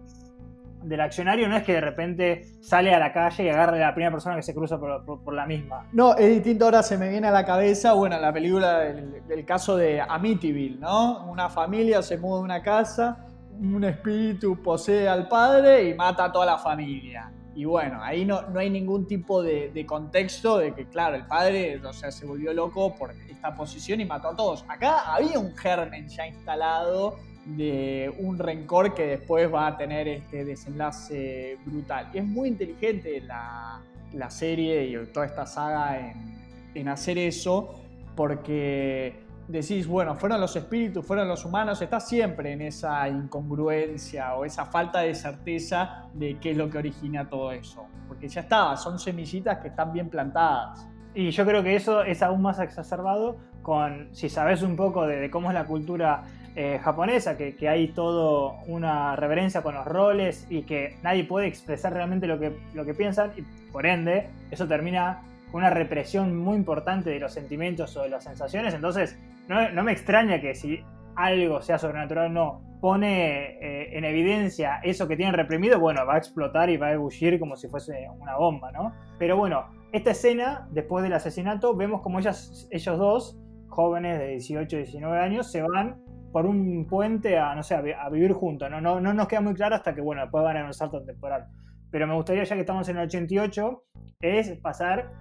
del, 0.83 1.01
accionario, 1.01 1.47
no 1.47 1.55
es 1.55 1.63
que 1.63 1.73
de 1.73 1.81
repente 1.81 2.45
sale 2.61 2.93
a 2.93 2.99
la 2.99 3.11
calle 3.11 3.45
y 3.45 3.49
agarre 3.49 3.83
a 3.83 3.87
la 3.87 3.93
primera 3.93 4.11
persona 4.11 4.35
que 4.35 4.43
se 4.43 4.53
cruza 4.53 4.79
por, 4.79 5.33
la 5.33 5.45
misma. 5.45 5.87
No, 5.91 6.15
es 6.15 6.29
distinto, 6.29 6.65
ahora 6.65 6.83
se 6.83 6.97
me 6.97 7.09
viene 7.09 7.27
a 7.27 7.31
la 7.31 7.45
cabeza, 7.45 7.93
bueno, 7.93 8.19
la 8.19 8.31
película 8.31 8.79
del, 8.79 9.45
caso 9.45 9.75
de 9.75 10.01
Amityville, 10.01 10.79
¿no? 10.79 11.25
Una 11.25 11.49
familia 11.49 12.01
se 12.01 12.17
muda 12.17 12.39
a 12.39 12.43
una 12.43 12.61
casa, 12.61 13.25
un 13.59 13.83
espíritu 13.83 14.61
posee 14.61 15.07
al 15.07 15.27
padre 15.27 15.89
y 15.89 15.93
mata 15.93 16.25
a 16.25 16.31
toda 16.31 16.45
la 16.45 16.57
familia. 16.57 17.31
Y 17.55 17.65
bueno, 17.65 17.99
ahí 18.01 18.25
no, 18.25 18.41
no 18.43 18.59
hay 18.59 18.69
ningún 18.69 19.07
tipo 19.07 19.43
de, 19.43 19.85
contexto 19.87 20.57
de 20.57 20.73
que, 20.73 20.85
claro, 20.85 21.15
el 21.15 21.25
padre 21.25 21.79
o 21.85 21.93
sea, 21.93 22.11
se 22.11 22.25
volvió 22.25 22.51
loco 22.53 22.95
por 22.95 23.11
esta 23.29 23.53
posición 23.53 24.01
y 24.01 24.05
mató 24.05 24.29
a 24.29 24.35
todos. 24.35 24.65
Acá 24.67 25.13
había 25.13 25.37
un 25.37 25.55
germen 25.55 26.07
ya 26.07 26.25
instalado 26.25 27.17
de 27.45 28.13
un 28.19 28.37
rencor 28.39 28.93
que 28.93 29.05
después 29.05 29.53
va 29.53 29.67
a 29.67 29.77
tener 29.77 30.07
este 30.07 30.45
desenlace 30.45 31.57
brutal. 31.65 32.09
Es 32.13 32.25
muy 32.25 32.49
inteligente 32.49 33.21
la, 33.21 33.81
la 34.13 34.29
serie 34.29 34.85
y 34.85 35.05
toda 35.07 35.25
esta 35.25 35.45
saga 35.45 35.99
en, 35.99 36.35
en 36.75 36.87
hacer 36.87 37.17
eso, 37.17 37.81
porque 38.15 39.23
decís, 39.47 39.87
bueno, 39.87 40.15
fueron 40.15 40.39
los 40.39 40.55
espíritus, 40.55 41.05
fueron 41.05 41.27
los 41.27 41.43
humanos, 41.43 41.81
está 41.81 41.99
siempre 41.99 42.53
en 42.53 42.61
esa 42.61 43.07
incongruencia 43.09 44.35
o 44.35 44.45
esa 44.45 44.65
falta 44.65 44.99
de 44.99 45.13
certeza 45.13 46.05
de 46.13 46.37
qué 46.39 46.51
es 46.51 46.57
lo 46.57 46.69
que 46.69 46.77
origina 46.77 47.27
todo 47.27 47.51
eso. 47.51 47.85
Porque 48.07 48.27
ya 48.27 48.41
estaba, 48.41 48.77
son 48.77 48.99
semillitas 48.99 49.59
que 49.59 49.69
están 49.69 49.91
bien 49.91 50.09
plantadas. 50.09 50.87
Y 51.13 51.29
yo 51.29 51.45
creo 51.45 51.61
que 51.61 51.75
eso 51.75 52.03
es 52.03 52.23
aún 52.23 52.41
más 52.41 52.59
exacerbado 52.59 53.37
con, 53.61 54.09
si 54.13 54.29
sabes 54.29 54.61
un 54.61 54.75
poco 54.75 55.05
de, 55.05 55.29
cómo 55.29 55.49
es 55.49 55.53
la 55.53 55.65
cultura 55.65 56.23
eh, 56.55 56.79
japonesa, 56.83 57.35
que, 57.35 57.55
que, 57.55 57.67
hay 57.67 57.87
todo 57.89 58.57
una 58.67 59.15
reverencia 59.15 59.63
con 59.63 59.73
los 59.73 59.85
roles 59.85 60.45
y 60.49 60.63
que 60.63 60.95
nadie 61.01 61.23
puede 61.23 61.47
expresar 61.47 61.93
realmente 61.93 62.27
lo 62.27 62.39
que, 62.39 62.55
lo 62.73 62.85
que 62.85 62.93
piensan, 62.93 63.31
y 63.35 63.41
por 63.71 63.87
ende, 63.87 64.29
eso 64.51 64.67
termina 64.67 65.23
con 65.51 65.61
una 65.61 65.69
represión 65.69 66.37
muy 66.37 66.55
importante 66.55 67.09
de 67.09 67.19
los 67.19 67.33
sentimientos 67.33 67.95
o 67.97 68.03
de 68.03 68.09
las 68.09 68.23
sensaciones. 68.23 68.73
Entonces, 68.73 69.17
no, 69.47 69.83
me 69.83 69.91
extraña 69.91 70.41
que 70.41 70.55
si 70.55 70.81
algo 71.15 71.61
sea 71.61 71.77
sobrenatural 71.77 72.33
no, 72.33 72.61
pone 72.81 73.57
eh, 73.61 73.97
en 73.97 74.03
evidencia 74.03 74.79
eso 74.83 75.07
que 75.07 75.15
tienen 75.15 75.33
reprimido, 75.33 75.79
bueno, 75.79 76.05
va 76.05 76.15
a 76.15 76.17
explotar 76.17 76.69
y 76.69 76.77
va 76.77 76.87
a 76.87 76.93
ebullir 76.93 77.39
como 77.39 77.55
si 77.55 77.67
fuese 77.67 78.07
una 78.19 78.35
bomba, 78.35 78.71
¿no? 78.71 78.93
Pero 79.17 79.37
bueno, 79.37 79.65
esta 79.91 80.11
escena, 80.11 80.67
después 80.71 81.03
del 81.03 81.13
asesinato, 81.13 81.75
vemos 81.75 82.01
como 82.01 82.19
ellas, 82.19 82.67
ellos 82.71 82.97
dos, 82.97 83.39
jóvenes 83.69 84.19
de 84.19 84.27
18 84.29 84.77
19 84.77 85.19
años, 85.19 85.51
se 85.51 85.61
van 85.61 86.02
por 86.33 86.47
un 86.47 86.87
puente 86.89 87.37
a, 87.37 87.53
no 87.55 87.61
sé, 87.61 87.75
a, 87.75 88.09
vivir 88.09 88.33
juntos, 88.33 88.69
¿no? 88.69 88.81
¿no? 88.81 88.99
No 88.99 89.13
nos 89.13 89.27
queda 89.27 89.39
muy 89.39 89.53
claro 89.53 89.75
hasta 89.75 89.93
que, 89.93 90.01
bueno, 90.01 90.23
después 90.23 90.43
van 90.43 90.57
a 90.57 90.65
un 90.65 90.73
salto 90.73 91.01
temporal. 91.05 91.47
Pero 91.91 92.07
me 92.07 92.15
gustaría, 92.15 92.43
ya 92.43 92.55
que 92.55 92.61
estamos 92.61 92.89
en 92.89 92.97
el 92.97 93.03
88, 93.03 93.83
es 94.19 94.49
pasar 94.57 95.11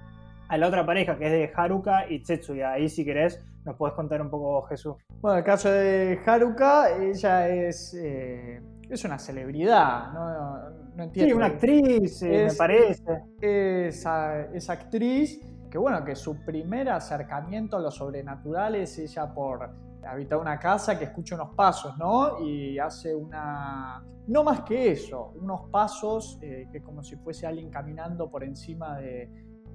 a 0.48 0.56
la 0.56 0.66
otra 0.66 0.86
pareja, 0.86 1.18
que 1.18 1.26
es 1.26 1.32
de 1.32 1.52
Haruka 1.54 2.10
y 2.10 2.22
Tetsuya. 2.22 2.72
Ahí, 2.72 2.88
si 2.88 3.04
querés, 3.04 3.44
nos 3.66 3.76
puedes 3.76 3.94
contar 3.94 4.22
un 4.22 4.30
poco, 4.30 4.62
Jesús. 4.62 4.94
Bueno, 5.20 5.36
el 5.38 5.44
caso 5.44 5.70
de 5.70 6.18
Haruka, 6.24 6.98
ella 6.98 7.46
es, 7.46 7.94
eh, 7.94 8.62
es 8.88 9.04
una 9.04 9.18
celebridad, 9.18 10.12
¿no? 10.14 10.70
no 10.96 11.04
entiendo. 11.04 11.30
Sí, 11.30 11.36
una 11.36 11.46
actriz, 11.46 12.22
eh, 12.22 12.46
me 12.50 12.54
parece. 12.54 13.22
Es, 13.42 14.06
es, 14.54 14.70
actriz, 14.70 15.40
que 15.70 15.76
bueno, 15.76 16.02
que 16.06 16.16
su 16.16 16.42
primer 16.42 16.88
acercamiento 16.88 17.76
a 17.76 17.80
lo 17.80 17.90
sobrenatural 17.90 18.76
es 18.76 18.98
ella 18.98 19.32
por 19.34 19.91
habitar 20.06 20.38
una 20.38 20.58
casa 20.58 20.98
que 20.98 21.04
escucha 21.04 21.34
unos 21.34 21.54
pasos, 21.54 21.96
¿no? 21.98 22.40
Y 22.40 22.78
hace 22.78 23.14
una... 23.14 24.04
No 24.26 24.44
más 24.44 24.62
que 24.62 24.92
eso, 24.92 25.32
unos 25.34 25.68
pasos 25.70 26.38
eh, 26.42 26.68
que 26.70 26.78
es 26.78 26.84
como 26.84 27.02
si 27.02 27.16
fuese 27.16 27.46
alguien 27.46 27.70
caminando 27.70 28.30
por 28.30 28.44
encima 28.44 28.98
de, 28.98 29.28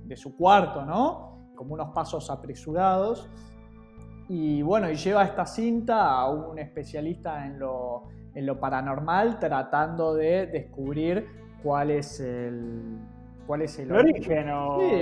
de 0.03 0.17
su 0.17 0.35
cuarto, 0.35 0.85
¿no? 0.85 1.51
Como 1.55 1.73
unos 1.73 1.93
pasos 1.93 2.29
apresurados. 2.29 3.29
Y 4.29 4.61
bueno, 4.61 4.89
y 4.89 4.95
lleva 4.95 5.23
esta 5.23 5.45
cinta 5.45 6.11
a 6.11 6.29
un 6.29 6.59
especialista 6.59 7.45
en 7.45 7.59
lo, 7.59 8.03
en 8.33 8.45
lo 8.45 8.59
paranormal 8.59 9.39
tratando 9.39 10.13
de 10.13 10.47
descubrir 10.47 11.27
cuál 11.63 11.91
es 11.91 12.19
el, 12.19 12.97
cuál 13.45 13.61
es 13.61 13.79
el, 13.79 13.91
origen, 13.91 14.47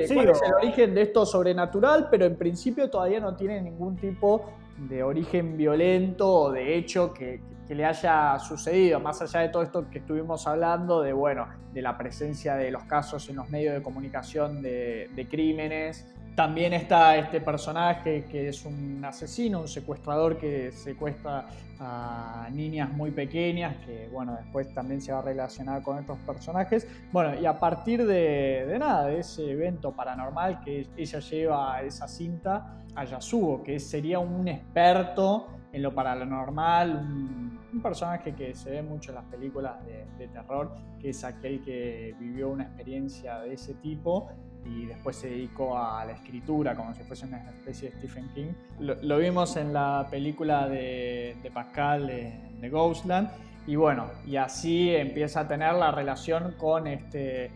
sí, 0.08 0.14
cuál 0.14 0.30
es 0.30 0.42
el 0.42 0.54
origen 0.54 0.96
de 0.96 1.02
esto 1.02 1.26
sobrenatural, 1.26 2.08
pero 2.10 2.26
en 2.26 2.38
principio 2.38 2.90
todavía 2.90 3.20
no 3.20 3.36
tiene 3.36 3.62
ningún 3.62 3.96
tipo 3.96 4.46
de 4.78 5.04
origen 5.04 5.58
violento 5.58 6.32
o 6.32 6.52
de 6.52 6.78
hecho 6.78 7.14
que, 7.14 7.42
que, 7.68 7.76
le 7.76 7.86
haya 7.86 8.38
sucedido, 8.40 9.00
más 9.00 9.22
allá 9.22 9.42
de 9.42 9.50
todo 9.50 9.64
esto 9.64 9.90
que 9.90 10.00
estuvimos 10.00 10.48
hablando, 10.48 11.02
de 11.02 11.14
bueno, 11.14 11.48
de 11.74 11.82
la 11.82 11.98
presencia 11.98 12.56
de 12.56 12.72
los 12.72 12.84
casos 12.84 13.30
en 13.30 13.38
los 13.38 13.50
medios 13.50 13.74
de 13.74 13.82
comunicación 13.82 14.62
de, 14.62 15.10
de 15.14 15.28
crímenes, 15.28 16.06
también 16.36 16.74
está 16.74 17.16
este 17.16 17.40
personaje 17.40 18.26
que 18.26 18.50
es 18.50 18.66
un 18.66 19.04
asesino, 19.06 19.62
un 19.62 19.68
secuestrador 19.70 20.38
que 20.38 20.72
secuestra 20.74 21.46
a 21.80 22.50
niñas 22.52 22.92
muy 22.92 23.12
pequeñas, 23.12 23.78
que 23.86 24.10
bueno, 24.12 24.36
después 24.36 24.74
también 24.74 25.02
se 25.02 25.14
va 25.14 25.20
a 25.20 25.22
relacionar 25.22 25.82
con 25.82 25.98
estos 25.98 26.18
personajes. 26.20 26.88
Bueno, 27.12 27.40
y 27.40 27.46
a 27.46 27.58
partir 27.58 28.06
de, 28.06 28.76
nada, 28.78 29.08
de 29.08 29.20
ese 29.20 29.50
evento 29.50 29.94
paranormal 29.94 30.60
que 30.60 30.88
ella 30.98 31.20
lleva 31.20 31.82
esa 31.82 32.08
cinta 32.08 32.84
a 32.94 33.06
Yasuo, 33.06 33.64
que 33.64 33.80
sería 33.80 34.20
un 34.20 34.48
experto 34.48 35.48
en 35.72 35.82
lo 35.82 35.94
paranormal, 35.94 36.96
un, 36.98 37.46
personaje 37.84 38.34
que 38.34 38.56
se 38.56 38.70
ve 38.70 38.82
mucho 38.82 39.12
en 39.12 39.16
las 39.16 39.26
películas 39.26 39.86
de, 39.86 40.06
de 40.18 40.30
terror, 40.30 40.74
que 40.98 41.10
es 41.10 41.22
aquel 41.26 41.62
que 41.62 42.16
vivió 42.18 42.48
una 42.48 42.64
experiencia 42.64 43.40
de 43.40 43.54
ese 43.54 43.74
tipo 43.74 44.30
y 44.66 44.86
después 44.86 45.16
se 45.16 45.30
dedicó 45.30 45.78
a 45.78 46.04
la 46.06 46.14
escritura 46.14 46.76
como 46.76 46.94
si 46.96 47.04
fuese 47.04 47.26
una 47.26 47.38
especie 47.38 47.90
de 47.90 47.98
Stephen 47.98 48.30
King. 48.34 48.48
Lo, 48.80 49.18
vimos 49.18 49.56
en 49.58 49.74
la 49.74 50.08
película 50.10 50.68
de, 50.68 51.36
Pascal 51.54 52.08
de, 52.08 52.70
Ghostland 52.70 53.30
y 53.68 53.76
bueno, 53.76 54.10
y 54.26 54.38
así 54.38 54.96
empieza 54.96 55.42
a 55.42 55.48
tener 55.48 55.74
la 55.76 55.92
relación 55.92 56.56
con 56.58 56.88
este 56.88 57.52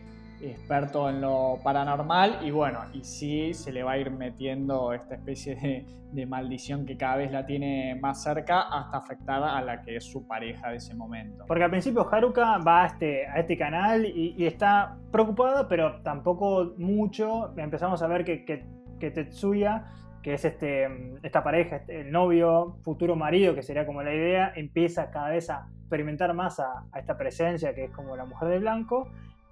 experto 0.48 1.08
en 1.08 1.20
lo 1.20 1.58
paranormal 1.62 2.38
y 2.42 2.50
bueno, 2.50 2.80
y 2.92 3.04
sí 3.04 3.52
se 3.54 3.72
le 3.72 3.82
va 3.82 3.92
a 3.92 3.98
ir 3.98 4.10
metiendo 4.10 4.92
esta 4.92 5.14
especie 5.14 5.54
de, 5.56 5.86
de, 6.12 6.26
maldición 6.26 6.86
que 6.86 6.96
cada 6.96 7.16
vez 7.16 7.30
la 7.30 7.44
tiene 7.44 7.94
más 8.00 8.22
cerca 8.22 8.62
hasta 8.62 8.98
afectar 8.98 9.42
a 9.42 9.60
la 9.60 9.82
que 9.82 9.96
es 9.96 10.04
su 10.04 10.26
pareja 10.26 10.70
de 10.70 10.76
ese 10.76 10.94
momento. 10.94 11.44
Porque 11.46 11.64
al 11.64 11.70
principio 11.70 12.08
Haruka 12.10 12.58
va 12.58 12.84
a 12.84 12.86
este, 12.86 13.26
a 13.26 13.38
este 13.38 13.58
canal 13.58 14.06
y, 14.06 14.46
está 14.46 14.96
preocupada, 15.12 15.68
pero 15.68 16.00
tampoco 16.02 16.72
mucho. 16.78 17.52
Empezamos 17.56 18.02
a 18.02 18.06
ver 18.06 18.24
que, 18.24 18.44
que, 18.44 19.10
Tetsuya, 19.10 19.86
que 20.22 20.34
es 20.34 20.44
este, 20.44 21.18
esta 21.22 21.42
pareja, 21.42 21.76
este, 21.76 22.00
el 22.00 22.10
novio, 22.10 22.76
futuro 22.82 23.16
marido, 23.16 23.54
que 23.54 23.62
sería 23.62 23.86
como 23.86 24.02
la 24.02 24.14
idea, 24.14 24.52
empieza 24.54 25.10
cada 25.10 25.30
vez 25.30 25.50
a 25.50 25.68
experimentar 25.80 26.32
más 26.34 26.60
a, 26.60 26.84
a 26.92 26.98
esta 26.98 27.16
presencia 27.16 27.74
que 27.74 27.84
es 27.84 27.90
como 27.90 28.16
la 28.16 28.24
mujer 28.24 28.48
de 28.48 28.58
blanco 28.58 29.10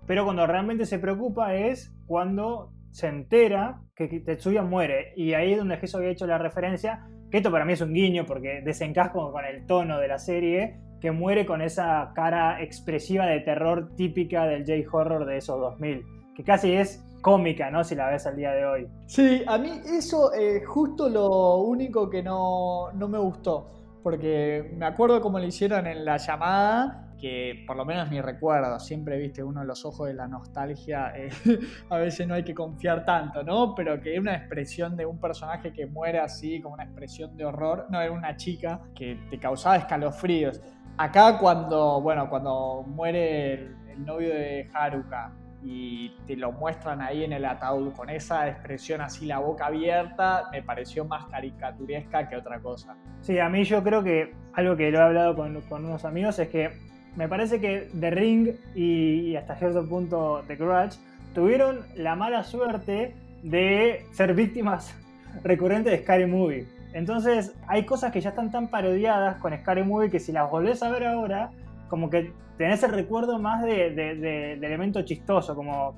pero 0.09 0.25
cuando 0.25 0.47
realmente 0.47 0.87
se 0.87 0.99
preocupa 0.99 1.55
es 1.55 1.95
cuando 2.07 2.73
se 2.91 3.09
entera 3.09 3.83
que 3.95 4.09
Tetsuya 4.09 4.63
muere. 4.63 5.13
Y 5.17 5.35
ahí 5.35 5.53
es 5.53 5.59
donde 5.59 5.77
Jesús 5.77 5.97
había 5.97 6.09
hecho 6.09 6.27
la 6.27 6.39
referencia, 6.39 7.07
que 7.31 7.37
esto 7.37 7.53
para 7.53 7.67
mí 7.67 7.75
es 7.75 7.83
un 7.83 7.93
guiño 7.93 8.25
porque 8.25 8.63
desencasco 8.65 9.31
con 9.31 9.45
el 9.45 9.67
tono 9.67 9.99
de 9.99 10.09
la 10.09 10.19
serie, 10.19 10.81
que 11.03 11.13
muere 11.13 11.45
con 11.45 11.61
esa 11.61 12.13
cara 12.15 12.63
expresiva 12.63 13.27
de 13.27 13.41
terror 13.41 13.95
típica 13.97 14.47
del 14.47 14.65
J-horror 14.65 15.27
de 15.27 15.37
esos 15.37 15.61
2000, 15.61 16.03
que 16.35 16.43
casi 16.43 16.73
es 16.73 17.05
cómica, 17.21 17.71
¿no? 17.71 17.85
Si 17.85 17.95
la 17.95 18.09
ves 18.09 18.27
al 18.27 18.37
día 18.37 18.53
de 18.53 18.65
hoy. 18.65 18.89
Sí, 19.07 19.43
a 19.47 19.59
mí 19.59 19.71
eso 19.85 20.33
es 20.33 20.67
justo 20.67 21.11
lo 21.11 21.59
único 21.59 22.09
que 22.09 22.23
no, 22.23 22.93
no 22.95 23.09
me 23.09 23.19
gustó 23.19 23.79
porque 24.03 24.73
me 24.77 24.87
acuerdo 24.87 25.21
cómo 25.21 25.39
lo 25.39 25.45
hicieron 25.45 25.87
en 25.87 26.05
la 26.05 26.17
llamada 26.17 27.08
que 27.19 27.65
por 27.67 27.77
lo 27.77 27.85
menos 27.85 28.11
mi 28.11 28.21
recuerdo, 28.21 28.79
siempre 28.79 29.19
viste 29.19 29.43
uno 29.43 29.65
los 29.65 29.85
ojos 29.85 30.09
de 30.09 30.15
la 30.15 30.27
nostalgia, 30.27 31.13
eh, 31.17 31.29
a 31.91 31.97
veces 31.99 32.27
no 32.27 32.35
hay 32.35 32.45
que 32.45 32.55
confiar 32.55 33.05
tanto, 33.05 33.43
¿no? 33.43 33.75
Pero 33.75 34.01
que 34.01 34.19
una 34.19 34.35
expresión 34.35 34.97
de 34.97 35.05
un 35.05 35.19
personaje 35.19 35.73
que 35.73 35.87
muere 35.87 36.19
así, 36.19 36.61
como 36.61 36.75
una 36.75 36.85
expresión 36.85 37.37
de 37.37 37.45
horror, 37.45 37.87
no, 37.91 38.01
era 38.01 38.13
una 38.13 38.37
chica 38.37 38.81
que 38.95 39.19
te 39.31 39.39
causaba 39.39 39.77
escalofríos. 39.77 40.61
Acá 40.97 41.39
cuando, 41.39 42.01
bueno, 42.01 42.29
cuando 42.29 42.85
muere 42.87 43.55
el 43.91 44.05
novio 44.05 44.29
de 44.31 44.69
Haruka, 44.73 45.33
y 45.63 46.11
te 46.27 46.37
lo 46.37 46.53
muestran 46.53 47.03
ahí 47.03 47.25
en 47.25 47.33
el 47.33 47.45
ataúd 47.45 47.93
con 47.93 48.11
esa 48.11 48.49
expresión 48.49 49.01
así, 49.01 49.27
la 49.27 49.41
boca 49.41 49.67
abierta, 49.67 50.49
me 50.53 50.63
pareció 50.63 51.05
más 51.05 51.27
caricaturesca 51.27 52.29
que 52.29 52.37
otra 52.37 52.61
cosa. 52.61 52.97
Sí, 53.21 53.39
a 53.41 53.49
mí 53.49 53.65
yo 53.65 53.83
creo 53.83 54.03
que 54.03 54.35
algo 54.55 54.77
que 54.77 54.91
lo 54.91 54.99
he 54.99 55.03
hablado 55.03 55.35
con 55.35 55.85
unos 55.85 56.05
amigos 56.05 56.39
es 56.39 56.49
que 56.49 56.88
me 57.19 57.29
parece 57.29 57.61
que 57.61 57.89
The 57.99 58.11
Ring 58.13 58.51
y, 58.77 59.35
hasta 59.35 59.57
cierto 59.57 59.85
punto 59.85 60.45
The 60.47 60.55
Grudge 60.55 60.99
tuvieron 61.35 61.81
la 61.97 62.15
mala 62.15 62.45
suerte 62.45 63.13
de 63.43 64.07
ser 64.13 64.35
víctimas 64.35 64.95
recurrentes 65.43 65.93
de 65.93 65.99
Scary 65.99 66.27
Movie. 66.27 66.69
Entonces 66.93 67.57
hay 67.67 67.85
cosas 67.85 68.13
que 68.13 68.21
ya 68.21 68.31
están 68.31 68.53
tan 68.53 68.69
parodiadas 68.69 69.39
con 69.39 69.53
Scary 69.53 69.83
Movie 69.83 70.11
que 70.11 70.21
si 70.21 70.31
las 70.31 70.49
volvés 70.49 70.81
a 70.85 70.91
ver 70.91 71.07
ahora, 71.07 71.51
como 71.89 72.09
que 72.09 72.33
tenés 72.57 72.85
el 72.85 72.93
recuerdo 72.93 73.41
más 73.41 73.65
de, 73.65 73.91
de, 73.91 74.53
elemento 74.53 75.03
chistoso, 75.03 75.57
como 75.57 75.97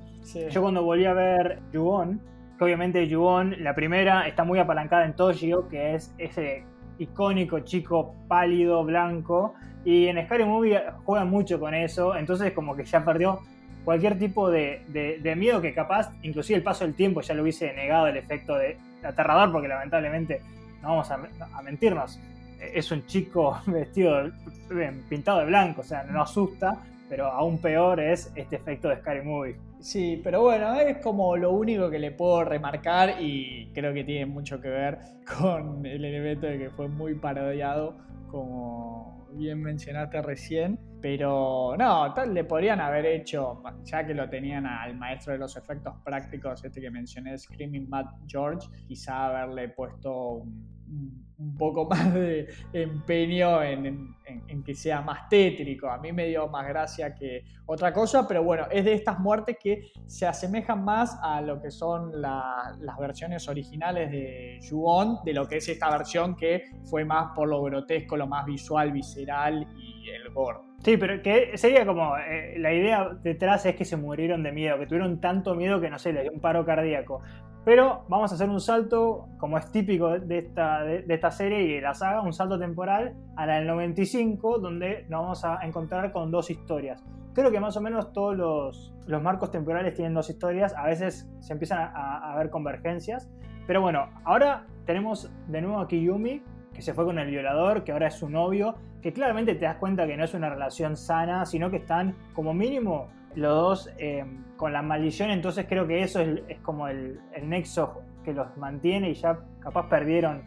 yo 0.50 0.62
cuando 0.62 0.82
volví 0.82 1.04
a 1.04 1.12
ver 1.12 1.58
Yuon, 1.70 2.18
que 2.56 2.64
obviamente 2.64 3.08
Yuon, 3.08 3.62
la 3.62 3.74
primera, 3.74 4.26
está 4.26 4.44
muy 4.44 4.58
apalancada 4.58 5.04
en 5.04 5.12
Toshio, 5.12 5.68
que 5.68 5.94
es 5.94 6.14
ese 6.16 6.64
icónico 6.98 7.60
chico 7.60 8.14
pálido, 8.26 8.84
blanco, 8.84 9.54
y 9.84 10.06
en 10.08 10.24
Scary 10.24 10.44
Movie 10.44 10.82
juega 11.04 11.24
mucho 11.24 11.58
con 11.58 11.74
eso, 11.74 12.16
entonces 12.16 12.52
como 12.52 12.76
que 12.76 12.84
ya 12.84 13.04
perdió 13.04 13.40
cualquier 13.84 14.18
tipo 14.18 14.50
de, 14.50 14.82
de, 14.88 15.36
miedo 15.36 15.60
que 15.60 15.72
capaz, 15.72 16.10
inclusive 16.22 16.58
el 16.58 16.62
paso 16.62 16.84
del 16.84 16.94
tiempo 16.94 17.20
ya 17.22 17.34
lo 17.34 17.42
hubiese 17.42 17.72
negado 17.72 18.06
el 18.08 18.16
efecto 18.16 18.56
de 18.56 18.76
aterrador, 19.02 19.50
porque 19.52 19.68
lamentablemente, 19.68 20.42
no 20.82 20.90
vamos 20.90 21.10
a, 21.10 21.62
mentirnos, 21.62 22.20
es 22.60 22.90
un 22.90 23.06
chico 23.06 23.58
vestido, 23.66 24.30
pintado 25.08 25.40
de 25.40 25.46
blanco, 25.46 25.80
o 25.80 25.84
sea, 25.84 26.02
no 26.04 26.22
asusta, 26.22 26.78
pero 27.08 27.26
aún 27.26 27.58
peor 27.58 28.00
es 28.00 28.30
este 28.36 28.56
efecto 28.56 28.88
de 28.88 28.96
Scary 28.96 29.22
Movie. 29.22 29.56
Sí, 29.80 30.20
pero 30.22 30.42
bueno, 30.42 30.74
es 30.74 30.98
como 30.98 31.36
lo 31.36 31.52
único 31.52 31.90
que 31.90 31.98
le 31.98 32.10
puedo 32.10 32.44
remarcar 32.44 33.20
y 33.20 33.70
creo 33.72 33.94
que 33.94 34.04
tiene 34.04 34.26
mucho 34.26 34.60
que 34.60 34.68
ver 34.68 34.98
con 35.38 35.84
el 35.86 36.04
elemento 36.04 36.46
de 36.46 36.58
que 36.58 36.70
fue 36.70 36.86
muy 36.86 37.14
parodiado, 37.14 37.96
como 38.30 39.19
bien 39.34 39.60
mencionaste 39.62 40.22
recién. 40.22 40.78
Pero 41.00 41.74
no, 41.78 42.12
tal, 42.12 42.34
le 42.34 42.44
podrían 42.44 42.80
haber 42.80 43.06
hecho, 43.06 43.62
ya 43.84 44.06
que 44.06 44.12
lo 44.12 44.28
tenían 44.28 44.66
al 44.66 44.96
maestro 44.96 45.32
de 45.32 45.38
los 45.38 45.56
efectos 45.56 45.94
prácticos, 46.04 46.62
este 46.62 46.80
que 46.80 46.90
mencioné, 46.90 47.38
Screaming 47.38 47.88
Matt 47.88 48.06
George, 48.26 48.68
quizá 48.86 49.26
haberle 49.26 49.70
puesto 49.70 50.32
un 50.32 50.80
un 51.40 51.56
poco 51.56 51.84
más 51.90 52.12
de 52.14 52.48
empeño 52.72 53.62
en, 53.62 54.14
que 54.64 54.74
sea 54.74 55.00
más 55.00 55.28
tétrico. 55.28 55.88
A 55.88 55.98
mí 55.98 56.12
me 56.12 56.26
dio 56.26 56.46
más 56.48 56.68
gracia 56.68 57.14
que 57.14 57.44
otra 57.66 57.92
cosa, 57.92 58.28
pero 58.28 58.44
bueno, 58.44 58.66
es 58.70 58.84
de 58.84 58.92
estas 58.92 59.18
muertes 59.18 59.56
que 59.60 59.90
se 60.06 60.26
asemejan 60.26 60.84
más 60.84 61.18
a 61.22 61.40
lo 61.40 61.60
que 61.60 61.70
son 61.70 62.20
las 62.20 62.98
versiones 62.98 63.48
originales 63.48 64.10
de 64.10 64.60
Ju-On, 64.68 65.18
de 65.24 65.32
lo 65.32 65.48
que 65.48 65.56
es 65.56 65.68
esta 65.68 65.90
versión 65.90 66.36
que 66.36 66.64
fue 66.84 67.04
más 67.04 67.32
por 67.34 67.48
lo 67.48 67.62
grotesco, 67.62 68.16
lo 68.16 68.26
más 68.26 68.44
visual, 68.44 68.92
visceral 68.92 69.19
y 69.76 70.10
el 70.10 70.32
gore. 70.32 70.58
Sí, 70.82 70.96
pero 70.96 71.20
que 71.22 71.56
sería 71.58 71.84
como, 71.84 72.16
eh, 72.16 72.54
la 72.58 72.72
idea 72.72 73.10
detrás 73.22 73.66
es 73.66 73.76
que 73.76 73.84
se 73.84 73.96
murieron 73.96 74.42
de 74.42 74.50
miedo, 74.50 74.78
que 74.78 74.86
tuvieron 74.86 75.20
tanto 75.20 75.54
miedo 75.54 75.80
que 75.80 75.90
no 75.90 75.98
sé, 75.98 76.12
les 76.12 76.22
dio 76.22 76.32
un 76.32 76.40
paro 76.40 76.64
cardíaco. 76.64 77.20
Pero 77.64 78.06
vamos 78.08 78.32
a 78.32 78.36
hacer 78.36 78.48
un 78.48 78.60
salto, 78.60 79.28
como 79.38 79.58
es 79.58 79.70
típico 79.70 80.18
de 80.18 80.38
esta, 80.38 80.82
de, 80.82 81.04
esta 81.06 81.30
serie 81.30 81.60
y 81.60 81.74
de 81.74 81.80
la 81.82 81.92
saga, 81.92 82.22
un 82.22 82.32
salto 82.32 82.58
temporal 82.58 83.14
a 83.36 83.44
la 83.44 83.56
del 83.56 83.66
95, 83.66 84.58
donde 84.58 85.04
nos 85.10 85.20
vamos 85.20 85.44
a 85.44 85.58
encontrar 85.62 86.10
con 86.12 86.30
dos 86.30 86.50
historias. 86.50 87.04
Creo 87.34 87.50
que 87.50 87.60
más 87.60 87.76
o 87.76 87.82
menos 87.82 88.14
todos 88.14 88.34
los, 88.34 88.94
los 89.06 89.22
marcos 89.22 89.50
temporales 89.50 89.92
tienen 89.92 90.14
dos 90.14 90.30
historias, 90.30 90.74
a 90.74 90.86
veces 90.86 91.30
se 91.40 91.52
empiezan 91.52 91.90
a, 91.94 92.32
a 92.32 92.36
ver 92.38 92.48
convergencias, 92.48 93.30
pero 93.66 93.82
bueno, 93.82 94.08
ahora 94.24 94.66
tenemos 94.86 95.30
de 95.46 95.60
nuevo 95.60 95.78
a 95.78 95.86
Kiyumi, 95.86 96.42
que 96.72 96.80
se 96.80 96.94
fue 96.94 97.04
con 97.04 97.18
el 97.18 97.30
violador, 97.30 97.84
que 97.84 97.92
ahora 97.92 98.08
es 98.08 98.14
su 98.14 98.30
novio, 98.30 98.74
que 99.02 99.12
claramente 99.12 99.54
te 99.54 99.64
das 99.64 99.76
cuenta 99.76 100.06
que 100.06 100.16
no 100.16 100.24
es 100.24 100.34
una 100.34 100.50
relación 100.50 100.96
sana, 100.96 101.46
sino 101.46 101.70
que 101.70 101.78
están 101.78 102.14
como 102.34 102.52
mínimo 102.52 103.08
los 103.34 103.54
dos 103.54 103.90
eh, 103.98 104.24
con 104.56 104.72
la 104.72 104.82
maldición, 104.82 105.30
entonces 105.30 105.66
creo 105.68 105.86
que 105.86 106.02
eso 106.02 106.20
es, 106.20 106.58
como 106.62 106.88
el, 106.88 107.20
nexo 107.42 108.02
que 108.24 108.32
los 108.32 108.56
mantiene 108.56 109.10
y 109.10 109.14
ya 109.14 109.38
capaz 109.60 109.88
perdieron 109.88 110.42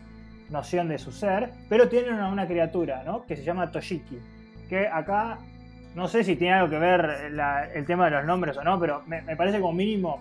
noción 0.50 0.90
de 0.90 0.98
su 0.98 1.12
ser, 1.12 1.52
pero 1.70 1.88
tienen 1.90 2.16
una, 2.16 2.46
criatura, 2.46 3.04
¿no? 3.04 3.26
Que 3.26 3.36
se 3.36 3.44
llama 3.44 3.72
Toshiki, 3.72 4.20
que 4.70 4.88
acá 4.88 5.40
no 5.96 6.08
sé 6.08 6.24
si 6.24 6.36
tiene 6.36 6.56
algo 6.56 6.70
que 6.70 6.78
ver 6.78 7.32
el 7.74 7.86
tema 7.86 8.06
de 8.06 8.12
los 8.12 8.26
nombres 8.26 8.58
o 8.58 8.64
no, 8.64 8.80
pero 8.80 9.02
me, 9.08 9.22
parece 9.36 9.60
como 9.60 9.74
mínimo 9.74 10.20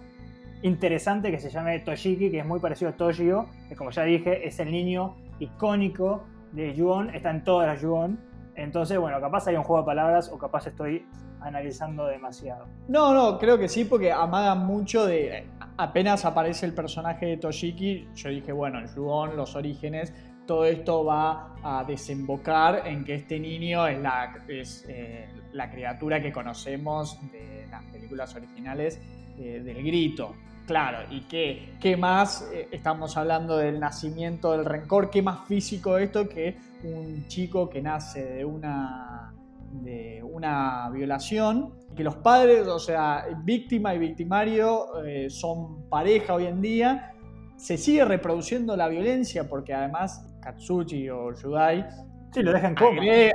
interesante 0.62 1.30
que 1.30 1.39
se 1.39 1.51
llame 1.51 1.80
Toshiki, 1.80 2.30
que 2.30 2.39
es 2.39 2.47
muy 2.47 2.61
parecido 2.61 2.91
a 2.91 2.95
Toshio, 2.95 3.47
que 3.68 3.74
como 3.74 3.91
ya 3.91 4.05
dije 4.05 4.47
es 4.47 4.61
el 4.61 4.70
niño 4.70 5.16
icónico 5.41 6.24
de 6.53 6.74
Yuon, 6.74 7.14
está 7.14 7.30
en 7.30 7.44
todas 7.44 7.66
las 7.66 7.80
Yuon, 7.82 8.18
entonces 8.55 8.98
bueno, 8.98 9.20
capaz 9.20 9.46
hay 9.46 9.57
un 9.57 9.62
juego 9.62 9.82
de 9.82 9.86
palabras 9.86 10.30
o 10.30 10.38
capaz 10.38 10.66
estoy 10.66 11.07
analizando 11.40 12.07
demasiado. 12.07 12.66
No, 12.88 13.14
no, 13.14 13.38
creo 13.38 13.59
que 13.59 13.68
sí, 13.68 13.84
porque 13.84 14.12
amagan 14.12 14.64
mucho 14.64 15.07
de. 15.07 15.46
Apenas 15.76 16.24
aparece 16.24 16.66
el 16.66 16.74
personaje 16.74 17.26
de 17.26 17.36
Toshiki, 17.38 18.09
yo 18.14 18.28
dije, 18.28 18.53
bueno, 18.53 18.78
el 18.78 18.94
Yugon, 18.94 19.36
los 19.36 19.57
orígenes, 19.57 20.12
todo 20.46 20.64
esto 20.64 21.05
va 21.05 21.55
a 21.62 21.84
desembocar 21.84 22.86
en 22.86 23.05
que 23.05 23.14
este 23.14 23.38
niño 23.38 23.86
es 23.86 23.98
la, 24.00 24.34
eh, 24.48 25.28
criatura 25.72 26.20
que 26.20 26.32
conocemos 26.32 27.18
de 27.30 27.66
las 27.70 27.82
películas 27.84 28.34
originales 28.34 29.00
eh, 29.38 29.62
del 29.64 29.82
grito. 29.82 30.34
Claro, 30.66 30.98
y 31.10 31.22
qué, 31.22 31.74
qué 31.80 31.96
más, 31.96 32.48
eh, 32.52 32.68
estamos 32.70 33.16
hablando 33.16 33.56
del 33.56 33.80
nacimiento 33.80 34.52
del 34.52 34.64
rencor, 34.64 35.10
qué 35.10 35.20
más 35.20 35.46
físico 35.46 35.98
esto 35.98 36.28
que 36.28 36.56
un 36.84 37.26
chico 37.26 37.68
que 37.68 37.82
nace 37.82 38.24
de 38.24 38.44
una 38.44 39.32
de 39.72 40.22
una 40.22 40.90
violación, 40.90 41.72
que 41.96 42.04
los 42.04 42.16
padres, 42.16 42.66
o 42.66 42.78
sea, 42.78 43.24
víctima 43.42 43.94
y 43.94 43.98
victimario 43.98 45.02
eh, 45.04 45.30
son 45.30 45.88
pareja 45.88 46.34
hoy 46.34 46.46
en 46.46 46.60
día, 46.60 47.14
se 47.56 47.78
sigue 47.78 48.04
reproduciendo 48.04 48.76
la 48.76 48.88
violencia 48.88 49.48
porque 49.48 49.72
además 49.72 50.26
Katsuchi 50.42 51.08
o 51.08 51.32
Yudai 51.32 51.86
sí, 52.32 52.42
lo 52.42 52.52
dejan 52.52 52.74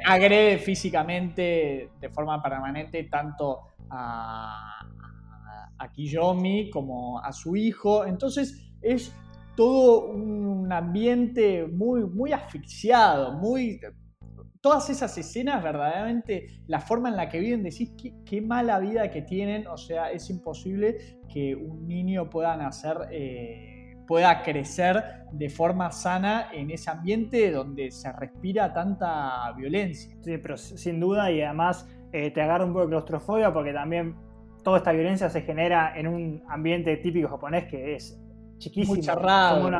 agrede, 0.06 0.60
físicamente 0.60 1.90
de 2.00 2.10
forma 2.10 2.42
permanente 2.42 3.04
tanto 3.06 3.62
a, 3.90 4.77
a 5.80 5.92
Kiyomi 5.92 6.70
como 6.70 7.20
a 7.20 7.32
su 7.32 7.56
hijo, 7.56 8.06
entonces 8.06 8.72
es 8.82 9.14
todo 9.56 10.12
un 10.12 10.72
ambiente 10.72 11.66
muy, 11.68 12.06
muy 12.06 12.32
asfixiado, 12.32 13.34
muy 13.34 13.80
todas 14.62 14.90
esas 14.90 15.18
escenas, 15.18 15.64
verdaderamente, 15.64 16.48
la 16.68 16.82
forma 16.82 17.10
en 17.10 17.16
la 17.16 17.30
que 17.30 17.40
viven, 17.40 17.64
decís 17.64 17.92
qué, 18.26 18.42
mala 18.42 18.80
vida 18.80 19.10
que 19.10 19.22
tienen, 19.22 19.66
o 19.68 19.78
sea, 19.78 20.12
es 20.12 20.30
imposible 20.30 20.98
que 21.32 21.56
un 21.56 21.88
niño 21.88 22.30
pueda 22.30 22.56
nacer, 22.58 22.98
eh, 23.12 23.96
pueda 24.06 24.42
crecer 24.44 25.04
de 25.32 25.50
forma 25.50 25.92
sana 25.92 26.50
en 26.54 26.72
ese 26.72 26.90
ambiente 26.90 27.52
donde 27.52 27.92
se 27.92 28.12
respira 28.12 28.74
tanta 28.74 29.52
violencia. 29.54 30.16
Sí, 30.22 30.38
pero 30.38 30.58
sin 30.58 31.00
duda 31.00 31.32
y 31.32 31.42
además 31.42 31.88
eh, 32.12 32.32
te 32.32 32.42
agarra 32.42 32.66
un 32.66 32.74
poco 32.74 32.86
de 32.86 32.90
claustrofobia 32.90 33.54
porque 33.54 33.74
también 33.74 34.16
toda 34.68 34.80
esta 34.80 34.92
violencia 34.92 35.30
se 35.30 35.44
genera 35.44 35.98
en 35.98 36.10
un 36.10 36.44
ambiente 36.50 36.98
típico 36.98 37.30
japonés 37.30 37.68
que 37.68 37.96
es 37.96 38.22
chiquísimo. 38.58 38.96
Muy 38.96 39.02
charrado. 39.02 39.66
Un 39.66 39.80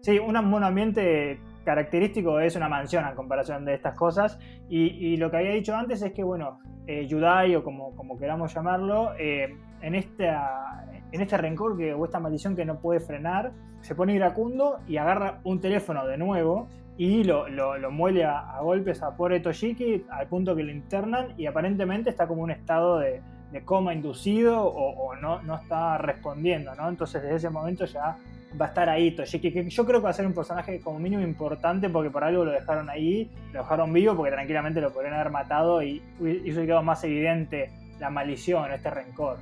sí, 0.00 0.16
un 0.20 0.36
ambiente 0.36 1.40
característico 1.64 2.38
es 2.38 2.54
una 2.54 2.68
mansión 2.68 3.04
a 3.04 3.16
comparación 3.16 3.64
de 3.64 3.74
estas 3.74 3.96
cosas. 3.96 4.38
Y, 4.68 5.16
lo 5.16 5.28
que 5.32 5.38
había 5.38 5.50
dicho 5.50 5.74
antes 5.74 6.02
es 6.02 6.12
que, 6.12 6.22
bueno, 6.22 6.60
eh, 6.86 7.08
Yudai, 7.08 7.56
o 7.56 7.64
como, 7.64 7.96
como 7.96 8.16
queramos 8.16 8.54
llamarlo, 8.54 9.10
eh, 9.18 9.56
en, 9.82 9.96
esta, 9.96 10.86
en 11.10 11.20
este 11.20 11.36
rencor 11.36 11.76
que, 11.76 11.92
o 11.92 12.04
esta 12.04 12.20
maldición 12.20 12.54
que 12.54 12.64
no 12.64 12.78
puede 12.78 13.00
frenar, 13.00 13.50
se 13.80 13.96
pone 13.96 14.14
iracundo 14.14 14.78
y 14.86 14.98
agarra 14.98 15.40
un 15.42 15.60
teléfono 15.60 16.06
de 16.06 16.16
nuevo 16.16 16.68
y 16.96 17.24
lo, 17.24 17.48
lo, 17.48 17.90
muele 17.90 18.24
a, 18.24 18.60
golpes 18.62 19.02
a 19.02 19.16
pobre 19.16 19.40
Toshiki 19.40 20.04
al 20.10 20.28
punto 20.28 20.54
que 20.54 20.62
lo 20.62 20.70
internan 20.70 21.34
y 21.36 21.46
aparentemente 21.46 22.08
está 22.08 22.28
como 22.28 22.42
un 22.42 22.52
estado 22.52 23.00
de, 23.00 23.20
coma 23.64 23.92
inducido 23.94 24.62
o, 24.64 25.14
no, 25.16 25.42
no 25.42 25.56
está 25.56 25.98
respondiendo, 25.98 26.74
¿no? 26.74 26.88
Entonces 26.88 27.22
desde 27.22 27.36
ese 27.36 27.50
momento 27.50 27.84
ya 27.84 28.16
va 28.60 28.66
a 28.66 28.68
estar 28.68 28.88
ahí 28.88 29.12
Toshiki, 29.12 29.52
que 29.52 29.68
yo 29.68 29.84
creo 29.84 30.00
que 30.00 30.04
va 30.04 30.10
a 30.10 30.14
ser 30.14 30.26
un 30.26 30.34
personaje 30.34 30.80
como 30.80 30.98
mínimo 30.98 31.22
importante 31.22 31.88
porque 31.88 32.10
por 32.10 32.24
algo 32.24 32.44
lo 32.44 32.52
dejaron 32.52 32.88
ahí, 32.88 33.30
lo 33.52 33.60
dejaron 33.60 33.92
vivo 33.92 34.16
porque 34.16 34.32
tranquilamente 34.32 34.80
lo 34.80 34.92
podrían 34.92 35.14
haber 35.14 35.30
matado 35.30 35.82
y 35.82 36.02
hizo 36.20 36.62
quedado 36.62 36.82
más 36.82 37.02
evidente 37.04 37.70
la 37.98 38.10
maldición, 38.10 38.72
este 38.72 38.90
rencor. 38.90 39.38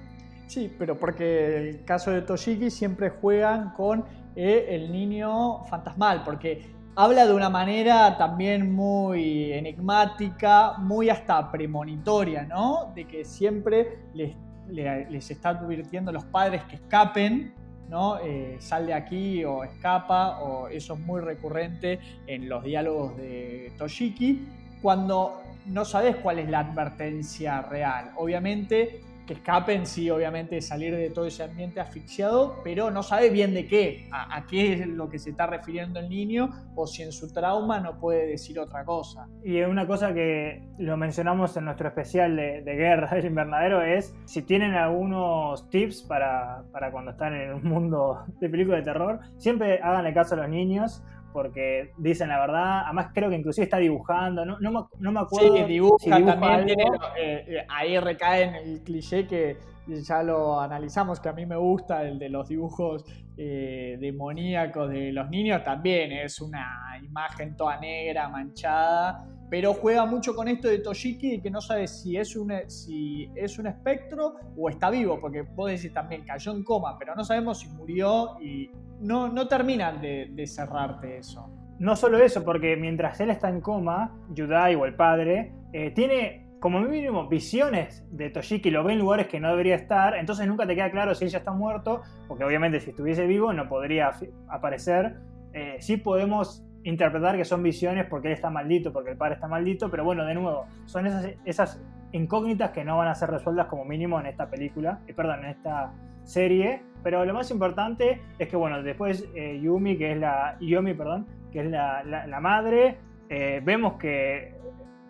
Sí, 0.47 0.75
pero 0.79 0.99
porque 0.99 1.69
el 1.69 1.85
caso 1.85 2.11
de 2.11 2.23
Toshiki 2.23 2.71
siempre 2.71 3.11
juegan 3.11 3.71
con 3.75 4.05
eh, 4.35 4.67
el 4.71 4.91
niño 4.91 5.65
fantasmal, 5.65 6.23
porque 6.25 6.78
habla 6.99 7.29
de 7.29 7.33
una 7.33 7.49
manera 7.49 8.19
también 8.19 8.75
muy 8.75 9.53
enigmática, 9.53 10.73
muy 10.79 11.09
hasta 11.11 11.49
premonitoria, 11.49 12.43
¿no? 12.43 12.91
De 12.93 13.05
que 13.05 13.25
siempre 13.25 14.01
les, 14.15 14.35
les 14.69 15.31
está 15.31 15.51
advirtiendo 15.51 16.11
a 16.11 16.15
los 16.15 16.25
padres 16.25 16.65
que 16.65 16.75
escapen 16.75 17.55
¿no? 17.89 18.19
Eh, 18.19 18.57
sal 18.59 18.87
de 18.87 18.95
aquí 18.95 19.45
o 19.45 19.63
escapa, 19.63 20.41
o 20.41 20.67
eso 20.67 20.95
es 20.95 21.01
muy 21.01 21.21
recurrente 21.21 22.01
en 22.27 22.49
los 22.49 22.65
diálogos 22.65 23.17
de 23.17 23.73
Toshiki, 23.79 24.47
cuando 24.83 25.41
no 25.67 25.85
sabes 25.85 26.17
cuál 26.17 26.41
es 26.41 26.51
la 26.51 26.59
advertencia 26.59 27.63
real. 27.63 28.11
Obviamente 28.17 29.03
que 29.29 29.35
escapen, 29.35 29.85
sí, 29.87 30.11
obviamente 30.11 30.61
salir 30.63 30.97
de 30.97 31.11
todo 31.11 31.27
ese 31.27 31.43
ambiente 31.43 31.81
asfixiado, 31.81 32.57
pero 32.65 32.91
no 32.91 33.03
sabe 33.03 33.29
bien 33.29 33.53
de 33.53 33.67
qué, 33.67 34.09
a, 34.11 34.47
qué 34.47 34.73
es 34.73 34.87
lo 34.89 35.11
que 35.11 35.19
se 35.19 35.31
está 35.31 35.47
refiriendo 35.47 36.01
el 36.01 36.09
niño, 36.09 36.49
o 36.75 36.87
si 36.87 37.03
en 37.03 37.13
su 37.13 37.31
trauma 37.31 37.79
no 37.79 38.01
puede 38.01 38.27
decir 38.27 38.59
otra 38.59 38.87
cosa. 38.87 39.29
Y 39.45 39.61
una 39.61 39.87
cosa 39.87 40.15
que 40.15 40.67
lo 40.79 40.97
mencionamos 40.97 41.55
en 41.59 41.67
nuestro 41.67 41.89
especial 41.89 42.37
de, 42.37 42.79
Guerra 42.79 43.15
del 43.15 43.27
Invernadero 43.27 43.83
es 43.83 44.15
si 44.25 44.43
tienen 44.43 44.75
algunos 44.75 45.69
tips 45.69 46.03
para, 46.05 46.63
para 46.73 46.91
cuando 46.91 47.11
están 47.11 47.35
en 47.35 47.53
un 47.53 47.65
mundo 47.65 48.25
de 48.41 48.49
películas 48.49 48.81
de 48.81 48.93
terror, 48.93 49.21
siempre 49.37 49.79
háganle 49.83 50.15
caso 50.15 50.37
a 50.37 50.39
los 50.39 50.49
niños 50.49 51.03
porque 51.33 51.93
dicen 51.97 52.29
la 52.29 52.39
verdad. 52.41 52.83
Además, 52.85 53.09
creo 53.15 53.31
que 53.31 53.37
inclusive 53.37 53.65
está 53.65 53.79
dibujando. 53.79 54.45
No, 54.45 54.59
no, 54.61 55.13
me, 55.13 55.21
acuerdo. 55.21 55.57
Sí, 55.57 55.65
dibuja, 55.65 56.25
también. 56.25 56.81
Eh, 56.81 57.45
eh, 57.47 57.67
ahí 57.69 57.99
recae 57.99 58.45
en 58.45 58.55
el 58.55 58.83
cliché 58.83 59.27
que 59.27 59.57
ya 59.89 60.23
lo 60.23 60.61
analizamos, 60.61 61.21
que 61.21 61.29
a 61.29 61.33
mí 61.33 61.47
me 61.47 61.57
gusta, 61.57 62.03
el 62.03 62.19
de 62.19 62.29
los 62.29 62.49
dibujos 62.49 63.05
eh, 63.37 63.97
demoníacos 64.01 64.91
de 64.91 65.13
los 65.13 65.29
niños. 65.31 65.63
También 65.65 66.13
es 66.13 66.41
una 66.41 66.99
imagen 67.03 67.57
toda 67.57 67.79
negra, 67.81 68.29
manchada 68.29 69.27
pero 69.51 69.75
juega 69.75 70.05
mucho 70.05 70.35
con 70.35 70.49
esto 70.49 70.69
de 70.69 70.79
Toshiki 70.79 71.41
que 71.41 71.51
no 71.51 71.61
sabe 71.61 71.87
si 71.89 72.17
es, 72.17 72.37
un, 72.37 72.53
si 72.67 73.31
es 73.35 73.59
un 73.59 73.67
espectro 73.67 74.35
o 74.57 74.69
está 74.69 74.91
vivo, 74.91 75.19
porque 75.21 75.43
vos 75.43 75.71
decís 75.71 75.93
también 75.93 76.25
cayó 76.25 76.53
en 76.53 76.63
coma, 76.63 76.99
pero 76.99 77.15
no 77.15 77.25
sabemos 77.25 77.61
si 77.61 77.69
murió 77.69 78.37
y 78.41 78.71
no, 79.01 79.29
no 79.29 79.49
terminan 79.49 80.01
de, 80.01 80.47
cerrarte 80.47 81.19
eso. 81.19 81.49
No 81.79 81.95
solo 81.97 82.19
eso, 82.19 82.45
porque 82.45 82.77
mientras 82.77 83.21
él 83.21 83.31
está 83.31 83.49
en 83.49 83.61
coma, 83.61 84.13
Yudai 84.35 84.75
o 84.75 84.85
el 84.85 84.95
padre, 84.95 85.53
eh, 85.73 85.93
tiene 85.93 86.48
como 86.61 86.81
mínimo 86.81 87.29
visiones 87.29 88.05
de 88.11 88.31
Toshiki, 88.31 88.71
lo 88.71 88.85
ve 88.85 88.95
en 88.95 88.99
lugares 88.99 89.29
que 89.29 89.41
no 89.41 89.51
debería 89.51 89.77
estar, 89.77 90.17
entonces 90.17 90.47
nunca 90.47 90.67
te 90.67 90.75
queda 90.75 90.91
claro 90.91 91.15
si 91.15 91.25
él 91.25 91.31
ya 91.31 91.39
está 91.39 91.53
muerto, 91.53 92.03
porque 92.27 92.45
obviamente 92.45 92.81
si 92.81 92.91
estuviese 92.91 93.27
vivo 93.27 93.53
no 93.53 93.69
podría 93.69 94.11
aparecer. 94.49 95.17
Eh, 95.53 95.77
sí 95.81 95.97
podemos 95.97 96.65
interpretar 96.85 97.37
que 97.37 97.45
son 97.45 97.63
visiones 97.63 98.07
porque 98.07 98.29
él 98.29 98.35
está 98.35 98.51
maldito, 98.51 98.93
porque 98.93 99.11
el 99.11 99.17
padre 99.17 99.35
está 99.35 99.49
maldito, 99.49 99.91
pero 99.91 100.05
bueno, 100.05 100.25
de 100.25 100.35
nuevo, 100.35 100.67
son 100.87 101.07
esas, 101.07 101.29
esas 101.45 101.83
incógnitas 102.13 102.71
que 102.71 102.85
no 102.85 102.97
van 102.97 103.09
a 103.09 103.15
ser 103.15 103.31
resueltas 103.31 103.67
como 103.67 103.85
mínimo 103.85 104.19
en 104.21 104.27
esta 104.27 104.49
película, 104.49 105.01
eh, 105.07 105.15
perdón, 105.15 105.45
en 105.45 105.51
esta 105.51 105.93
serie, 106.25 106.83
pero 107.03 107.25
lo 107.25 107.35
más 107.35 107.51
importante 107.51 108.21
es 108.39 108.49
que, 108.49 108.57
bueno, 108.57 108.83
después 108.83 109.29
eh, 109.35 109.59
Yumi, 109.63 109.97
que 109.97 110.13
es 110.13 110.19
la, 110.19 110.57
Yomi, 110.61 110.95
perdón, 110.95 111.27
que 111.53 111.61
es 111.61 111.71
la, 111.71 112.03
la, 112.05 112.41
madre, 112.41 112.99
eh, 113.29 113.61
vemos 113.65 113.95
que 113.95 114.55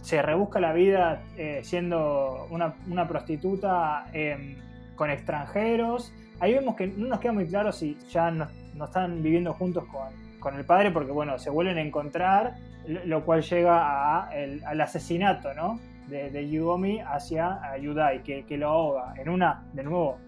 se 0.09 0.23
rebusca 0.23 0.59
la 0.59 0.73
vida 0.73 1.23
siendo 1.63 2.47
una, 2.51 3.07
prostituta 3.07 4.07
em, 4.13 4.57
con 4.97 5.11
extranjeros, 5.11 6.13
ahí 6.41 6.55
vemos 6.55 6.77
que 6.77 6.87
no 6.87 7.09
nos 7.09 7.21
queda 7.21 7.33
muy 7.33 7.47
claro 7.47 7.73
si 7.73 7.99
ya 8.11 8.31
no, 8.31 8.49
están 8.83 9.23
viviendo 9.23 9.53
juntos 9.53 9.85
con 9.85 10.29
con 10.39 10.57
el 10.57 10.65
padre 10.65 10.91
porque, 10.91 11.13
bueno, 11.13 11.39
se 11.39 11.51
vuelven 11.51 11.79
a 11.79 11.83
encontrar, 11.83 12.55
lo 12.87 13.25
cual 13.25 13.43
llega 13.43 14.25
al 14.29 14.81
asesinato, 14.81 15.53
¿no? 15.55 15.79
De, 16.07 16.31
de 16.31 17.05
hacia 17.07 17.77
Yudai, 17.79 18.23
que, 18.23 18.45
que, 18.47 18.57
lo 18.57 18.69
ahoga 18.69 19.15
en 19.19 19.29
una, 19.29 19.65
de 19.75 19.83
nuevo, 19.83 20.19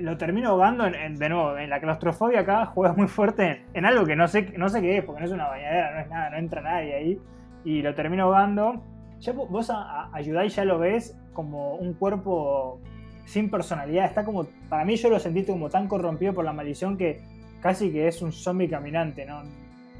lo 0.00 0.16
termina 0.16 0.48
ahogando 0.48 0.86
en, 0.86 1.16
de 1.16 1.28
nuevo, 1.28 1.58
en 1.58 1.68
la 1.68 1.80
claustrofobia 1.80 2.40
acá 2.40 2.66
juega 2.74 2.94
muy 2.94 3.06
fuerte 3.08 3.64
en, 3.74 3.84
algo 3.84 4.06
que 4.06 4.16
no 4.16 4.28
sé, 4.28 4.54
no 4.56 4.70
sé 4.70 4.80
qué 4.80 4.98
es, 4.98 5.04
porque 5.04 5.20
no 5.20 5.26
es 5.26 5.32
una 5.32 5.48
bañadera, 5.48 5.92
no 5.92 6.00
es 6.00 6.08
nada, 6.08 6.30
no 6.30 6.36
entra 6.38 6.62
nadie 6.62 6.94
ahí, 6.94 7.20
y 7.64 7.82
lo 7.82 7.94
termina 7.94 8.22
ahogando. 8.22 8.82
Ya 9.20 9.32
vos 9.32 9.70
a, 9.70 10.10
Yudai 10.20 10.48
ya 10.48 10.64
lo 10.64 10.78
ves 10.78 11.16
como 11.32 11.74
un 11.74 11.94
cuerpo 11.94 12.80
sin 13.24 13.50
personalidad, 13.50 14.04
está 14.04 14.24
como, 14.24 14.46
para 14.68 14.84
mí 14.84 14.96
yo 14.96 15.10
lo 15.10 15.18
sentí 15.18 15.44
como 15.44 15.68
tan 15.68 15.88
corrompido 15.88 16.32
por 16.32 16.44
la 16.44 16.52
maldición 16.52 16.96
que 16.96 17.20
casi 17.60 17.90
que 17.90 18.06
es 18.06 18.22
un 18.22 18.32
zombie 18.32 18.68
caminante, 18.68 19.26
¿no? 19.26 19.42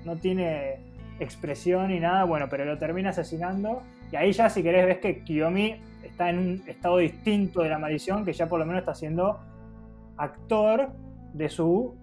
No 0.05 0.17
tiene 0.17 0.79
expresión 1.19 1.89
ni 1.89 1.99
nada, 1.99 2.25
bueno, 2.25 2.47
pero 2.49 2.65
lo 2.65 2.79
termina 2.79 3.11
asesinando. 3.11 3.83
Y 4.13 4.17
ahí 4.17 4.33
ya, 4.33 4.49
si 4.49 4.63
querés, 4.63 4.87
ves 4.87 4.99
que 4.99 5.25
Kiyomi 5.25 5.75
está 6.05 6.31
en 6.31 6.39
un 6.39 6.63
estado 6.67 6.99
distinto 6.99 7.63
de 7.63 7.71
la 7.71 7.79
maldición, 7.79 8.25
que 8.25 8.33
ya 8.33 8.49
por 8.49 8.61
lo 8.61 8.67
menos 8.67 8.81
está 8.81 8.95
siendo 8.95 9.41
actor 10.17 10.93
de, 11.33 11.49
su, 11.49 11.97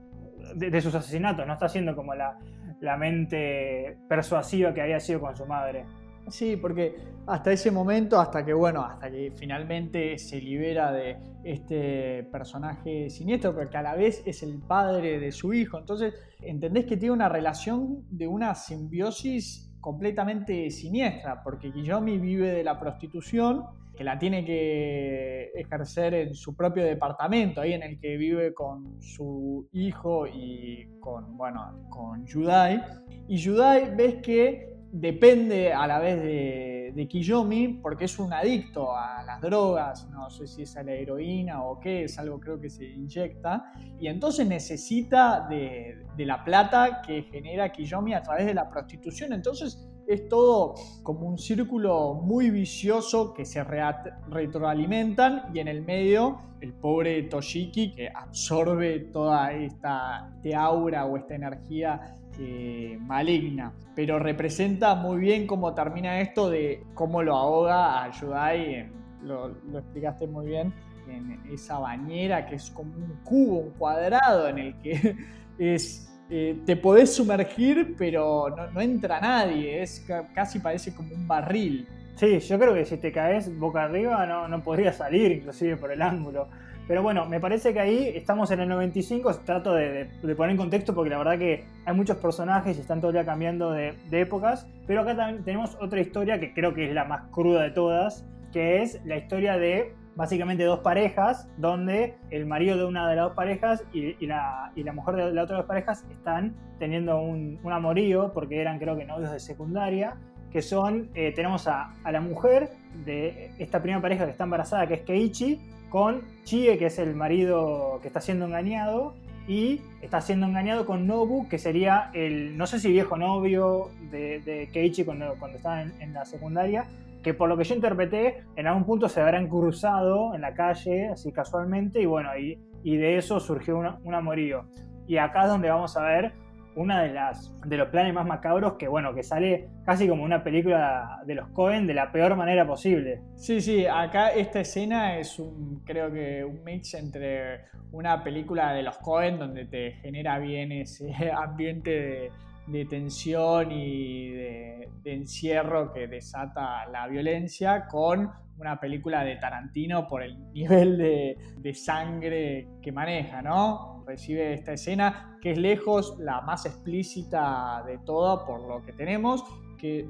de, 0.55 0.81
sus 0.81 0.93
asesinatos, 0.93 1.47
no 1.47 1.53
está 1.53 1.69
siendo 1.69 1.95
como 1.95 2.13
la, 2.13 2.37
la 2.81 2.97
mente 2.97 3.97
persuasiva 4.07 4.73
que 4.73 4.81
había 4.81 4.99
sido 4.99 5.21
con 5.21 5.35
su 5.35 5.45
madre. 5.45 5.85
Sí, 6.29 6.55
porque 6.55 6.95
hasta 7.27 7.51
ese 7.51 7.69
momento, 7.69 8.19
hasta 8.19 8.45
que 8.45 8.53
bueno, 8.53 8.81
hasta 8.83 9.11
que 9.11 9.31
finalmente 9.35 10.17
se 10.17 10.39
libera 10.39 10.91
de 10.91 11.17
este 11.43 12.23
personaje 12.31 13.09
siniestro, 13.09 13.53
pero 13.53 13.69
que 13.69 13.77
a 13.77 13.81
la 13.81 13.95
vez 13.95 14.23
es 14.25 14.41
el 14.43 14.59
padre 14.59 15.19
de 15.19 15.31
su 15.31 15.53
hijo. 15.53 15.77
Entonces, 15.77 16.13
entendés 16.41 16.85
que 16.85 16.97
tiene 16.97 17.13
una 17.13 17.29
relación 17.29 18.05
de 18.09 18.27
una 18.27 18.55
simbiosis 18.55 19.69
completamente 19.81 20.69
siniestra, 20.71 21.43
porque 21.43 21.71
Kiyomi 21.71 22.17
vive 22.17 22.51
de 22.51 22.63
la 22.63 22.79
prostitución, 22.79 23.65
que 23.95 24.03
la 24.03 24.17
tiene 24.17 24.43
que 24.43 25.51
ejercer 25.53 26.13
en 26.13 26.33
su 26.33 26.55
propio 26.55 26.83
departamento, 26.83 27.61
ahí 27.61 27.73
en 27.73 27.83
el 27.83 27.99
que 27.99 28.17
vive 28.17 28.53
con 28.53 29.01
su 29.01 29.67
hijo 29.73 30.25
y 30.25 30.87
con, 30.99 31.37
bueno, 31.37 31.85
con 31.89 32.25
Yudai. 32.25 32.81
Y 33.27 33.37
Yudai 33.37 33.95
ves 33.95 34.15
que 34.23 34.72
depende 34.93 35.73
a 35.73 35.87
la 35.87 35.97
vez 35.99 36.21
de, 36.21 37.07
Kiyomi 37.09 37.79
porque 37.81 38.05
es 38.05 38.19
un 38.19 38.31
adicto 38.31 38.95
a 38.95 39.23
las 39.23 39.41
drogas, 39.41 40.07
no 40.09 40.29
sé 40.29 40.45
si 40.45 40.61
es 40.61 40.77
a 40.77 40.83
la 40.83 40.93
heroína 40.93 41.63
o 41.63 41.79
qué, 41.79 42.03
es 42.03 42.17
algo 42.19 42.39
creo 42.39 42.61
que 42.61 42.69
se 42.69 42.85
inyecta, 42.85 43.73
y 43.99 44.07
entonces 44.07 44.47
necesita 44.47 45.47
de, 45.49 46.05
la 46.17 46.43
plata 46.45 47.01
que 47.05 47.23
genera 47.23 47.71
Kiyomi 47.71 48.13
a 48.13 48.21
través 48.21 48.45
de 48.45 48.53
la 48.53 48.69
prostitución, 48.69 49.33
entonces 49.33 49.83
es 50.05 50.27
todo 50.29 50.75
como 51.01 51.27
un 51.27 51.39
círculo 51.39 52.13
muy 52.13 52.51
vicioso 52.51 53.33
que 53.33 53.45
se 53.45 53.63
retroalimentan 53.63 55.49
y 55.53 55.59
en 55.59 55.67
el 55.67 55.81
medio 55.81 56.39
el 56.61 56.73
pobre 56.73 57.23
Toshiki 57.23 57.93
que 57.93 58.09
absorbe 58.09 58.99
toda 59.11 59.51
esta, 59.51 60.31
este 60.35 60.55
aura 60.55 61.05
o 61.05 61.17
esta 61.17 61.35
energía 61.35 62.15
eh, 62.39 62.97
maligna, 63.01 63.73
pero 63.95 64.19
representa 64.19 64.95
muy 64.95 65.19
bien 65.19 65.47
cómo 65.47 65.73
termina 65.73 66.19
esto 66.19 66.49
de 66.49 66.83
cómo 66.93 67.21
lo 67.21 67.35
ahoga 67.35 68.03
a 68.03 68.11
Yudai, 68.11 68.89
lo, 69.23 69.51
explicaste 69.77 70.27
muy 70.27 70.47
bien, 70.47 70.73
en 71.07 71.39
esa 71.51 71.79
bañera 71.79 72.45
que 72.45 72.55
es 72.55 72.71
como 72.71 72.95
un 72.95 73.19
cubo, 73.23 73.59
un 73.59 73.71
cuadrado 73.71 74.47
en 74.47 74.57
el 74.57 74.75
que 74.79 75.15
es 75.59 76.09
eh, 76.29 76.57
te 76.65 76.75
podés 76.77 77.13
sumergir, 77.13 77.95
pero 77.97 78.47
no, 78.73 78.81
entra 78.81 79.19
nadie, 79.19 79.83
es 79.83 80.05
casi 80.33 80.59
parece 80.59 80.95
como 80.95 81.13
un 81.13 81.27
barril. 81.27 81.87
Sí, 82.15 82.39
yo 82.39 82.59
creo 82.59 82.73
que 82.73 82.85
si 82.85 82.97
te 82.97 83.11
caes 83.11 83.55
boca 83.59 83.83
arriba 83.83 84.25
no, 84.25 84.47
no 84.47 84.63
podrías 84.63 84.97
salir, 84.97 85.31
inclusive 85.31 85.77
por 85.77 85.91
el 85.91 86.01
ángulo. 86.01 86.47
Pero 86.87 87.01
bueno, 87.01 87.25
me 87.25 87.39
parece 87.39 87.73
que 87.73 87.79
ahí 87.79 88.11
estamos 88.13 88.51
en 88.51 88.59
el 88.59 88.67
95, 88.67 89.33
trato 89.45 89.73
de, 89.73 90.09
poner 90.35 90.51
en 90.51 90.57
contexto 90.57 90.93
porque 90.93 91.09
la 91.09 91.17
verdad 91.17 91.37
que 91.37 91.65
hay 91.85 91.95
muchos 91.95 92.17
personajes 92.17 92.77
y 92.77 92.81
están 92.81 92.99
todavía 92.99 93.25
cambiando 93.25 93.71
de, 93.71 93.95
épocas, 94.11 94.67
pero 94.85 95.01
acá 95.01 95.15
también 95.15 95.43
tenemos 95.43 95.77
otra 95.81 96.01
historia 96.01 96.39
que 96.39 96.53
creo 96.53 96.73
que 96.73 96.89
es 96.89 96.93
la 96.93 97.05
más 97.05 97.29
cruda 97.31 97.63
de 97.63 97.71
todas, 97.71 98.25
que 98.51 98.81
es 98.81 99.03
la 99.05 99.17
historia 99.17 99.57
de 99.57 99.93
básicamente 100.15 100.63
dos 100.63 100.79
parejas, 100.79 101.49
donde 101.57 102.15
el 102.29 102.45
marido 102.45 102.77
de 102.77 102.85
una 102.85 103.09
de 103.09 103.15
las 103.15 103.25
dos 103.25 103.35
parejas 103.35 103.83
y, 103.93 104.27
la, 104.27 104.71
mujer 104.93 105.15
de 105.15 105.33
la 105.33 105.43
otra 105.43 105.55
de 105.55 105.61
las 105.61 105.67
parejas 105.67 106.05
están 106.11 106.53
teniendo 106.79 107.19
un, 107.19 107.59
amorío, 107.71 108.31
porque 108.33 108.59
eran 108.59 108.77
creo 108.77 108.97
que 108.97 109.05
novios 109.05 109.31
de 109.31 109.39
secundaria, 109.39 110.15
que 110.51 110.61
son, 110.61 111.09
eh, 111.15 111.31
tenemos 111.33 111.67
a, 111.67 111.95
a 112.03 112.11
la 112.11 112.21
mujer 112.21 112.69
de 113.05 113.51
esta 113.57 113.81
primera 113.81 114.01
pareja 114.01 114.25
que 114.25 114.31
está 114.31 114.43
embarazada, 114.43 114.85
que 114.85 114.95
es 114.95 115.01
Keiichi, 115.01 115.59
con 115.93 116.23
Chie, 116.43 116.79
que 116.79 116.87
es 116.87 116.97
el 116.97 117.13
marido 117.13 117.99
que 118.01 118.07
está 118.07 118.19
siendo 118.19 118.47
engañado, 118.47 119.13
y 119.47 119.79
está 120.01 120.21
siendo 120.21 120.47
engañado 120.47 120.87
con 120.87 121.05
Nobu, 121.05 121.47
que 121.47 121.59
sería 121.59 122.09
el, 122.15 122.57
no 122.57 122.65
sé 122.65 122.79
si 122.79 122.91
viejo 122.91 123.15
novio 123.15 123.91
de, 124.09 124.39
de 124.39 124.69
Keiichi 124.73 125.05
cuando, 125.05 125.35
cuando 125.37 125.57
estaba 125.57 125.83
en, 125.83 126.11
la 126.11 126.25
secundaria, 126.25 126.87
que 127.21 127.35
por 127.35 127.47
lo 127.47 127.57
que 127.57 127.63
yo 127.63 127.75
interpreté, 127.75 128.43
en 128.55 128.65
algún 128.65 128.85
punto 128.85 129.07
se 129.07 129.21
habrán 129.21 129.47
cruzado 129.47 130.33
en 130.33 130.41
la 130.41 130.55
calle, 130.55 131.09
así 131.09 131.31
casualmente, 131.31 132.01
y 132.01 132.07
bueno, 132.07 132.31
y 132.39 132.97
de 132.97 133.17
eso 133.17 133.39
surgió 133.39 133.77
un 133.77 134.15
amorío. 134.15 134.65
Y 135.05 135.17
acá 135.17 135.43
es 135.43 135.49
donde 135.49 135.69
vamos 135.69 135.95
a 135.95 136.01
ver 136.01 136.33
una 136.75 137.03
de 137.03 137.13
las 137.13 137.53
de 137.65 137.77
los 137.77 137.89
planes 137.89 138.13
más 138.13 138.25
macabros 138.25 138.73
que 138.73 138.87
bueno 138.87 139.13
que 139.13 139.23
sale 139.23 139.69
casi 139.85 140.07
como 140.07 140.23
una 140.23 140.43
película 140.43 141.21
de 141.25 141.35
los 141.35 141.49
Cohen 141.49 141.87
de 141.87 141.93
la 141.93 142.11
peor 142.11 142.35
manera 142.35 142.65
posible 142.65 143.21
sí 143.35 143.61
sí 143.61 143.85
acá 143.85 144.29
esta 144.29 144.61
escena 144.61 145.17
es 145.17 145.39
un 145.39 145.83
creo 145.85 146.11
que 146.11 146.43
un 146.43 146.63
mix 146.63 146.93
entre 146.95 147.65
una 147.91 148.23
película 148.23 148.73
de 148.73 148.83
los 148.83 148.97
Cohen 148.97 149.37
donde 149.39 149.65
te 149.65 149.91
genera 149.93 150.39
bien 150.39 150.71
ese 150.71 151.13
ambiente 151.31 152.31
de, 152.67 152.85
tensión 152.85 153.71
y 153.71 154.31
de, 154.31 154.89
encierro 155.05 155.93
que 155.93 156.07
desata 156.07 156.85
la 156.87 157.07
violencia 157.07 157.87
con 157.87 158.31
una 158.57 158.79
película 158.79 159.23
de 159.23 159.35
Tarantino 159.35 160.07
por 160.07 160.23
el 160.23 160.37
nivel 160.53 160.97
de, 160.97 161.37
de 161.57 161.73
sangre 161.73 162.67
que 162.81 162.91
maneja, 162.91 163.41
¿no? 163.41 163.92
Recibe 164.05 164.53
esta 164.53 164.73
escena, 164.73 165.37
que 165.41 165.51
es 165.51 165.57
lejos 165.57 166.17
la 166.19 166.41
más 166.41 166.65
explícita 166.65 167.83
de 167.85 167.97
toda 167.99 168.45
por 168.45 168.61
lo 168.67 168.83
que 168.83 168.93
tenemos, 168.93 169.43
que 169.77 170.07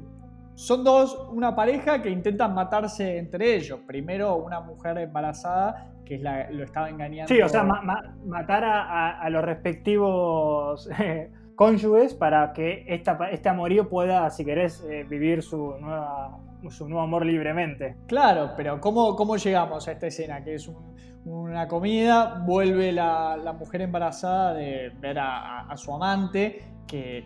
son 0.55 0.83
dos, 0.83 1.29
una 1.31 1.55
pareja 1.55 2.01
que 2.01 2.09
intentan 2.09 2.53
matarse 2.53 3.17
entre 3.17 3.55
ellos. 3.55 3.79
Primero 3.87 4.35
una 4.35 4.59
mujer 4.59 4.97
embarazada 4.99 5.91
que 6.05 6.19
lo 6.19 6.63
estaba 6.63 6.89
engañando. 6.89 7.33
Sí, 7.33 7.41
o 7.41 7.49
sea, 7.49 7.63
matar 7.63 8.63
a, 8.63 9.29
los 9.29 9.43
respectivos 9.43 10.89
eh, 10.99 11.31
cónyuges 11.55 12.13
para 12.13 12.53
que 12.53 12.85
esta, 12.87 13.17
este 13.31 13.49
amorío 13.49 13.89
pueda, 13.89 14.29
si 14.29 14.45
querés, 14.45 14.83
eh, 14.89 15.05
vivir 15.09 15.41
su, 15.41 15.75
nueva, 15.79 16.37
su 16.69 16.87
nuevo 16.87 17.03
amor 17.03 17.25
libremente. 17.25 17.97
Claro, 18.07 18.51
pero 18.55 18.79
¿cómo, 18.79 19.15
¿cómo 19.15 19.37
llegamos 19.37 19.87
a 19.87 19.91
esta 19.91 20.07
escena? 20.07 20.43
Que 20.43 20.55
es 20.55 20.67
un, 20.67 20.93
una 21.25 21.67
comida, 21.67 22.41
vuelve 22.45 22.91
la, 22.91 23.55
mujer 23.57 23.81
embarazada 23.81 24.53
de 24.53 24.91
ver 24.99 25.17
a, 25.19 25.71
su 25.75 25.93
amante, 25.93 26.63
que, 26.87 27.25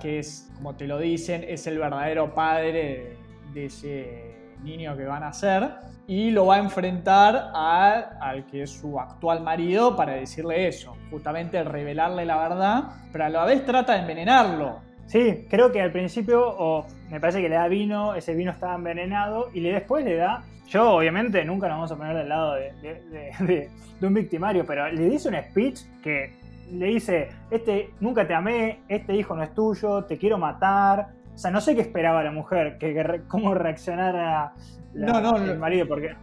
que, 0.00 0.18
es, 0.18 0.50
como 0.56 0.74
te 0.74 0.86
lo 0.86 0.98
dicen, 0.98 1.44
es 1.46 1.66
el 1.66 1.78
verdadero 1.78 2.34
padre 2.34 3.18
de, 3.52 3.64
ese 3.66 4.34
niño 4.62 4.96
que 4.96 5.04
van 5.04 5.22
a 5.22 5.32
ser, 5.32 5.68
y 6.06 6.30
lo 6.30 6.46
va 6.46 6.56
a 6.56 6.58
enfrentar 6.58 7.50
al 7.54 8.46
que 8.46 8.62
es 8.62 8.70
su 8.70 8.98
actual 8.98 9.42
marido 9.42 9.96
para 9.96 10.12
decirle 10.12 10.68
eso, 10.68 10.96
justamente 11.10 11.62
revelarle 11.64 12.24
la 12.24 12.36
verdad, 12.36 12.84
pero 13.12 13.24
a 13.24 13.28
la 13.28 13.44
vez 13.44 13.64
trata 13.64 13.94
de 13.94 14.00
envenenarlo. 14.00 14.93
Sí, 15.06 15.46
creo 15.48 15.70
que 15.70 15.80
al 15.80 15.92
principio, 15.92 16.42
o 16.46 16.86
me 17.10 17.20
parece 17.20 17.40
que 17.40 17.48
le 17.48 17.56
da 17.56 17.68
vino, 17.68 18.14
ese 18.14 18.34
vino 18.34 18.50
estaba 18.50 18.74
envenenado, 18.74 19.50
y 19.52 19.60
después 19.60 20.04
le 20.04 20.16
da 20.16 20.44
yo, 20.68 20.92
obviamente, 20.92 21.44
nunca 21.44 21.68
nos 21.68 21.76
vamos 21.76 21.92
a 21.92 21.96
poner 21.96 22.16
del 22.16 22.28
lado 22.28 22.54
de, 22.54 23.70
un 24.00 24.14
victimario, 24.14 24.64
pero 24.66 24.90
le 24.90 25.08
dice 25.08 25.28
un 25.28 25.36
speech 25.36 25.80
que 26.02 26.32
le 26.72 26.86
dice: 26.86 27.28
Este, 27.50 27.90
nunca 28.00 28.26
te 28.26 28.34
amé, 28.34 28.80
este 28.88 29.14
hijo 29.14 29.36
no 29.36 29.42
es 29.42 29.54
tuyo, 29.54 30.04
te 30.04 30.18
quiero 30.18 30.38
matar. 30.38 31.08
O 31.34 31.38
sea, 31.38 31.50
no 31.50 31.60
sé 31.60 31.74
qué 31.74 31.80
esperaba 31.80 32.22
la 32.22 32.30
mujer, 32.30 32.78
que, 32.78 33.22
cómo 33.28 33.54
reaccionara 33.54 34.52
el 34.94 35.58
marido, 35.58 35.86
porque. 35.86 36.14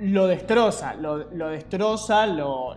Lo 0.00 0.26
destroza, 0.26 0.94
lo, 0.94 1.18
destroza, 1.48 2.26
lo, 2.26 2.74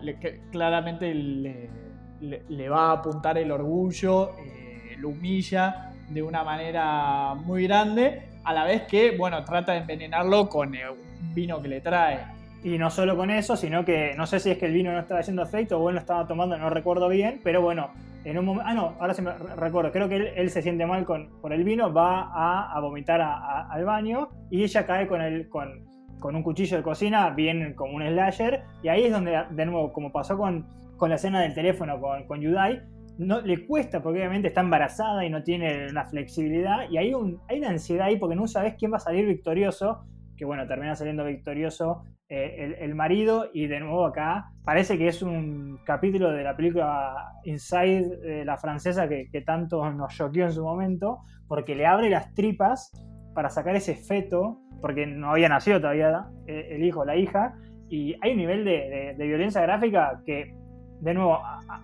claramente 0.52 1.12
le, 1.14 2.70
va 2.70 2.90
a 2.90 2.92
apuntar 2.92 3.38
el 3.40 3.52
orgullo, 3.52 4.36
eh, 4.38 4.65
lo 5.06 5.10
humilla 5.10 5.92
de 6.10 6.24
una 6.24 6.44
manera 6.44 7.36
muy 7.36 7.68
grande 7.68 8.24
a 8.44 8.54
la 8.54 8.66
vez 8.66 8.84
que, 8.84 9.16
bueno, 9.16 9.44
trata 9.44 9.74
de 9.74 9.80
envenenarlo 9.80 10.50
con 10.50 10.70
un 10.70 10.76
eh, 10.76 10.86
vino 11.34 11.62
que 11.62 11.68
le 11.68 11.82
trae. 11.82 12.20
Y 12.64 12.80
no 12.80 12.90
solo 12.90 13.16
con 13.16 13.30
eso, 13.30 13.56
sino 13.56 13.86
que 13.86 14.14
no 14.18 14.26
sé 14.26 14.40
si 14.40 14.50
es 14.50 14.58
que 14.58 14.66
el 14.66 14.74
vino 14.74 14.92
no 14.92 15.00
estaba 15.00 15.20
haciendo 15.20 15.44
efecto 15.44 15.80
o 15.80 15.90
él 15.92 15.98
estaba 15.98 16.28
tomando, 16.28 16.58
no 16.58 16.70
recuerdo 16.72 17.08
bien, 17.10 17.40
pero 17.44 17.62
bueno, 17.62 17.92
en 18.24 18.40
un 18.40 18.46
momento. 18.46 18.68
Ah, 18.68 18.74
no, 18.74 18.96
ahora 19.00 19.14
sí 19.14 19.22
me 19.22 19.34
recuerdo. 19.34 19.92
Creo 19.92 20.10
que 20.10 20.34
él, 20.36 20.50
se 20.50 20.64
siente 20.64 20.86
mal 20.88 21.06
con, 21.06 21.30
por 21.42 21.54
el 21.54 21.64
vino, 21.64 21.94
va 21.94 22.32
a, 22.74 22.80
vomitar 22.80 23.22
al 23.22 23.86
baño 23.86 24.30
y 24.50 24.64
ella 24.64 24.88
cae 24.88 25.08
con, 25.08 25.22
el, 25.22 25.48
con, 25.48 25.86
con, 26.20 26.36
un 26.36 26.42
cuchillo 26.42 26.78
de 26.78 26.84
cocina, 26.84 27.30
bien 27.30 27.76
como 27.76 27.96
un 27.96 28.04
slasher. 28.04 28.64
Y 28.82 28.88
ahí 28.88 29.04
es 29.04 29.12
donde, 29.12 29.44
de 29.52 29.66
nuevo, 29.68 29.94
como 29.94 30.12
pasó 30.12 30.36
con, 30.36 30.66
con 30.98 31.10
la 31.10 31.16
escena 31.16 31.42
del 31.42 31.54
teléfono 31.54 32.00
con, 32.00 32.26
con 32.26 32.42
Yudai, 32.42 32.82
no, 33.18 33.42
le 33.42 33.66
cuesta 33.66 34.02
porque 34.02 34.20
obviamente 34.20 34.50
está 34.50 34.62
embarazada 34.62 35.26
y 35.26 35.30
no 35.30 35.44
tiene 35.44 35.88
una 35.90 36.06
flexibilidad 36.06 36.90
y 36.90 36.98
hay, 36.98 37.14
un, 37.14 37.40
hay 37.48 37.60
una 37.60 37.70
ansiedad 37.70 38.08
ahí 38.08 38.18
porque 38.18 38.36
no 38.36 38.48
sabes 38.48 38.76
quién 38.78 38.92
va 38.92 38.98
a 38.98 39.02
salir 39.02 39.26
victorioso, 39.26 40.06
que 40.38 40.46
bueno, 40.46 40.68
termina 40.68 40.96
saliendo 40.96 41.24
victorioso 41.24 42.04
eh, 42.28 42.78
el, 42.80 42.96
marido 42.96 43.52
y 43.54 43.68
de 43.68 43.80
nuevo 43.80 44.04
acá 44.04 44.52
parece 44.64 44.98
que 44.98 45.08
es 45.08 45.22
un 45.22 45.80
capítulo 45.86 46.32
de 46.32 46.44
la 46.44 46.58
película 46.58 47.34
Inside, 47.44 48.44
la 48.44 48.58
francesa, 48.58 49.08
que, 49.08 49.44
tanto 49.46 49.92
nos 49.92 50.16
choqueó 50.16 50.46
en 50.46 50.52
su 50.52 50.64
momento, 50.64 51.20
porque 51.48 51.76
le 51.76 51.86
abre 51.86 52.10
las 52.10 52.34
tripas 52.34 52.92
para 53.36 53.50
sacar 53.50 53.76
ese 53.76 53.96
feto, 53.96 54.60
porque 54.82 55.06
no 55.06 55.30
había 55.30 55.50
nacido 55.50 55.80
todavía 55.80 56.26
eh, 56.48 56.70
el 56.72 56.84
hijo 56.84 57.02
o 57.02 57.06
la 57.06 57.16
hija, 57.16 57.54
y 57.90 58.16
hay 58.22 58.32
un 58.32 58.38
nivel 58.38 58.66
de 58.66 59.16
violencia 59.20 59.62
gráfica 59.62 60.24
que 60.26 60.56
de 61.06 61.14
nuevo, 61.14 61.40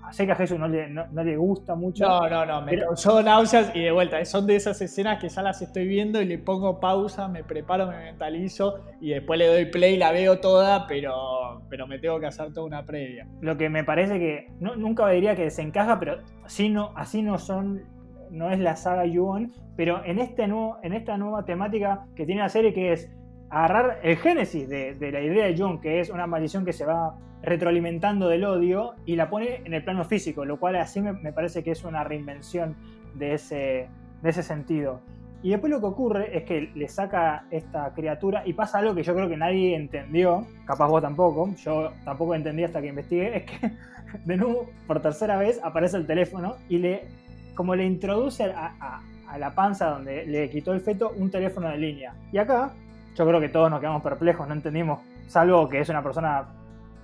sé 0.10 0.26
que 0.26 0.32
a 0.32 0.36
Jesús 0.36 0.58
no 0.58 0.68
le, 0.68 0.90
no, 0.90 1.06
le 1.24 1.38
gusta 1.38 1.76
mucho. 1.76 2.08
No, 2.08 2.28
no, 2.28 2.44
no, 2.44 2.64
me 2.64 2.76
causó 2.76 3.22
náuseas 3.22 3.72
y 3.76 3.84
de 3.84 3.92
vuelta, 3.92 4.26
son 4.26 4.48
de 4.48 4.56
esas 4.56 4.82
escenas 4.82 5.20
que 5.22 5.30
ya 5.30 5.44
las 5.44 5.62
estoy 5.62 5.88
viendo 5.88 6.20
y 6.20 6.26
le 6.26 6.40
pongo 6.40 6.80
pausa, 6.80 7.28
me 7.28 7.44
preparo, 7.44 7.86
me 7.86 7.98
mentalizo 7.98 8.80
y 9.00 9.12
después 9.12 9.38
le 9.38 9.46
doy 9.46 9.66
play, 9.66 9.96
la 9.96 10.12
veo 10.12 10.40
toda, 10.40 10.88
pero, 10.88 11.62
pero 11.70 11.86
me 11.86 12.00
tengo 12.00 12.20
que 12.20 12.26
hacer 12.26 12.52
toda 12.52 12.66
una 12.66 12.84
previa. 12.84 13.28
Lo 13.42 13.58
que 13.58 13.70
me 13.70 13.84
parece 13.84 14.18
que, 14.18 14.48
nunca 14.60 15.08
diría 15.10 15.36
que 15.36 15.44
desencaja, 15.44 16.00
pero 16.00 16.18
así 16.44 16.70
no, 16.70 16.92
así 16.96 17.22
no 17.22 17.38
son, 17.38 17.84
no 18.32 18.50
es 18.50 18.58
la 18.58 18.76
saga 18.76 19.06
Yuon, 19.06 19.54
pero 19.78 20.04
en, 20.04 20.18
este 20.18 20.48
nuevo, 20.48 20.80
en 20.82 20.94
esta 20.94 21.16
nueva 21.20 21.46
temática 21.46 22.08
que 22.16 22.26
tiene 22.26 22.42
la 22.42 22.50
serie 22.50 22.74
que 22.74 22.94
es 22.94 23.12
agarrar 23.52 24.00
el 24.02 24.18
génesis 24.18 24.68
de, 24.68 24.96
de 24.96 25.12
la 25.12 25.22
idea 25.22 25.46
de 25.46 25.56
John, 25.56 25.80
que 25.80 26.00
es 26.00 26.10
una 26.10 26.26
maldición 26.26 26.66
que 26.66 26.74
se 26.74 26.86
va 26.88 27.20
retroalimentando 27.44 28.28
del 28.28 28.44
odio 28.46 28.94
y 29.06 29.16
la 29.16 29.30
pone 29.30 29.62
en 29.66 29.74
el 29.74 29.84
plano 29.84 30.06
físico, 30.06 30.46
lo 30.46 30.60
cual 30.60 30.76
así 30.76 31.02
me, 31.02 31.34
parece 31.34 31.64
que 31.64 31.72
es 31.72 31.84
una 31.84 32.04
reinvención 32.04 32.76
de 33.16 33.34
ese, 33.34 33.90
de 34.22 34.30
ese 34.30 34.44
sentido. 34.44 35.02
Y 35.44 35.50
después 35.50 35.72
lo 35.72 35.80
que 35.80 35.88
ocurre 35.88 36.38
es 36.38 36.44
que 36.44 36.72
le 36.76 36.88
saca 36.88 37.46
esta 37.50 37.94
criatura 37.96 38.44
y 38.46 38.54
pasa 38.54 38.78
algo 38.78 38.94
que 38.94 39.02
yo 39.02 39.16
creo 39.16 39.28
que 39.28 39.38
nadie 39.38 39.76
entendió, 39.76 40.46
capaz 40.66 40.88
vos 40.88 41.02
tampoco, 41.02 41.50
yo 41.56 41.92
tampoco 42.06 42.36
entendí 42.36 42.64
hasta 42.64 42.80
que 42.80 42.88
investigué, 42.88 43.38
es 43.38 43.44
que 43.46 43.72
de 44.26 44.38
nuevo, 44.38 44.70
por 44.86 45.02
tercera 45.02 45.38
vez, 45.38 45.60
aparece 45.64 45.98
el 45.98 46.06
teléfono 46.06 46.58
y 46.70 46.78
le, 46.78 47.08
como 47.56 47.76
le 47.76 47.86
introduce 47.86 48.44
a, 48.44 49.02
a 49.28 49.38
la 49.40 49.56
panza 49.56 49.90
donde 49.90 50.26
le 50.26 50.50
quitó 50.50 50.74
el 50.74 50.82
feto 50.82 51.12
un 51.18 51.32
teléfono 51.32 51.70
de 51.70 51.78
línea. 51.78 52.14
Y 52.32 52.38
acá, 52.38 52.74
yo 53.16 53.26
creo 53.26 53.40
que 53.40 53.50
todos 53.50 53.72
nos 53.72 53.80
quedamos 53.80 54.04
perplejos, 54.04 54.48
no 54.48 54.54
entendimos, 54.54 55.00
salvo 55.28 55.68
que 55.70 55.80
es 55.80 55.90
una 55.90 56.04
persona 56.04 56.46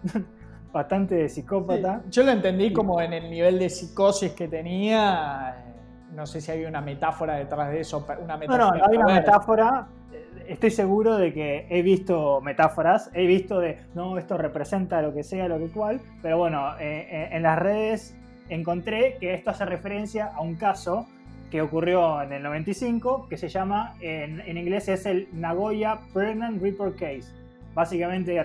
bastante 0.71 1.27
psicópata. 1.29 2.01
yo 2.09 2.23
lo 2.23 2.31
entendí 2.31 2.71
como 2.71 3.01
en 3.01 3.13
el 3.13 3.29
nivel 3.29 3.59
de 3.59 3.69
psicosis 3.69 4.31
que 4.31 4.47
tenía. 4.47 5.63
No 6.13 6.25
sé 6.25 6.41
si 6.41 6.51
había 6.51 6.67
una 6.67 6.81
metáfora 6.81 7.35
detrás 7.35 7.71
de 7.71 7.81
eso. 7.81 8.05
Una 8.23 8.37
metáfora 8.37 8.65
no, 8.65 8.71
no, 8.71 8.77
no 8.77 8.85
hay 8.89 8.97
una 8.97 9.13
metáfora. 9.15 9.87
Estoy 10.47 10.71
seguro 10.71 11.17
de 11.17 11.33
que 11.33 11.67
he 11.69 11.81
visto 11.81 12.39
metáforas, 12.41 13.11
he 13.13 13.27
visto 13.27 13.59
de, 13.59 13.79
no, 13.95 14.17
esto 14.17 14.37
representa 14.37 15.01
lo 15.01 15.13
que 15.13 15.23
sea, 15.23 15.49
lo 15.49 15.59
que 15.59 15.67
cual, 15.67 15.99
pero 16.21 16.37
bueno, 16.37 16.77
eh, 16.79 17.05
eh, 17.11 17.29
en 17.33 17.43
las 17.43 17.59
redes 17.59 18.15
encontré 18.47 19.17
que 19.19 19.33
esto 19.33 19.49
hace 19.49 19.65
referencia 19.65 20.27
a 20.33 20.41
un 20.41 20.55
caso 20.55 21.05
que 21.51 21.61
ocurrió 21.61 22.21
en 22.21 22.31
el 22.31 22.43
95, 22.43 23.27
que 23.29 23.35
se 23.35 23.49
llama, 23.49 23.95
en, 23.99 24.39
en 24.39 24.57
inglés 24.57 24.87
es 24.87 25.05
el 25.05 25.27
Nagoya 25.33 25.99
Pregnant 26.13 26.61
Reaper 26.61 26.93
Case 26.93 27.37
Básicamente, 27.77 28.39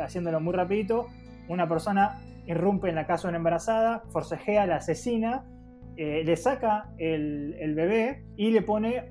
haciéndolo 0.00 0.38
muy 0.38 0.54
rapidito, 0.54 1.08
una 1.48 1.68
persona 1.68 2.20
irrumpe 2.46 2.88
en 2.88 2.94
la 2.94 3.04
casa 3.04 3.26
de 3.26 3.30
una 3.30 3.38
embarazada, 3.38 4.04
forcejea 4.12 4.64
la 4.64 4.76
asesina, 4.76 5.44
eh, 5.96 6.22
le 6.24 6.36
saca 6.36 6.90
el, 6.96 7.74
bebé 7.74 8.22
y 8.36 8.52
le 8.52 8.62
pone 8.62 9.10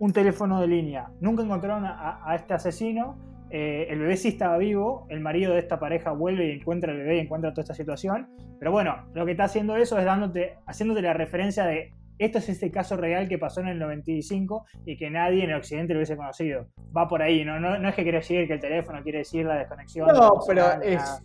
un 0.00 0.12
teléfono 0.12 0.60
de 0.60 0.66
línea. 0.66 1.10
Nunca 1.20 1.44
encontraron 1.44 1.84
a, 1.86 2.34
este 2.34 2.54
asesino. 2.54 3.16
Eh, 3.50 3.86
el 3.90 4.00
bebé 4.00 4.16
sí 4.16 4.26
estaba 4.26 4.58
vivo, 4.58 5.06
el 5.08 5.20
marido 5.20 5.52
de 5.52 5.60
esta 5.60 5.78
pareja 5.78 6.10
vuelve 6.10 6.48
y 6.48 6.58
encuentra 6.58 6.90
el 6.90 6.98
bebé 6.98 7.18
y 7.18 7.20
encuentra 7.20 7.52
toda 7.52 7.62
esta 7.62 7.74
situación. 7.74 8.26
Pero 8.58 8.72
bueno, 8.72 9.06
lo 9.14 9.24
que 9.24 9.30
está 9.30 9.44
haciendo 9.44 9.76
eso 9.76 10.00
es 10.00 10.04
dándote, 10.04 10.56
haciéndote 10.66 11.00
la 11.00 11.12
referencia 11.12 11.64
de 11.64 11.92
esto 12.24 12.38
es 12.38 12.48
este 12.48 12.70
caso 12.70 12.96
real 12.96 13.28
que 13.28 13.38
pasó 13.38 13.60
en 13.60 13.68
el 13.68 13.78
95 13.78 14.66
y 14.84 14.96
que 14.96 15.10
nadie 15.10 15.44
en 15.44 15.50
el 15.50 15.56
occidente 15.56 15.92
lo 15.92 15.98
hubiese 15.98 16.16
conocido. 16.16 16.66
Va 16.96 17.08
por 17.08 17.22
ahí, 17.22 17.44
no, 17.44 17.58
no, 17.58 17.88
es 17.88 17.94
que 17.94 18.02
quiere 18.02 18.18
decir 18.18 18.46
que 18.46 18.54
el 18.54 18.60
teléfono 18.60 19.02
quiere 19.02 19.18
decir 19.18 19.46
la 19.46 19.56
desconexión. 19.56 20.08
No, 20.08 20.34
pero 20.46 20.80
es, 20.82 21.22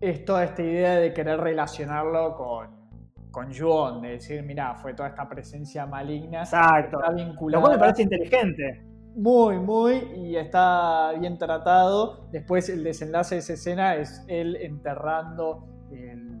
es 0.00 0.24
toda 0.24 0.44
esta 0.44 0.62
idea 0.62 0.96
de 0.96 1.12
querer 1.12 1.40
relacionarlo 1.40 2.34
con, 2.34 2.78
con 3.30 3.54
Juon, 3.54 4.02
de 4.02 4.10
decir, 4.10 4.42
mira, 4.42 4.74
fue 4.74 4.94
toda 4.94 5.08
esta 5.08 5.28
presencia 5.28 5.86
maligna. 5.86 6.40
Exacto. 6.40 6.98
Está 7.00 7.12
vinculada. 7.12 7.60
Lo 7.60 7.66
cual 7.66 7.78
me 7.78 7.80
parece 7.80 8.02
inteligente. 8.02 8.84
Muy, 9.16 9.58
muy, 9.58 9.96
y 10.16 10.36
está 10.36 11.12
bien 11.18 11.38
tratado. 11.38 12.28
Después 12.30 12.68
el 12.68 12.84
desenlace 12.84 13.36
de 13.36 13.40
esa 13.40 13.52
escena 13.54 13.96
es 13.96 14.24
él 14.28 14.56
enterrando 14.56 15.66
el... 15.90 16.40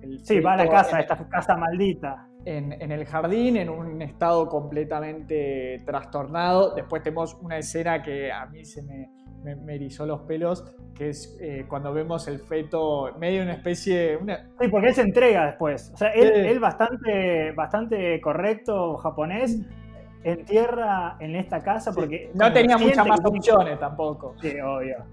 el 0.00 0.24
Sí, 0.24 0.40
va 0.40 0.54
a 0.54 0.56
la 0.56 0.68
casa, 0.68 1.00
esta 1.00 1.28
casa 1.28 1.56
maldita. 1.56 2.26
En, 2.44 2.72
en 2.80 2.92
el 2.92 3.04
jardín 3.06 3.56
en 3.56 3.68
un 3.70 4.02
estado 4.02 4.48
completamente 4.48 5.82
trastornado. 5.86 6.74
Después 6.74 7.02
tenemos 7.02 7.34
una 7.40 7.58
escena 7.58 8.02
que 8.02 8.30
a 8.32 8.46
mí 8.46 8.64
se 8.64 8.82
me, 8.82 9.10
me- 9.42 9.56
me 9.56 9.74
erizó 9.74 10.06
los 10.06 10.22
pelos, 10.22 10.64
que 10.94 11.10
es 11.10 11.36
eh, 11.40 11.64
cuando 11.68 11.92
vemos 11.92 12.28
el 12.28 12.38
feto 12.40 13.10
medio 13.18 13.42
una 13.42 13.54
especie... 13.54 14.16
Una, 14.16 14.50
Sí, 14.60 14.68
porque 14.68 14.88
él 14.88 14.94
se 14.94 15.02
entrega 15.02 15.46
después. 15.46 15.90
O 15.94 15.96
sea, 15.96 16.10
él, 16.10 16.32
él 16.46 16.58
bastante, 16.60 17.52
bastante 17.52 18.20
correcto 18.20 18.96
japonés, 18.96 19.60
entierra 20.22 21.16
en 21.20 21.36
esta 21.36 21.62
casa 21.62 21.92
porque... 21.92 22.30
no 22.34 22.52
tenía 22.52 22.78
muchas 22.78 23.06
más 23.06 23.20
opciones 23.24 23.78
tampoco. 23.78 24.34
Sí, 24.40 24.52
obvio. 24.60 25.04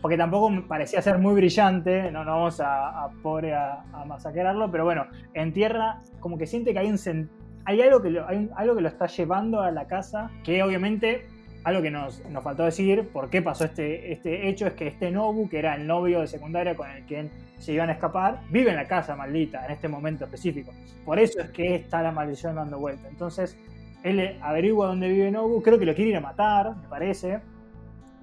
Porque 0.00 0.16
tampoco 0.16 0.52
parecía 0.68 1.02
ser 1.02 1.18
muy 1.18 1.34
brillante, 1.34 2.10
no, 2.12 2.24
no 2.24 2.32
vamos 2.32 2.60
a, 2.60 3.04
a 3.04 3.08
pobre 3.22 3.54
a, 3.54 3.82
a 3.92 4.04
masacrarlo, 4.04 4.70
pero 4.70 4.84
bueno, 4.84 5.06
en 5.34 5.52
tierra 5.52 5.98
como 6.20 6.38
que 6.38 6.46
siente 6.46 6.72
que 6.72 6.78
hay 6.78 6.88
un 6.90 7.28
hay 7.64 7.82
algo 7.82 8.00
que 8.00 8.10
lo, 8.10 8.26
hay 8.26 8.36
un- 8.38 8.50
algo 8.56 8.74
que 8.76 8.80
lo 8.80 8.88
está 8.88 9.06
llevando 9.08 9.60
a 9.60 9.70
la 9.70 9.86
casa, 9.86 10.30
que 10.44 10.62
obviamente 10.62 11.26
algo 11.64 11.82
que 11.82 11.90
nos, 11.90 12.24
nos 12.30 12.42
faltó 12.42 12.64
decir, 12.64 13.08
por 13.12 13.28
qué 13.28 13.42
pasó 13.42 13.64
este, 13.64 14.12
este 14.12 14.48
hecho, 14.48 14.66
es 14.68 14.72
que 14.74 14.86
este 14.86 15.10
Nobu, 15.10 15.48
que 15.50 15.58
era 15.58 15.74
el 15.74 15.86
novio 15.86 16.20
de 16.20 16.26
secundaria 16.28 16.74
con 16.76 16.88
el 16.90 17.04
que 17.04 17.28
se 17.58 17.72
iban 17.74 17.90
a 17.90 17.92
escapar, 17.92 18.40
vive 18.50 18.70
en 18.70 18.76
la 18.76 18.86
casa 18.86 19.16
maldita 19.16 19.66
en 19.66 19.72
este 19.72 19.88
momento 19.88 20.24
específico. 20.24 20.70
Por 21.04 21.18
eso 21.18 21.40
es 21.40 21.50
que 21.50 21.74
está 21.74 22.00
la 22.00 22.12
maldición 22.12 22.54
dando 22.54 22.78
vuelta. 22.78 23.06
Entonces, 23.08 23.58
él 24.02 24.38
averigua 24.40 24.86
dónde 24.86 25.08
vive 25.08 25.30
Nobu, 25.30 25.60
creo 25.60 25.78
que 25.78 25.84
lo 25.84 25.94
quiere 25.94 26.10
ir 26.12 26.16
a 26.16 26.20
matar, 26.20 26.74
me 26.76 26.88
parece. 26.88 27.40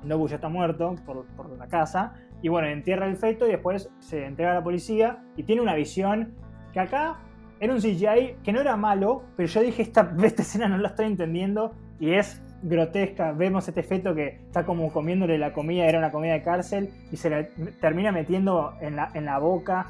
Nobu 0.06 0.28
ya 0.28 0.36
está 0.36 0.50
muerto 0.50 0.96
por, 1.06 1.26
por 1.36 1.50
la 1.58 1.68
casa. 1.68 2.14
Y 2.42 2.50
bueno, 2.50 2.68
entierra 2.68 3.08
el 3.08 3.18
feto 3.18 3.48
y 3.48 3.52
después 3.52 3.90
se 4.00 4.26
entrega 4.26 4.52
a 4.52 4.56
la 4.56 4.64
policía 4.64 5.24
y 5.36 5.44
tiene 5.44 5.62
una 5.62 5.76
visión 5.76 6.36
que 6.74 6.80
acá 6.80 7.18
era 7.60 7.74
un 7.74 7.80
CGI 7.80 8.38
que 8.44 8.52
no 8.52 8.62
era 8.62 8.76
malo, 8.76 9.24
pero 9.36 9.48
yo 9.48 9.62
dije, 9.62 9.82
esta, 9.82 10.14
esta 10.24 10.42
escena 10.42 10.68
no 10.68 10.78
la 10.78 10.90
estoy 10.90 11.08
entendiendo 11.08 11.74
y 12.00 12.14
es 12.14 12.42
grotesca. 12.62 13.32
Vemos 13.32 13.68
este 13.68 13.84
feto 13.84 14.14
que 14.14 14.40
está 14.46 14.66
como 14.66 14.92
comiéndole 14.92 15.38
la 15.38 15.54
comida, 15.54 15.86
era 15.86 16.00
una 16.00 16.12
comida 16.12 16.34
de 16.34 16.44
cárcel, 16.44 16.90
y 17.12 17.18
se 17.18 17.30
la 17.30 17.48
termina 17.80 18.12
metiendo 18.12 18.74
en 18.82 18.96
la, 18.96 19.10
en 19.14 19.26
la 19.26 19.40
boca. 19.40 19.88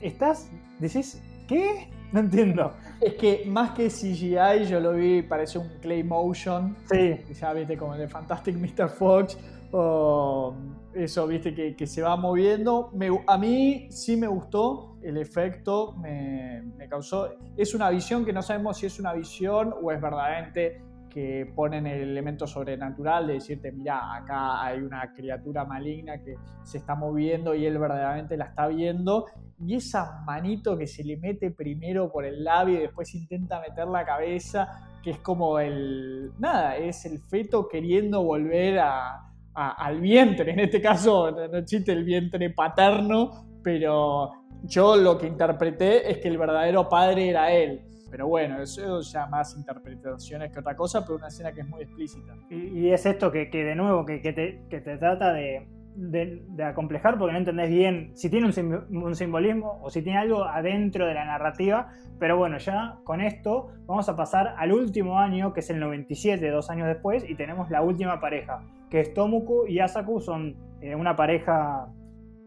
¿Estás? 0.00 0.50
¿Decís? 0.78 1.22
¿Qué? 1.48 1.88
No 2.12 2.20
entiendo. 2.20 2.72
Es 3.00 3.14
que 3.14 3.44
más 3.46 3.70
que 3.70 3.88
CGI 3.88 4.66
yo 4.68 4.80
lo 4.80 4.92
vi, 4.94 5.22
parece 5.22 5.58
un 5.58 5.68
clay 5.80 6.02
motion. 6.02 6.76
Sí, 6.90 7.16
ya 7.38 7.52
viste 7.52 7.76
como 7.76 7.94
el 7.94 8.00
de 8.00 8.08
Fantastic 8.08 8.56
Mr. 8.56 8.88
Fox 8.88 9.38
o 9.72 10.54
eso 10.92 11.26
viste 11.28 11.54
que, 11.54 11.76
que 11.76 11.86
se 11.86 12.02
va 12.02 12.16
moviendo 12.16 12.90
Me- 12.92 13.22
a 13.28 13.38
mí 13.38 13.86
sí 13.90 14.16
me 14.16 14.26
gustó 14.26 14.96
el 15.00 15.16
efecto 15.16 15.94
me, 15.96 16.62
me 16.76 16.88
causó 16.88 17.28
es 17.56 17.72
una 17.72 17.88
visión 17.90 18.24
que 18.24 18.32
no 18.32 18.42
sabemos 18.42 18.78
si 18.78 18.86
es 18.86 18.98
una 18.98 19.12
visión 19.12 19.72
o 19.80 19.92
es 19.92 20.00
verdaderamente 20.00 20.82
que 21.10 21.52
ponen 21.54 21.86
el 21.86 22.00
elemento 22.00 22.46
sobrenatural 22.46 23.26
de 23.26 23.34
decirte 23.34 23.72
mira 23.72 24.14
acá 24.14 24.64
hay 24.64 24.80
una 24.80 25.12
criatura 25.12 25.64
maligna 25.64 26.22
que 26.22 26.36
se 26.62 26.78
está 26.78 26.94
moviendo 26.94 27.54
y 27.54 27.66
él 27.66 27.78
verdaderamente 27.78 28.36
la 28.36 28.46
está 28.46 28.68
viendo 28.68 29.26
y 29.58 29.74
esa 29.74 30.22
manito 30.24 30.78
que 30.78 30.86
se 30.86 31.04
le 31.04 31.18
mete 31.18 31.50
primero 31.50 32.10
por 32.10 32.24
el 32.24 32.42
labio 32.44 32.78
y 32.78 32.82
después 32.82 33.14
intenta 33.14 33.60
meter 33.60 33.86
la 33.88 34.06
cabeza 34.06 34.90
que 35.02 35.10
es 35.10 35.18
como 35.18 35.58
el, 35.58 36.32
nada, 36.38 36.76
es 36.76 37.04
el 37.06 37.18
feto 37.18 37.68
queriendo 37.68 38.22
volver 38.22 38.78
a, 38.78 39.26
al 39.54 40.00
vientre, 40.00 40.52
en 40.52 40.60
este 40.60 40.80
caso 40.80 41.30
no 41.30 41.48
no 41.48 41.58
existe 41.58 41.92
el 41.92 42.04
vientre 42.04 42.50
paterno, 42.50 43.46
pero 43.62 44.30
yo 44.62 44.96
lo 44.96 45.18
que 45.18 45.26
interpreté 45.26 46.10
es 46.10 46.18
que 46.18 46.28
el 46.28 46.38
verdadero 46.38 46.88
padre 46.88 47.28
era 47.28 47.52
él. 47.52 47.82
Pero 48.10 48.26
bueno, 48.26 48.60
eso 48.60 49.00
ya 49.02 49.26
más 49.26 49.56
interpretaciones 49.56 50.50
que 50.52 50.58
otra 50.60 50.74
cosa, 50.76 51.02
pero 51.04 51.16
una 51.16 51.28
escena 51.28 51.52
que 51.52 51.60
es 51.60 51.68
muy 51.68 51.82
explícita. 51.82 52.34
Y, 52.50 52.90
es 52.90 53.06
esto 53.06 53.30
que, 53.30 53.50
que 53.50 53.64
de 53.64 53.74
nuevo, 53.76 54.04
que, 54.04 54.20
que 54.20 54.32
te, 54.32 54.62
que 54.68 54.80
te 54.80 54.96
trata 54.98 55.32
de, 55.32 55.68
de- 55.94 56.42
de 56.48 56.64
acomplejar 56.64 57.18
porque 57.18 57.32
no 57.32 57.38
entendés 57.38 57.68
bien 57.70 58.10
si 58.16 58.28
tiene 58.30 58.46
un 58.46 59.14
simbolismo 59.14 59.78
o 59.82 59.90
si 59.90 60.02
tiene 60.02 60.18
algo 60.18 60.44
adentro 60.44 61.06
de 61.06 61.14
la 61.14 61.24
narrativa. 61.24 61.88
Pero 62.18 62.36
bueno, 62.36 62.58
ya 62.58 62.98
con 63.04 63.20
esto 63.20 63.68
vamos 63.86 64.08
a 64.08 64.16
pasar 64.16 64.54
al 64.58 64.72
último 64.72 65.18
año, 65.18 65.52
que 65.52 65.60
es 65.60 65.70
el 65.70 65.78
97, 65.80 66.50
dos 66.50 66.68
años 66.70 66.86
después, 66.88 67.24
y 67.28 67.34
tenemos 67.34 67.70
la 67.70 67.80
última 67.82 68.20
pareja, 68.20 68.62
que 68.90 69.00
es 69.00 69.14
Tomuku 69.14 69.66
y 69.66 69.78
Asaku, 69.80 70.20
son 70.20 70.56
eh, 70.82 70.94
una 70.94 71.14
pareja 71.16 71.86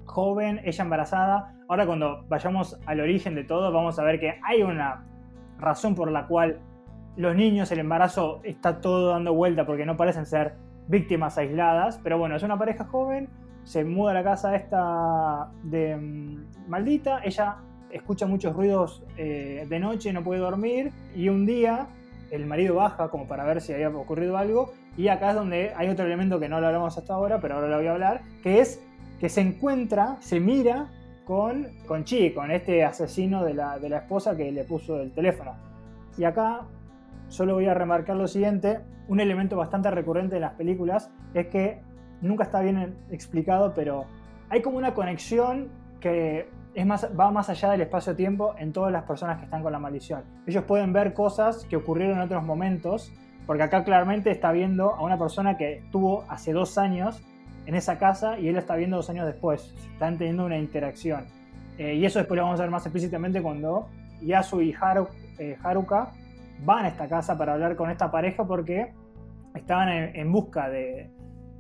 joven, 0.06 0.60
ella 0.64 0.84
embarazada. 0.84 1.56
Ahora 1.70 1.86
cuando 1.86 2.26
vayamos 2.28 2.80
al 2.86 3.00
origen 3.00 3.36
de 3.36 3.46
todo, 3.46 3.72
vamos 3.72 3.98
a 3.98 4.04
ver 4.04 4.20
que 4.20 4.34
hay 4.44 4.62
una 4.62 5.06
razón 5.64 5.96
por 5.96 6.12
la 6.12 6.28
cual 6.28 6.60
los 7.16 7.36
niños, 7.36 7.72
el 7.72 7.80
embarazo 7.80 8.42
está 8.44 8.82
todo 8.82 9.10
dando 9.10 9.34
vuelta 9.34 9.66
porque 9.66 9.86
no 9.86 9.98
parecen 9.98 10.26
ser 10.26 10.56
víctimas 10.88 11.38
aisladas. 11.38 12.00
Pero 12.04 12.18
bueno, 12.18 12.36
es 12.36 12.44
una 12.44 12.58
pareja 12.58 12.86
joven, 12.86 13.30
se 13.64 13.84
muda 13.84 14.12
a 14.12 14.14
la 14.16 14.24
casa 14.24 14.56
esta 14.56 15.50
de 15.64 15.96
mm, 15.96 16.70
maldita, 16.70 17.22
ella 17.24 17.58
escucha 17.92 18.26
muchos 18.26 18.56
ruidos 18.56 19.04
eh, 19.18 19.66
de 19.70 19.80
noche, 19.80 20.12
no 20.14 20.24
puede 20.24 20.42
dormir 20.42 20.92
y 21.16 21.30
un 21.30 21.46
día 21.46 21.88
el 22.32 22.48
marido 22.48 22.76
baja 22.76 23.10
como 23.10 23.28
para 23.28 23.46
ver 23.46 23.62
si 23.62 23.72
había 23.72 23.90
ocurrido 23.90 24.38
algo 24.38 24.74
y 24.98 25.08
acá 25.10 25.30
es 25.30 25.36
donde 25.36 25.72
hay 25.76 25.90
otro 25.90 26.06
elemento 26.06 26.40
que 26.40 26.50
no 26.50 26.60
lo 26.60 26.68
hablamos 26.68 26.98
hasta 26.98 27.14
ahora, 27.14 27.40
pero 27.40 27.56
ahora 27.56 27.68
lo 27.68 27.78
voy 27.78 27.88
a 27.88 27.92
hablar, 27.92 28.22
que 28.42 28.60
es 28.60 28.82
que 29.20 29.30
se 29.30 29.42
encuentra, 29.42 30.18
se 30.20 30.40
mira 30.40 30.90
con, 31.26 31.68
con 31.88 32.04
Chi, 32.04 32.34
con 32.34 32.52
este 32.52 32.84
asesino 32.84 33.44
de 33.44 33.54
la, 33.54 33.80
de 33.80 33.90
la 33.90 33.98
esposa 33.98 34.36
que 34.36 34.52
le 34.52 34.64
puso 34.64 35.00
el 35.00 35.12
teléfono. 35.12 35.56
Y 36.18 36.24
acá 36.24 36.62
solo 37.28 37.56
voy 37.56 37.68
a 37.68 37.74
remarcar 37.74 38.16
lo 38.16 38.28
siguiente, 38.28 38.82
un 39.08 39.20
elemento 39.20 39.58
bastante 39.58 39.92
recurrente 39.92 40.36
en 40.36 40.42
las 40.42 40.54
películas 40.54 41.12
es 41.34 41.48
que 41.48 41.82
nunca 42.22 42.44
está 42.44 42.62
bien 42.62 42.96
explicado, 43.10 43.74
pero 43.74 44.06
hay 44.50 44.62
como 44.62 44.78
una 44.78 44.94
conexión 44.94 45.70
que 46.00 46.48
es 46.74 46.86
más, 46.86 47.08
va 47.18 47.32
más 47.32 47.50
allá 47.50 47.72
del 47.72 47.82
espacio-tiempo 47.82 48.56
en 48.58 48.74
todas 48.74 48.92
las 48.92 49.04
personas 49.04 49.38
que 49.38 49.46
están 49.46 49.62
con 49.62 49.72
la 49.72 49.80
maldición. 49.80 50.24
Ellos 50.48 50.64
pueden 50.64 50.94
ver 50.94 51.14
cosas 51.14 51.66
que 51.66 51.76
ocurrieron 51.76 52.18
en 52.18 52.24
otros 52.24 52.44
momentos, 52.44 53.12
porque 53.46 53.64
acá 53.64 53.84
claramente 53.84 54.32
está 54.32 54.52
viendo 54.52 54.94
a 54.96 55.02
una 55.02 55.18
persona 55.18 55.58
que 55.58 55.80
estuvo 55.80 56.24
hace 56.30 56.54
dos 56.54 56.78
años 56.78 57.22
en 57.66 57.76
esa 57.76 57.98
casa 57.98 58.38
y 58.40 58.48
él 58.48 58.54
la 58.56 58.60
está 58.60 58.76
viendo 58.76 58.98
dos 58.98 59.10
años 59.10 59.26
después. 59.26 59.74
Están 59.94 60.18
teniendo 60.18 60.46
una 60.46 60.58
interacción. 60.58 61.26
Eh, 61.78 61.96
y 61.96 62.06
eso 62.06 62.20
después 62.20 62.38
lo 62.38 62.44
vamos 62.44 62.60
a 62.60 62.64
ver 62.64 62.72
más 62.72 62.86
explícitamente 62.86 63.42
cuando 63.42 63.88
Yasu 64.22 64.62
y 64.62 64.76
eh, 65.40 65.58
Haruka 65.64 66.12
van 66.64 66.86
a 66.86 66.88
esta 66.90 67.08
casa 67.08 67.38
para 67.38 67.54
hablar 67.54 67.76
con 67.76 67.90
esta 67.90 68.12
pareja 68.12 68.46
porque 68.46 68.92
estaban 69.56 69.90
en, 69.90 70.32
busca 70.32 70.70
de 70.70 71.10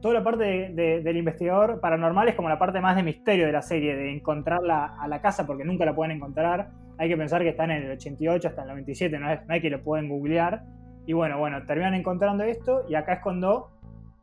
toda 0.01 0.16
la 0.16 0.24
parte 0.24 0.43
de- 0.43 0.70
de- 0.74 1.01
del 1.01 1.18
investigador 1.18 1.80
paranormal 1.80 2.28
es 2.28 2.36
como 2.36 2.49
la 2.49 2.60
parte 2.60 2.80
más 2.82 2.95
de 2.95 3.04
misterio 3.04 3.45
de 3.45 3.51
la 3.54 3.62
serie, 3.62 3.95
de 3.95 4.12
encontrarla 4.14 4.95
a 4.99 5.08
la 5.08 5.22
casa 5.22 5.47
porque 5.47 5.64
nunca 5.66 5.86
la 5.86 5.95
pueden 5.95 6.16
encontrar. 6.18 6.70
Hay 6.97 7.10
que 7.10 7.18
pensar 7.18 7.41
que 7.41 7.49
están 7.49 7.72
en 7.72 7.84
el 7.84 7.91
88 7.91 8.47
hasta 8.49 8.62
el 8.62 8.68
97, 8.68 9.18
no, 9.18 9.32
es, 9.32 9.39
no 9.47 9.54
hay 9.54 9.62
que 9.62 9.70
lo 9.70 9.82
pueden 9.82 10.10
googlear. 10.10 10.62
Y 11.06 11.14
bueno, 11.14 11.38
bueno, 11.39 11.66
terminan 11.66 11.95
encontrando 11.95 12.43
esto 12.43 12.84
y 12.88 12.95
acá 12.95 13.14
es 13.14 13.20
cuando 13.22 13.72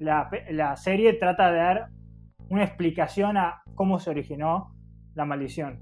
la, 0.01 0.29
la 0.51 0.77
serie 0.77 1.13
trata 1.15 1.53
de 1.53 1.59
dar 1.59 1.89
una 2.49 2.65
explicación 2.65 3.37
a 3.37 3.63
cómo 3.75 4.01
se 4.01 4.11
originó 4.11 4.75
la 5.15 5.25
maldición. 5.25 5.81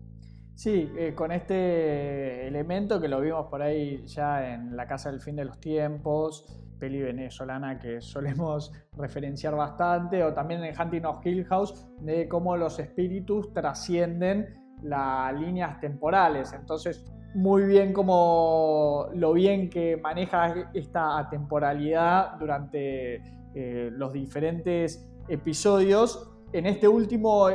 Sí, 0.54 0.92
eh, 0.98 1.14
con 1.14 1.30
este 1.30 2.48
elemento 2.48 3.00
que 3.00 3.06
lo 3.06 3.20
vimos 3.20 3.46
por 3.46 3.62
ahí 3.62 4.04
ya 4.06 4.54
en 4.54 4.76
La 4.76 4.86
Casa 4.86 5.10
del 5.10 5.20
Fin 5.20 5.36
de 5.36 5.44
los 5.44 5.60
Tiempos, 5.60 6.60
peli 6.80 7.00
venezolana 7.00 7.78
que 7.78 8.00
solemos 8.00 8.72
referenciar 8.96 9.54
bastante, 9.54 10.22
o 10.24 10.34
también 10.34 10.64
en 10.64 10.74
Hunting 10.78 11.04
of 11.04 11.24
Hill 11.24 11.44
House, 11.46 11.88
de 12.00 12.28
cómo 12.28 12.56
los 12.56 12.78
espíritus 12.80 13.52
trascienden 13.52 14.74
las 14.82 15.32
líneas 15.38 15.80
temporales. 15.80 16.52
Entonces, 16.52 17.04
muy 17.34 17.62
bien 17.62 17.92
como 17.92 19.10
lo 19.14 19.32
bien 19.34 19.70
que 19.70 19.96
maneja 19.96 20.70
esta 20.74 21.18
atemporalidad 21.18 22.32
durante 22.38 23.22
eh, 23.60 23.90
los 23.90 24.12
diferentes 24.12 25.10
episodios. 25.28 26.30
En 26.52 26.66
este 26.66 26.86
último 26.86 27.48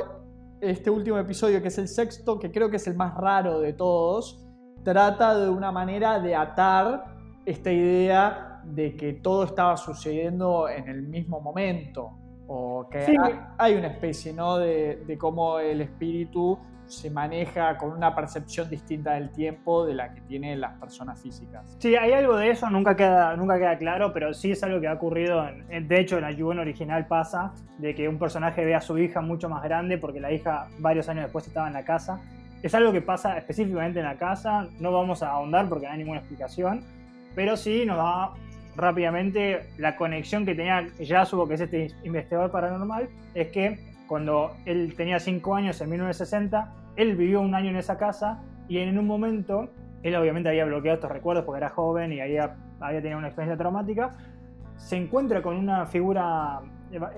este 0.60 0.90
último 0.90 1.18
episodio, 1.18 1.62
que 1.62 1.68
es 1.68 1.78
el 1.78 1.88
sexto, 1.88 2.40
que 2.40 2.52
creo 2.52 2.70
que 2.70 2.78
es 2.78 2.88
el 2.88 2.96
más 2.96 3.16
raro 3.16 3.60
de 3.60 3.74
todos, 3.74 4.46
trata 4.84 5.38
de 5.38 5.50
una 5.50 5.72
manera 5.72 6.20
de 6.20 6.36
atar 6.36 7.04
esta 7.46 7.72
idea 7.72 8.62
de 8.64 8.96
que 8.96 9.14
todo 9.14 9.44
estaba 9.44 9.76
sucediendo 9.76 10.70
en 10.70 10.88
el 10.88 11.04
mismo 11.04 11.42
momento. 11.42 12.12
O 12.48 12.88
que 12.90 13.00
hay, 13.00 13.40
hay, 13.58 13.76
una 13.76 13.88
especie, 13.88 14.34
¿no? 14.34 14.58
De, 14.58 15.04
de 15.06 15.18
cómo 15.18 15.60
el 15.60 15.82
espíritu 15.82 16.60
se 16.88 17.10
maneja 17.10 17.78
con 17.78 17.92
una 17.92 18.16
percepción 18.16 18.70
distinta 18.70 19.14
del 19.14 19.32
tiempo 19.32 19.86
de 19.86 19.96
la 19.96 20.14
que 20.14 20.22
tienen 20.22 20.62
las 20.62 20.78
personas 20.80 21.22
físicas. 21.22 21.76
Sí, 21.80 21.96
hay 21.96 22.12
algo 22.12 22.38
de 22.38 22.50
eso, 22.50 22.70
nunca 22.70 22.96
queda, 22.96 23.36
nunca 23.36 23.58
queda 23.58 23.78
claro, 23.78 24.14
pero 24.14 24.34
sí 24.34 24.52
es 24.52 24.64
algo 24.64 24.80
que 24.80 24.88
ha 24.88 24.94
ocurrido. 24.94 25.48
En, 25.70 25.88
de 25.88 26.00
hecho, 26.00 26.18
en 26.18 26.24
la 26.24 26.32
Yugon 26.32 26.60
original 26.60 27.08
pasa 27.08 27.54
de 27.78 27.96
que 27.96 28.08
un 28.08 28.20
personaje 28.20 28.64
ve 28.64 28.76
a 28.76 28.82
su 28.82 28.98
hija 28.98 29.22
mucho 29.22 29.50
más 29.50 29.64
grande 29.64 29.98
porque 29.98 30.20
la 30.20 30.32
hija 30.32 30.68
varios 30.80 31.10
años 31.10 31.24
después 31.24 31.48
estaba 31.48 31.68
en 31.68 31.74
la 31.74 31.84
casa. 31.84 32.22
Es 32.62 32.74
algo 32.76 32.94
que 32.94 33.02
pasa 33.02 33.38
específicamente 33.38 34.00
en 34.00 34.06
la 34.06 34.18
casa, 34.18 34.68
no 34.80 34.92
vamos 34.92 35.22
a 35.22 35.32
ahondar 35.32 35.68
porque 35.68 35.86
no 35.86 35.92
hay 35.92 35.98
ninguna 35.98 36.20
explicación, 36.20 36.82
pero 37.36 37.58
sí 37.58 37.86
nos 37.86 37.98
da 37.98 38.32
rápidamente 38.76 39.68
la 39.78 39.96
conexión 39.96 40.46
que 40.46 40.56
tenía 40.56 40.88
Yasuo, 41.00 41.48
que 41.48 41.56
es 41.56 41.62
este 41.62 41.88
investigador 42.04 42.52
paranormal, 42.52 43.10
es 43.34 43.48
que 43.50 43.80
cuando 44.08 44.56
él 44.66 44.94
tenía 44.96 45.20
5 45.20 45.56
años 45.56 45.82
en 45.82 45.90
1960, 45.90 46.74
él 46.96 47.16
vivió 47.16 47.42
un 47.42 47.56
año 47.56 47.70
en 47.70 47.78
esa 47.78 47.98
casa 47.98 48.44
y 48.68 48.78
en 48.78 48.98
un 48.98 49.08
momento, 49.08 49.70
él 50.04 50.16
obviamente 50.16 50.50
había 50.50 50.66
bloqueado 50.66 50.96
estos 50.96 51.12
recuerdos 51.12 51.46
porque 51.46 51.58
era 51.58 51.70
joven 51.70 52.14
y 52.14 52.20
había, 52.20 52.56
había 52.80 53.02
tenido 53.02 53.18
una 53.18 53.28
experiencia 53.28 53.58
traumática, 53.58 54.12
se 54.78 54.98
encuentra 54.98 55.42
con 55.42 55.56
una 55.56 55.86
figura 55.86 56.60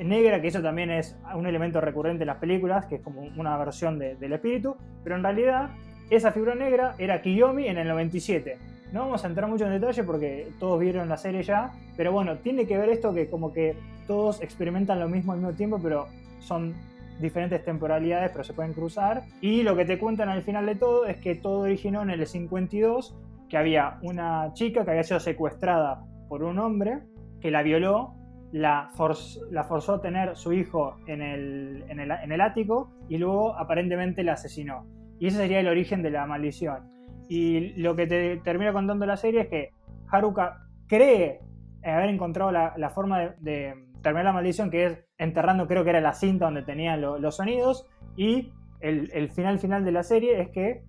negra, 0.02 0.42
que 0.42 0.48
eso 0.48 0.62
también 0.62 0.90
es 0.90 1.18
un 1.34 1.46
elemento 1.46 1.82
recurrente 1.82 2.24
en 2.24 2.28
las 2.28 2.38
películas, 2.38 2.86
que 2.86 2.96
es 2.96 3.02
como 3.02 3.22
una 3.36 3.58
versión 3.58 4.00
del 4.00 4.34
espíritu, 4.34 4.78
pero 5.04 5.16
en 5.16 5.24
realidad 5.24 5.70
esa 6.10 6.32
figura 6.32 6.56
negra 6.56 6.96
era 6.98 7.22
Kiyomi 7.22 7.68
en 7.68 7.78
el 7.78 7.88
97. 7.88 8.58
No 8.92 9.02
vamos 9.02 9.24
a 9.24 9.28
entrar 9.28 9.50
mucho 9.50 9.66
en 9.66 9.72
detalle 9.72 10.04
porque 10.04 10.48
todos 10.60 10.80
vieron 10.80 11.10
la 11.10 11.18
serie 11.18 11.44
ya, 11.44 11.72
pero 11.98 12.12
bueno, 12.12 12.38
tiene 12.38 12.66
que 12.66 12.78
ver 12.78 12.90
esto 12.90 13.14
que 13.14 13.30
como 13.30 13.52
que 13.52 13.76
todos 14.08 14.42
experimentan 14.42 15.00
lo 15.00 15.10
mismo 15.10 15.34
al 15.34 15.40
mismo 15.40 15.54
tiempo, 15.54 15.80
pero 15.82 16.08
son 16.40 16.74
diferentes 17.20 17.64
temporalidades, 17.64 18.32
pero 18.32 18.44
se 18.44 18.54
pueden 18.54 18.74
cruzar. 18.74 19.24
Y 19.42 19.64
lo 19.64 19.76
que 19.76 19.86
te 19.86 19.98
cuentan 19.98 20.30
al 20.30 20.44
final 20.44 20.66
de 20.66 20.76
todo 20.76 21.06
es 21.06 21.18
que 21.18 21.36
todo 21.36 21.62
originó 21.62 22.04
en 22.04 22.10
el 22.10 22.26
52, 22.26 23.16
que 23.50 23.58
había 23.58 23.98
una 24.02 24.54
chica 24.54 24.86
que 24.86 24.92
había 24.92 25.04
sido 25.04 25.20
secuestrada 25.20 26.04
por 26.30 26.44
un 26.44 26.60
hombre, 26.60 27.00
que 27.42 27.52
la 27.52 27.64
violó, 27.64 28.14
la, 28.52 28.90
forzó 28.96 29.94
a 29.94 30.02
tener 30.02 30.36
su 30.36 30.54
hijo 30.54 30.98
en, 31.08 31.22
el, 31.22 31.84
en 31.90 32.32
el 32.32 32.42
ático 32.42 32.92
y 33.10 33.18
luego 33.18 33.58
aparentemente 33.58 34.24
la 34.24 34.34
asesinó. 34.34 34.86
Y 35.20 35.28
ese 35.28 35.38
sería 35.38 35.60
el 35.60 35.68
origen 35.68 36.04
de 36.04 36.12
la 36.12 36.26
maldición. 36.26 36.95
Y 37.28 37.74
lo 37.82 37.96
que 37.96 38.08
te 38.08 38.38
termina 38.38 38.74
contando 38.74 39.06
la 39.06 39.18
serie 39.18 39.42
es 39.42 39.48
que 39.48 39.72
Haruka 40.10 40.62
cree 40.88 41.40
haber 41.84 42.10
encontrado 42.10 42.52
la, 42.52 42.90
forma 42.94 43.36
de 43.40 43.74
terminar 44.02 44.26
la 44.26 44.34
maldición, 44.34 44.70
que 44.70 44.86
es 44.86 45.00
enterrando, 45.18 45.68
creo 45.68 45.84
que 45.84 45.90
era 45.90 46.00
la 46.00 46.14
cinta 46.14 46.46
donde 46.46 46.62
tenía 46.62 46.96
los 46.96 47.36
sonidos. 47.36 47.88
Y 48.16 48.54
el, 48.80 49.30
final 49.30 49.60
final 49.60 49.84
de 49.84 49.92
la 49.92 50.04
serie 50.04 50.42
es 50.42 50.50
que, 50.50 50.84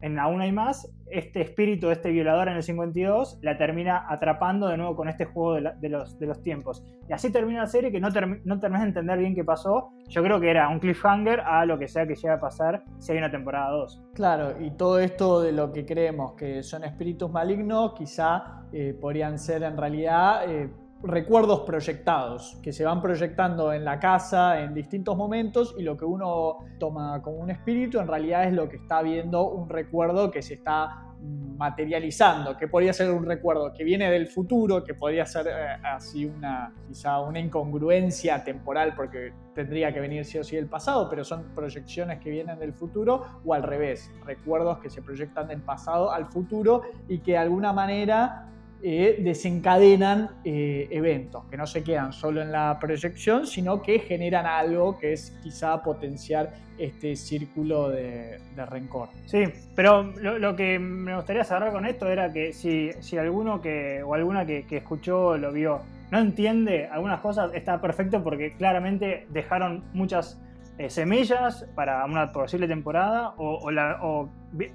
en 0.00 0.18
Aún 0.18 0.40
hay 0.40 0.52
más, 0.52 0.90
este 1.10 1.40
espíritu 1.40 1.88
de 1.88 1.94
este 1.94 2.10
violador 2.10 2.48
en 2.48 2.56
el 2.56 2.62
52 2.62 3.38
la 3.42 3.56
termina 3.56 4.06
atrapando 4.08 4.68
de 4.68 4.76
nuevo 4.76 4.96
con 4.96 5.08
este 5.08 5.24
juego 5.24 5.54
de, 5.54 5.88
los, 5.88 6.18
de 6.18 6.26
los, 6.26 6.42
tiempos. 6.42 6.84
Y 7.08 7.12
así 7.12 7.32
termina 7.32 7.60
la 7.60 7.66
serie 7.66 7.90
que 7.90 8.00
no, 8.00 8.08
no 8.44 8.60
terminas 8.60 8.82
de 8.82 8.88
entender 8.88 9.18
bien 9.18 9.34
qué 9.34 9.44
pasó. 9.44 9.90
Yo 10.08 10.22
creo 10.22 10.40
que 10.40 10.50
era 10.50 10.68
un 10.68 10.78
cliffhanger 10.78 11.40
a 11.40 11.64
lo 11.64 11.78
que 11.78 11.88
sea 11.88 12.06
que 12.06 12.14
llegue 12.14 12.30
a 12.30 12.40
pasar 12.40 12.84
si 12.98 13.12
hay 13.12 13.18
una 13.18 13.30
temporada 13.30 13.70
2. 13.70 14.02
Claro, 14.14 14.54
y 14.60 14.70
todo 14.72 14.98
esto 14.98 15.40
de 15.40 15.52
lo 15.52 15.72
que 15.72 15.86
creemos 15.86 16.32
que 16.34 16.62
son 16.62 16.84
espíritus 16.84 17.30
malignos, 17.30 17.94
quizá 17.94 18.62
eh, 18.72 18.96
podrían 19.00 19.38
ser 19.38 19.62
en 19.62 19.76
realidad... 19.76 20.50
Eh, 20.50 20.70
recuerdos 21.02 21.60
proyectados, 21.60 22.58
que 22.62 22.72
se 22.72 22.84
van 22.84 23.00
proyectando 23.00 23.72
en 23.72 23.84
la 23.84 24.00
casa 24.00 24.60
en 24.60 24.74
distintos 24.74 25.16
momentos 25.16 25.74
y 25.78 25.82
lo 25.82 25.96
que 25.96 26.04
uno 26.04 26.58
toma 26.78 27.22
como 27.22 27.38
un 27.38 27.50
espíritu 27.50 28.00
en 28.00 28.08
realidad 28.08 28.44
es 28.44 28.52
lo 28.52 28.68
que 28.68 28.76
está 28.76 29.02
viendo 29.02 29.48
un 29.48 29.68
recuerdo 29.68 30.30
que 30.30 30.42
se 30.42 30.54
está 30.54 31.04
materializando, 31.20 32.56
que 32.56 32.68
podría 32.68 32.92
ser 32.92 33.10
un 33.10 33.26
recuerdo 33.26 33.72
que 33.72 33.82
viene 33.82 34.10
del 34.10 34.28
futuro, 34.28 34.84
que 34.84 34.94
podría 34.94 35.26
ser 35.26 35.48
eh, 35.48 35.76
así 35.82 36.24
una 36.24 36.72
quizá 36.86 37.18
una 37.20 37.40
incongruencia 37.40 38.44
temporal 38.44 38.94
porque 38.94 39.32
tendría 39.54 39.92
que 39.92 39.98
venir 39.98 40.24
sí 40.24 40.38
o 40.38 40.44
sí 40.44 40.54
del 40.54 40.66
pasado, 40.66 41.08
pero 41.10 41.24
son 41.24 41.46
proyecciones 41.54 42.20
que 42.20 42.30
vienen 42.30 42.58
del 42.60 42.72
futuro 42.72 43.40
o 43.44 43.54
al 43.54 43.64
revés, 43.64 44.12
recuerdos 44.24 44.78
que 44.78 44.90
se 44.90 45.02
proyectan 45.02 45.48
del 45.48 45.60
pasado 45.60 46.12
al 46.12 46.26
futuro 46.26 46.82
y 47.08 47.18
que 47.18 47.32
de 47.32 47.38
alguna 47.38 47.72
manera 47.72 48.48
eh, 48.82 49.18
desencadenan 49.20 50.30
eh, 50.44 50.86
eventos 50.90 51.44
que 51.50 51.56
no 51.56 51.66
se 51.66 51.82
quedan 51.82 52.12
solo 52.12 52.42
en 52.42 52.52
la 52.52 52.78
proyección, 52.80 53.46
sino 53.46 53.82
que 53.82 53.98
generan 53.98 54.46
algo 54.46 54.98
que 54.98 55.12
es 55.12 55.36
quizá 55.42 55.82
potenciar 55.82 56.54
este 56.78 57.16
círculo 57.16 57.88
de, 57.88 58.38
rencor. 58.56 59.08
Sí, 59.26 59.44
pero 59.74 60.12
lo, 60.20 60.54
que 60.54 60.78
me 60.78 61.16
gustaría 61.16 61.42
cerrar 61.42 61.72
con 61.72 61.86
esto 61.86 62.08
era 62.08 62.32
que 62.32 62.52
si, 62.52 62.90
si 63.00 63.18
alguno 63.18 63.60
que, 63.60 64.02
o 64.02 64.14
alguna 64.14 64.46
que, 64.46 64.64
que 64.64 64.76
escuchó 64.78 65.36
lo 65.36 65.52
vio 65.52 65.80
no 66.10 66.18
entiende 66.18 66.86
algunas 66.86 67.20
cosas, 67.20 67.50
está 67.54 67.80
perfecto 67.80 68.22
porque 68.22 68.52
claramente 68.54 69.26
dejaron 69.30 69.84
muchas 69.92 70.40
eh, 70.78 70.90
semillas 70.90 71.66
para 71.74 72.04
una 72.04 72.32
posible 72.32 72.68
temporada 72.68 73.34
o, 73.36 74.28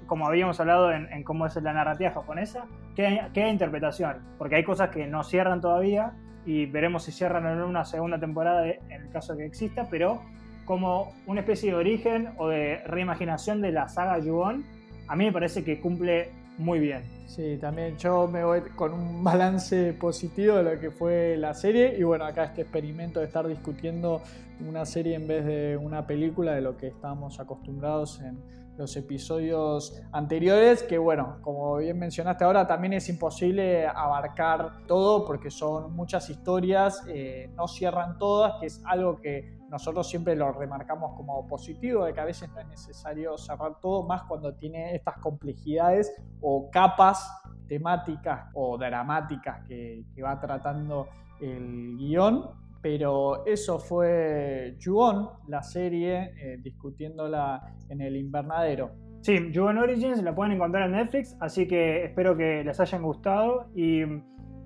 como 0.06 0.26
habíamos 0.26 0.60
hablado 0.60 0.92
en, 0.92 1.24
cómo 1.24 1.46
es 1.46 1.56
la 1.56 1.72
narrativa 1.72 2.10
japonesa, 2.10 2.66
queda, 2.94 3.48
interpretación, 3.48 4.18
porque 4.36 4.56
hay 4.56 4.64
cosas 4.64 4.90
que 4.90 5.06
no 5.06 5.24
cierran 5.24 5.62
todavía 5.62 6.12
y 6.44 6.66
veremos 6.66 7.04
si 7.04 7.12
cierran 7.12 7.46
en 7.46 7.62
una 7.62 7.86
segunda 7.86 8.20
temporada 8.20 8.66
en 8.66 8.92
el 9.02 9.08
caso 9.08 9.34
que 9.34 9.46
exista, 9.46 9.88
pero 9.90 10.20
como 10.66 11.14
una 11.26 11.40
especie 11.40 11.70
de 11.70 11.76
origen 11.76 12.34
o 12.36 12.48
de 12.48 12.82
reimaginación 12.86 13.62
de 13.62 13.72
la 13.72 13.88
saga 13.88 14.18
Yuon, 14.18 14.64
a 15.08 15.16
mí 15.16 15.24
me 15.24 15.32
parece 15.32 15.64
que 15.64 15.80
cumple 15.80 16.32
muy 16.58 16.78
bien. 16.78 17.02
Sí, 17.26 17.58
también 17.60 17.96
yo 17.96 18.28
me 18.28 18.44
voy 18.44 18.60
con 18.76 18.92
un 18.92 19.24
balance 19.24 19.92
positivo 19.94 20.56
de 20.56 20.62
lo 20.62 20.80
que 20.80 20.90
fue 20.90 21.36
la 21.36 21.54
serie 21.54 21.96
y 21.98 22.02
bueno, 22.02 22.24
acá 22.24 22.44
este 22.44 22.62
experimento 22.62 23.20
de 23.20 23.26
estar 23.26 23.46
discutiendo 23.46 24.22
una 24.66 24.84
serie 24.84 25.16
en 25.16 25.26
vez 25.26 25.44
de 25.44 25.76
una 25.76 26.06
película 26.06 26.52
de 26.52 26.60
lo 26.60 26.76
que 26.76 26.88
estábamos 26.88 27.40
acostumbrados 27.40 28.20
en 28.20 28.38
los 28.76 28.96
episodios 28.96 30.02
anteriores, 30.12 30.82
que 30.82 30.98
bueno, 30.98 31.38
como 31.42 31.76
bien 31.76 31.98
mencionaste 31.98 32.44
ahora, 32.44 32.66
también 32.66 32.94
es 32.94 33.08
imposible 33.08 33.86
abarcar 33.86 34.84
todo 34.86 35.24
porque 35.24 35.50
son 35.50 35.94
muchas 35.94 36.28
historias, 36.28 37.02
eh, 37.08 37.50
no 37.56 37.68
cierran 37.68 38.18
todas, 38.18 38.54
que 38.60 38.66
es 38.66 38.82
algo 38.84 39.20
que 39.20 39.56
nosotros 39.74 40.08
siempre 40.08 40.36
lo 40.36 40.52
remarcamos 40.52 41.16
como 41.16 41.48
positivo, 41.48 42.04
de 42.04 42.14
que 42.14 42.20
a 42.20 42.24
veces 42.24 42.48
no 42.54 42.60
es 42.60 42.68
necesario 42.68 43.36
cerrar 43.36 43.80
todo, 43.80 44.06
más 44.06 44.22
cuando 44.22 44.54
tiene 44.54 44.94
estas 44.94 45.18
complejidades 45.18 46.14
o 46.40 46.70
capas 46.70 47.28
temáticas 47.66 48.50
o 48.54 48.78
dramáticas 48.78 49.66
que, 49.66 50.04
va 50.22 50.38
tratando 50.38 51.08
el 51.40 51.96
guion. 51.96 52.50
Pero 52.80 53.44
eso 53.46 53.80
fue 53.80 54.76
Juon, 54.80 55.28
la 55.48 55.64
serie, 55.64 56.34
eh, 56.38 56.58
discutiéndola 56.62 57.74
en 57.88 58.00
el 58.00 58.14
invernadero. 58.14 58.92
Sí, 59.22 59.50
Juon 59.52 59.78
Origins 59.78 60.22
la 60.22 60.36
pueden 60.36 60.52
encontrar 60.52 60.84
en 60.84 60.92
Netflix, 60.92 61.36
así 61.40 61.66
que 61.66 62.04
espero 62.04 62.36
que 62.36 62.62
les 62.62 62.78
hayan 62.78 63.02
gustado 63.02 63.70
y 63.74 64.04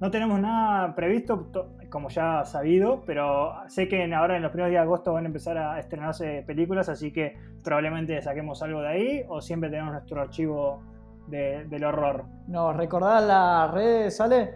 no 0.00 0.10
tenemos 0.10 0.40
nada 0.40 0.94
previsto, 0.94 1.48
como 1.90 2.08
ya 2.08 2.44
sabido, 2.44 3.02
pero 3.04 3.52
sé 3.66 3.88
que 3.88 4.12
ahora 4.14 4.36
en 4.36 4.42
los 4.42 4.52
primeros 4.52 4.70
días 4.70 4.82
de 4.82 4.86
agosto 4.86 5.12
van 5.12 5.24
a 5.24 5.26
empezar 5.26 5.58
a 5.58 5.78
estrenarse 5.78 6.44
películas, 6.46 6.88
así 6.88 7.12
que 7.12 7.36
probablemente 7.64 8.20
saquemos 8.22 8.62
algo 8.62 8.82
de 8.82 8.88
ahí 8.88 9.24
o 9.28 9.40
siempre 9.40 9.70
tenemos 9.70 9.92
nuestro 9.92 10.20
archivo 10.20 10.82
del 11.26 11.84
horror. 11.84 12.24
¿Nos 12.46 12.76
recordás 12.76 13.24
las 13.24 13.70
redes, 13.72 14.16
Sale? 14.16 14.54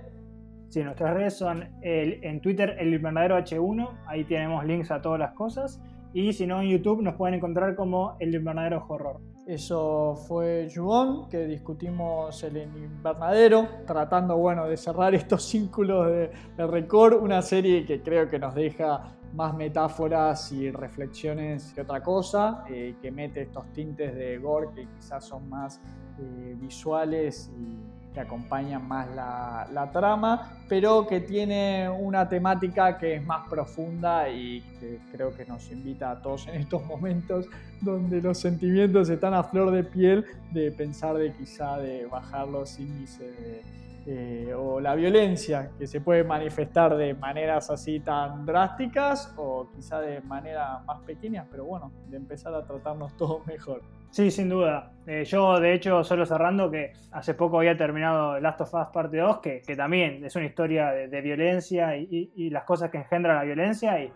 Sí, 0.69 0.83
nuestras 0.83 1.13
redes 1.13 1.37
son 1.37 1.69
en 1.83 2.41
Twitter 2.41 2.77
el 2.79 2.95
invernadero 2.95 3.37
H1, 3.37 3.89
ahí 4.07 4.25
tenemos 4.25 4.65
links 4.65 4.91
a 4.91 5.03
todas 5.03 5.19
las 5.19 5.33
cosas. 5.33 5.83
Y 6.15 6.33
si 6.33 6.47
no, 6.47 6.61
en 6.61 6.69
YouTube 6.69 7.03
nos 7.03 7.15
pueden 7.15 7.35
encontrar 7.35 7.75
como 7.75 8.17
el 8.21 8.35
invernadero 8.35 8.85
horror. 8.89 9.21
Eso 9.47 10.15
fue 10.29 10.69
Juon, 10.73 11.29
que 11.29 11.47
discutimos 11.47 12.43
el 12.45 12.59
invernadero, 12.59 13.69
tratando 13.87 14.37
bueno, 14.37 14.67
de 14.67 14.77
cerrar 14.77 15.15
estos 15.17 15.43
círculos 15.45 16.07
de, 16.07 16.31
de 16.57 17.17
una 17.21 17.43
serie 17.43 17.85
que 17.85 18.01
creo 18.03 18.29
que 18.29 18.39
nos 18.39 18.55
deja 18.55 19.17
más 19.35 19.55
metáforas 19.55 20.53
y 20.53 20.71
reflexiones 20.71 21.73
que 21.73 21.81
otra 21.81 22.03
cosa, 22.03 22.65
eh, 22.69 22.97
que 23.01 23.11
mete 23.11 23.43
estos 23.43 23.73
tintes 23.73 24.15
de 24.15 24.39
gore 24.39 24.69
que 24.75 24.87
quizás 24.87 25.25
son 25.25 25.49
más 25.49 25.81
eh, 26.19 26.55
visuales 26.61 27.51
y 27.59 28.02
que 28.13 28.21
acompañan 28.21 28.87
más 28.87 29.09
la, 29.15 29.91
trama, 29.93 30.59
pero 30.69 31.07
que 31.07 31.21
tiene 31.21 31.89
una 31.89 32.29
temática 32.29 32.99
que 32.99 33.17
es 33.17 33.25
más 33.25 33.49
profunda 33.49 34.29
y 34.29 34.61
que 34.81 34.99
creo 35.11 35.35
que 35.35 35.45
nos 35.45 35.71
invita 35.71 36.11
a 36.11 36.23
todos 36.23 36.47
en 36.49 36.55
estos 36.55 36.85
momentos 36.87 37.47
donde 37.81 38.21
los 38.21 38.39
sentimientos 38.39 39.09
están 39.09 39.35
a 39.35 39.43
flor 39.43 39.71
de 39.71 39.85
piel 39.85 40.25
de 40.53 40.71
pensar 40.71 41.17
de 41.17 41.33
quizá 41.33 41.79
de 41.79 42.07
bajar 42.07 42.49
los 42.49 42.79
índices 42.79 43.37
de 43.37 43.63
eh, 44.05 44.53
o 44.53 44.81
la 44.81 44.97
violencia 44.97 45.71
que 45.79 45.87
se 45.87 46.01
puede 46.01 46.25
manifestar 46.25 46.97
de 46.97 47.15
maneras 47.15 47.71
así 47.71 48.01
tan 48.01 48.45
drásticas 48.45 49.33
o 49.37 49.69
quizá 49.77 50.01
de 50.01 50.21
manera 50.23 50.81
más 50.85 51.03
pequeñas, 51.03 51.47
pero 51.49 51.65
bueno, 51.67 51.93
de 52.09 52.17
empezar 52.17 52.53
a 52.53 52.65
tratarnos 52.67 53.17
todos 53.17 53.47
mejor. 53.47 53.81
Sí, 54.13 54.31
sin 54.31 54.51
duda. 54.51 54.93
Eh, 55.07 55.25
yo, 55.25 55.59
de 55.59 55.73
hecho, 55.73 56.05
solo 56.05 56.27
cerrando, 56.27 56.71
que 56.71 56.93
hace 57.13 57.33
poco 57.33 57.57
había 57.59 57.79
terminado 57.79 58.39
Last 58.41 58.61
of 58.61 58.75
Us 58.75 58.89
Parte 58.93 59.17
2, 59.17 59.39
que, 59.39 59.63
que 59.63 59.75
también 59.75 60.23
es 60.23 60.37
una 60.37 60.45
historia 60.45 60.91
de, 60.91 61.21
violencia 61.23 61.97
y, 61.97 62.51
las 62.51 62.65
cosas 62.65 62.91
que 62.91 62.99
engendra 62.99 63.35
la 63.35 63.43
violencia 63.43 63.99
y, 64.05 64.13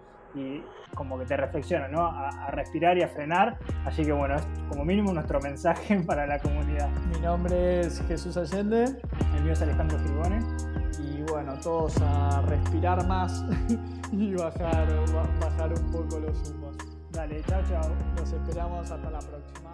como 0.94 1.18
que 1.18 1.24
te 1.24 1.34
reflexiona, 1.38 1.88
¿no? 1.88 2.06
A, 2.06 2.50
respirar 2.50 2.98
y 2.98 3.02
a 3.02 3.08
frenar. 3.08 3.56
Así 3.86 4.04
que 4.04 4.12
bueno, 4.12 4.34
es 4.34 4.46
como 4.68 4.84
mínimo 4.84 5.14
nuestro 5.14 5.40
mensaje 5.40 5.98
para 6.06 6.26
la 6.26 6.38
comunidad. 6.40 6.90
Mi 7.14 7.18
nombre 7.20 7.80
es 7.80 8.04
Jesús 8.06 8.36
Allende. 8.36 8.84
El 9.34 9.44
mío 9.44 9.54
es 9.54 9.62
Alejandro 9.62 9.98
Giribone. 10.00 10.40
Y 11.00 11.22
bueno, 11.22 11.54
todos 11.62 11.98
a 12.02 12.42
respirar 12.42 13.06
más 13.06 13.46
y 14.12 14.34
bajar, 14.34 14.86
bajar 15.40 15.72
un 15.72 15.90
poco 15.90 16.20
los 16.20 16.50
humos. 16.50 16.95
Dale, 17.16 17.42
chao, 17.48 17.62
chao. 17.66 17.90
Los 18.18 18.30
esperamos 18.30 18.90
hasta 18.90 19.10
la 19.10 19.18
próxima. 19.20 19.70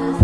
Adiós. 0.00 0.21